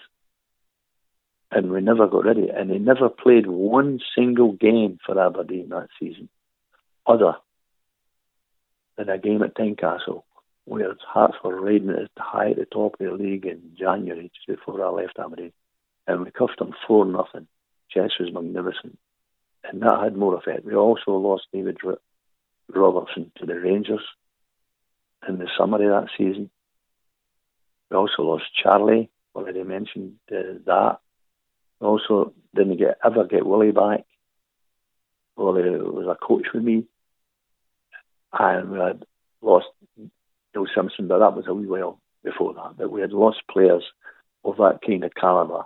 And 1.52 1.72
we 1.72 1.82
never 1.82 2.08
got 2.08 2.26
ready. 2.26 2.50
And 2.50 2.70
he 2.70 2.78
never 2.78 3.10
played 3.10 3.48
one 3.48 4.00
single 4.16 4.52
game 4.52 5.00
for 5.06 5.20
Aberdeen 5.20 5.70
that 5.70 5.88
season, 6.00 6.30
other 7.08 7.36
than 9.00 9.10
a 9.10 9.18
game 9.18 9.42
at 9.42 9.56
Tynecastle, 9.56 10.24
where 10.66 10.94
Hearts 11.08 11.38
were 11.42 11.60
riding 11.60 11.90
at 11.90 12.12
the 12.16 12.22
high 12.22 12.52
at 12.52 12.58
the 12.58 12.66
top 12.66 13.00
of 13.00 13.00
the 13.00 13.14
league 13.14 13.46
in 13.46 13.72
January, 13.80 14.30
just 14.36 14.60
before 14.60 14.86
I 14.86 14.90
left 14.90 15.18
Aberdeen. 15.18 15.54
And 16.06 16.26
we 16.26 16.32
cuffed 16.32 16.60
them 16.60 16.76
4 16.86 17.06
nothing. 17.06 17.48
Jess 17.94 18.12
was 18.20 18.34
magnificent. 18.34 19.00
And 19.64 19.82
that 19.82 20.02
had 20.04 20.18
more 20.18 20.36
effect. 20.36 20.66
We 20.66 20.76
also 20.76 21.12
lost 21.12 21.44
David 21.54 21.78
Robertson 22.68 23.32
to 23.38 23.46
the 23.46 23.56
Rangers 23.56 24.04
in 25.28 25.38
the 25.38 25.48
summer 25.58 25.78
of 25.78 26.04
that 26.04 26.12
season. 26.18 26.50
We 27.90 27.98
also 27.98 28.24
lost 28.24 28.44
Charlie, 28.62 29.10
already 29.34 29.64
mentioned 29.64 30.16
uh, 30.32 30.60
that. 30.66 30.98
We 31.80 31.88
also 31.88 32.34
didn't 32.54 32.78
get 32.78 32.98
ever 33.04 33.26
get 33.26 33.46
Willie 33.46 33.72
back. 33.72 34.06
Willie 35.38 35.70
was 35.70 36.06
a 36.08 36.16
coach 36.16 36.48
with 36.54 36.64
me. 36.64 36.86
And 38.34 38.72
we 38.72 38.80
had 38.80 39.06
lost 39.42 39.68
Bill 40.54 40.68
Simpson, 40.74 41.08
but 41.08 41.20
that 41.20 41.36
was 41.36 41.48
a 41.48 41.54
wee 41.54 41.68
while 41.68 42.00
before 42.24 42.54
that. 42.54 42.76
But 42.78 42.92
we 42.92 43.02
had 43.02 43.12
lost 43.12 43.42
players 43.52 43.84
of 44.44 44.58
that 44.58 44.80
kind 44.86 45.04
of 45.04 45.14
calibre 45.16 45.66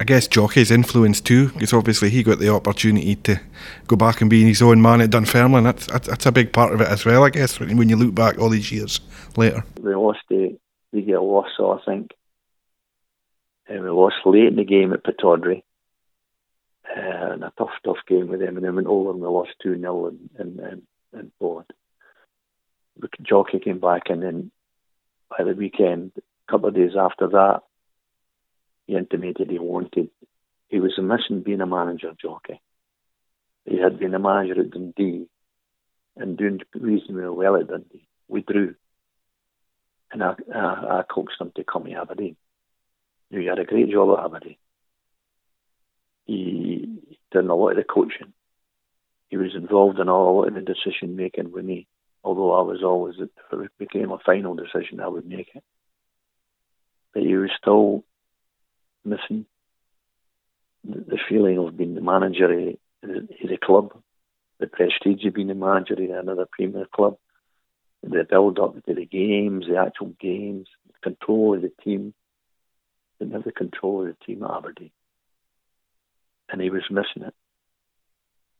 I 0.00 0.04
guess 0.04 0.26
Jocky's 0.26 0.70
influence 0.70 1.20
too, 1.20 1.50
because 1.50 1.72
obviously 1.72 2.10
he 2.10 2.22
got 2.22 2.38
the 2.38 2.48
opportunity 2.48 3.16
to 3.16 3.40
go 3.86 3.96
back 3.96 4.20
and 4.20 4.28
be 4.28 4.44
his 4.44 4.62
own 4.62 4.80
man 4.80 5.00
at 5.00 5.10
Dunfermline. 5.10 5.64
That's, 5.64 5.86
that's 5.86 6.26
a 6.26 6.32
big 6.32 6.52
part 6.52 6.72
of 6.72 6.80
it 6.80 6.88
as 6.88 7.04
well, 7.04 7.24
I 7.24 7.30
guess, 7.30 7.60
when 7.60 7.88
you 7.88 7.96
look 7.96 8.14
back 8.14 8.38
all 8.38 8.48
these 8.48 8.72
years 8.72 9.00
later. 9.36 9.64
We 9.80 9.94
lost 9.94 10.20
the 10.28 10.58
we 10.92 11.02
get 11.02 11.16
so 11.16 11.78
I 11.78 11.84
think. 11.84 12.12
And 13.68 13.82
we 13.82 13.90
lost 13.90 14.16
late 14.24 14.48
in 14.48 14.56
the 14.56 14.64
game 14.64 14.92
at 14.92 15.04
Pittodrie. 15.04 15.62
Uh, 16.84 17.32
and 17.32 17.44
a 17.44 17.52
tough, 17.56 17.70
tough 17.84 17.98
game 18.08 18.28
with 18.28 18.40
them, 18.40 18.56
and 18.56 18.66
then 18.66 18.74
went 18.74 18.88
over 18.88 19.12
and 19.12 19.20
we 19.20 19.26
lost 19.28 19.50
2 19.62 19.78
0 19.78 20.08
in, 20.08 20.30
in, 20.38 20.46
in, 20.60 20.82
in 21.18 21.32
Poland. 21.38 21.70
Jocky 23.22 23.58
came 23.58 23.80
back, 23.80 24.10
and 24.10 24.22
then 24.22 24.50
by 25.30 25.44
the 25.44 25.54
weekend, 25.54 26.12
a 26.16 26.50
couple 26.50 26.68
of 26.68 26.74
days 26.74 26.92
after 26.98 27.28
that, 27.28 27.62
he 28.86 28.96
intimated 28.96 29.50
he 29.50 29.58
wanted. 29.58 30.10
He 30.68 30.80
was 30.80 30.98
missing 30.98 31.42
being 31.42 31.60
a 31.60 31.66
manager 31.66 32.12
Jocky. 32.20 32.60
He 33.64 33.78
had 33.78 33.98
been 33.98 34.14
a 34.14 34.18
manager 34.18 34.60
at 34.60 34.70
Dundee 34.70 35.26
and 36.16 36.36
doing 36.36 36.60
reasonably 36.74 37.28
well 37.28 37.56
at 37.56 37.68
Dundee. 37.68 38.08
We 38.28 38.42
drew. 38.42 38.74
And 40.10 40.22
I, 40.22 40.34
I, 40.54 40.58
I 40.98 41.02
coaxed 41.08 41.40
him 41.40 41.52
to 41.56 41.64
come 41.64 41.84
to 41.84 41.92
Aberdeen. 41.92 42.36
He 43.30 43.46
had 43.46 43.58
a 43.58 43.64
great 43.64 43.90
job 43.90 44.18
at 44.18 44.24
Aberdeen. 44.24 44.56
He 46.26 46.98
did 47.30 47.44
a 47.44 47.54
lot 47.54 47.70
of 47.70 47.76
the 47.76 47.84
coaching. 47.84 48.32
He 49.28 49.36
was 49.38 49.54
involved 49.54 49.98
in 49.98 50.08
all, 50.08 50.30
a 50.30 50.32
lot 50.36 50.48
of 50.48 50.54
the 50.54 50.60
decision 50.60 51.16
making 51.16 51.52
with 51.52 51.64
me, 51.64 51.86
although 52.24 52.52
I 52.52 52.62
was 52.62 52.82
always, 52.82 53.16
if 53.18 53.30
it 53.52 53.70
became 53.78 54.10
a 54.10 54.18
final 54.18 54.54
decision, 54.54 55.00
I 55.00 55.08
would 55.08 55.26
make 55.26 55.50
it. 55.54 55.62
But 57.12 57.22
he 57.24 57.36
was 57.36 57.50
still 57.58 58.04
missing. 59.04 59.46
The 60.84 61.18
feeling 61.28 61.58
of 61.58 61.76
being 61.76 61.94
the 61.94 62.00
manager 62.00 62.44
of 62.46 62.76
the 63.02 63.58
club, 63.62 63.92
the 64.58 64.66
prestige 64.66 65.24
of 65.26 65.34
being 65.34 65.48
the 65.48 65.54
manager 65.54 65.94
of 65.94 65.98
another 66.00 66.46
Premier 66.50 66.86
club, 66.92 67.16
the 68.02 68.24
build 68.28 68.58
up 68.58 68.74
to 68.84 68.94
the 68.94 69.06
games, 69.06 69.66
the 69.68 69.76
actual 69.76 70.14
games, 70.20 70.66
the 70.86 71.10
control 71.10 71.54
of 71.54 71.62
the 71.62 71.72
team. 71.84 72.14
Didn't 73.18 73.34
have 73.34 73.44
the 73.44 73.52
control 73.52 74.02
of 74.02 74.08
the 74.08 74.24
team 74.24 74.42
at 74.42 74.50
Aberdeen. 74.50 74.90
And 76.48 76.60
he 76.60 76.70
was 76.70 76.82
missing 76.90 77.22
it. 77.28 77.34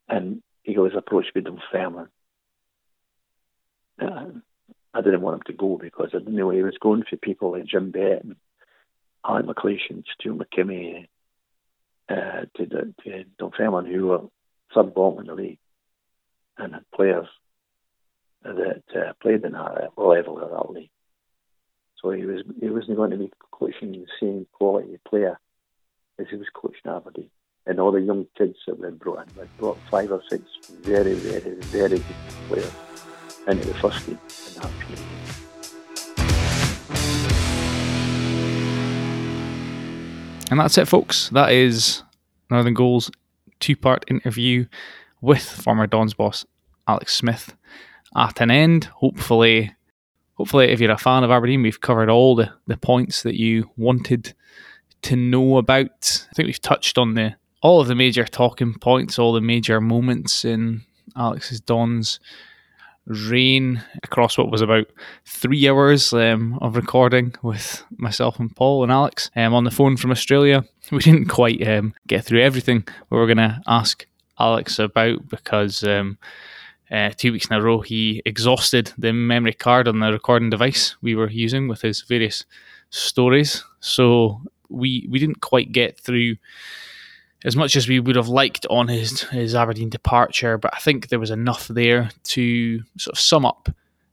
And 0.08 0.42
he 0.62 0.78
was 0.78 0.92
approached 0.96 1.32
with 1.34 1.44
Dunfermline. 1.44 2.08
Uh, 4.02 4.26
I 4.94 5.00
didn't 5.00 5.22
want 5.22 5.36
him 5.36 5.42
to 5.46 5.52
go 5.52 5.78
because 5.78 6.10
I 6.12 6.18
didn't 6.18 6.36
know 6.36 6.48
where 6.48 6.56
he 6.56 6.62
was 6.62 6.76
going 6.80 7.04
for 7.08 7.16
people 7.16 7.52
like 7.52 7.64
Jim 7.64 7.90
Bett 7.90 8.24
Alec 9.26 9.46
McLeish 9.46 9.90
and 9.90 10.04
Stuart 10.14 10.48
McKimmie 10.50 11.06
uh, 12.08 12.42
to, 12.56 12.66
to 12.66 13.24
Dunfermline, 13.38 13.86
who 13.86 14.06
were 14.08 14.20
sub 14.74 14.94
bottom 14.94 15.20
in 15.20 15.26
the 15.26 15.34
league 15.34 15.58
and 16.58 16.74
had 16.74 16.90
players 16.94 17.28
that 18.42 18.82
uh, 18.94 19.12
played 19.20 19.44
in 19.44 19.52
that 19.52 19.92
level 19.96 20.42
of 20.42 20.50
that 20.50 20.72
league. 20.72 20.90
So 22.00 22.10
he 22.10 22.24
was 22.24 22.42
he 22.60 22.68
wasn't 22.68 22.96
going 22.96 23.12
to 23.12 23.16
be 23.16 23.30
coaching 23.52 23.92
the 23.92 24.06
same 24.20 24.46
quality 24.52 24.98
player 25.08 25.38
as 26.18 26.26
he 26.28 26.36
was 26.36 26.48
coaching 26.52 26.90
Aberdeen. 26.90 27.30
And 27.64 27.78
all 27.78 27.92
the 27.92 28.00
young 28.00 28.26
kids 28.36 28.58
that 28.66 28.80
we 28.80 28.86
had 28.86 28.98
brought 28.98 29.28
in, 29.28 29.40
we 29.40 29.46
brought 29.56 29.78
five 29.88 30.10
or 30.10 30.20
six 30.28 30.42
very, 30.80 31.14
very, 31.14 31.54
very 31.54 31.98
good 31.98 32.16
players 32.48 32.72
into 33.48 33.66
the 33.66 33.74
first 33.74 34.04
team 34.06 34.18
in. 34.56 34.98
And 40.50 40.60
that's 40.60 40.76
it, 40.76 40.86
folks. 40.86 41.30
That 41.30 41.52
is 41.52 42.02
Northern 42.50 42.74
Goals 42.74 43.10
two 43.58 43.76
part 43.76 44.04
interview 44.08 44.66
with 45.22 45.42
former 45.42 45.86
Dons 45.86 46.12
boss 46.14 46.44
Alex 46.86 47.14
Smith 47.14 47.54
at 48.14 48.40
an 48.40 48.50
end. 48.50 48.84
Hopefully, 48.84 49.74
hopefully, 50.34 50.66
if 50.66 50.80
you're 50.80 50.90
a 50.90 50.98
fan 50.98 51.24
of 51.24 51.30
Aberdeen, 51.30 51.62
we've 51.62 51.80
covered 51.80 52.10
all 52.10 52.34
the, 52.34 52.52
the 52.66 52.76
points 52.76 53.22
that 53.22 53.36
you 53.36 53.70
wanted 53.78 54.34
to 55.02 55.16
know 55.16 55.56
about. 55.56 56.26
I 56.30 56.34
think 56.34 56.46
we've 56.46 56.60
touched 56.60 56.98
on 56.98 57.14
the 57.14 57.34
all 57.62 57.80
of 57.80 57.88
the 57.88 57.94
major 57.94 58.24
talking 58.24 58.74
points, 58.74 59.18
all 59.18 59.32
the 59.32 59.40
major 59.40 59.80
moments 59.80 60.44
in 60.44 60.82
Alex's 61.16 61.60
Dons 61.60 62.20
reign 63.06 63.82
across 64.02 64.38
what 64.38 64.50
was 64.50 64.62
about 64.62 64.86
three 65.24 65.68
hours 65.68 66.12
um, 66.12 66.58
of 66.62 66.76
recording 66.76 67.34
with 67.42 67.84
myself 67.96 68.38
and 68.38 68.54
Paul 68.54 68.82
and 68.82 68.92
Alex 68.92 69.30
um, 69.34 69.54
on 69.54 69.64
the 69.64 69.70
phone 69.70 69.96
from 69.96 70.10
Australia. 70.10 70.64
We 70.90 70.98
didn't 70.98 71.28
quite 71.28 71.66
um, 71.66 71.94
get 72.06 72.24
through 72.24 72.42
everything 72.42 72.86
we 73.08 73.16
were 73.16 73.26
going 73.26 73.38
to 73.38 73.62
ask 73.66 74.04
Alex 74.38 74.78
about 74.78 75.26
because 75.28 75.82
um, 75.84 76.18
uh, 76.90 77.10
two 77.16 77.32
weeks 77.32 77.46
in 77.46 77.56
a 77.56 77.62
row 77.62 77.80
he 77.80 78.20
exhausted 78.26 78.92
the 78.98 79.12
memory 79.12 79.54
card 79.54 79.88
on 79.88 80.00
the 80.00 80.12
recording 80.12 80.50
device 80.50 80.96
we 81.00 81.14
were 81.14 81.30
using 81.30 81.66
with 81.66 81.80
his 81.80 82.02
various 82.02 82.44
stories. 82.90 83.64
So 83.80 84.42
we 84.68 85.06
we 85.08 85.18
didn't 85.18 85.40
quite 85.40 85.72
get 85.72 85.98
through 85.98 86.36
as 87.44 87.56
much 87.56 87.76
as 87.76 87.88
we 87.88 88.00
would 88.00 88.16
have 88.16 88.28
liked 88.28 88.66
on 88.70 88.88
his 88.88 89.22
his 89.24 89.54
Aberdeen 89.54 89.88
departure, 89.88 90.58
but 90.58 90.74
I 90.74 90.78
think 90.78 91.08
there 91.08 91.18
was 91.18 91.30
enough 91.30 91.68
there 91.68 92.10
to 92.24 92.82
sort 92.96 93.16
of 93.16 93.20
sum 93.20 93.44
up 93.44 93.68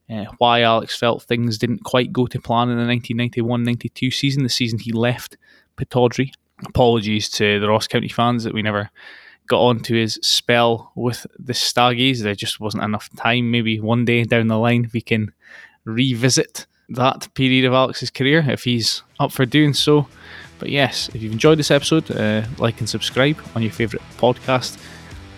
uh, 0.09 0.25
why 0.39 0.61
Alex 0.61 0.97
felt 0.97 1.23
things 1.23 1.57
didn't 1.57 1.83
quite 1.83 2.11
go 2.11 2.25
to 2.27 2.41
plan 2.41 2.69
in 2.69 2.77
the 2.77 2.93
1991-92 2.93 4.11
season, 4.11 4.43
the 4.43 4.49
season 4.49 4.79
he 4.79 4.91
left 4.91 5.37
Pittodrie. 5.77 6.31
Apologies 6.65 7.29
to 7.29 7.59
the 7.59 7.69
Ross 7.69 7.87
County 7.87 8.09
fans 8.09 8.43
that 8.43 8.53
we 8.53 8.61
never 8.61 8.89
got 9.47 9.61
on 9.61 9.79
to 9.81 9.93
his 9.93 10.19
spell 10.21 10.91
with 10.95 11.25
the 11.37 11.53
Staggies. 11.53 12.21
There 12.21 12.35
just 12.35 12.59
wasn't 12.59 12.83
enough 12.83 13.09
time. 13.15 13.51
Maybe 13.51 13.79
one 13.79 14.03
day 14.03 14.23
down 14.23 14.47
the 14.47 14.57
line 14.57 14.89
we 14.93 15.01
can 15.01 15.31
revisit 15.85 16.65
that 16.89 17.31
period 17.35 17.65
of 17.65 17.73
Alex's 17.73 18.09
career 18.09 18.43
if 18.47 18.63
he's 18.63 19.03
up 19.19 19.31
for 19.31 19.45
doing 19.45 19.73
so. 19.73 20.07
But 20.59 20.69
yes, 20.69 21.09
if 21.13 21.21
you've 21.21 21.31
enjoyed 21.31 21.57
this 21.57 21.71
episode, 21.71 22.11
uh, 22.11 22.43
like 22.57 22.79
and 22.79 22.89
subscribe 22.89 23.37
on 23.55 23.63
your 23.63 23.71
favourite 23.71 24.05
podcast 24.17 24.77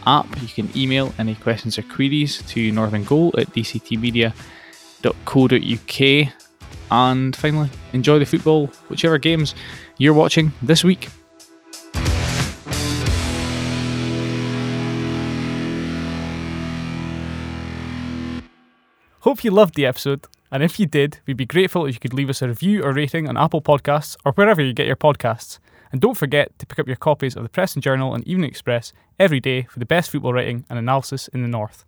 app. 0.05 0.27
You 0.41 0.47
can 0.47 0.69
email 0.75 1.13
any 1.19 1.35
questions 1.35 1.77
or 1.77 1.83
queries 1.83 2.41
to 2.47 2.71
Northern 2.71 3.03
Goal 3.03 3.33
at 3.37 3.53
dctmedia.co.uk. 3.53 6.33
And 6.89 7.35
finally, 7.35 7.69
enjoy 7.93 8.17
the 8.19 8.25
football, 8.25 8.67
whichever 8.89 9.17
games 9.17 9.55
you're 9.97 10.13
watching 10.13 10.51
this 10.61 10.83
week. 10.83 11.07
Hope 19.21 19.43
you 19.43 19.51
loved 19.51 19.75
the 19.75 19.85
episode, 19.85 20.27
and 20.51 20.63
if 20.63 20.79
you 20.79 20.85
did, 20.85 21.19
we'd 21.25 21.37
be 21.37 21.45
grateful 21.45 21.85
if 21.85 21.95
you 21.95 21.99
could 21.99 22.13
leave 22.13 22.29
us 22.29 22.41
a 22.41 22.47
review 22.47 22.83
or 22.83 22.91
rating 22.91 23.29
on 23.29 23.37
Apple 23.37 23.61
Podcasts 23.61 24.17
or 24.25 24.33
wherever 24.33 24.61
you 24.61 24.73
get 24.73 24.87
your 24.87 24.97
podcasts. 24.97 25.59
And 25.91 26.01
don't 26.01 26.17
forget 26.17 26.57
to 26.59 26.65
pick 26.65 26.79
up 26.79 26.87
your 26.87 26.97
copies 26.97 27.35
of 27.35 27.43
the 27.43 27.49
Press 27.49 27.73
and 27.73 27.83
Journal 27.83 28.13
and 28.13 28.27
Evening 28.27 28.49
Express 28.49 28.93
every 29.19 29.39
day 29.39 29.63
for 29.63 29.79
the 29.79 29.85
best 29.85 30.09
football 30.09 30.33
writing 30.33 30.65
and 30.69 30.77
analysis 30.77 31.27
in 31.29 31.41
the 31.41 31.47
North. 31.47 31.85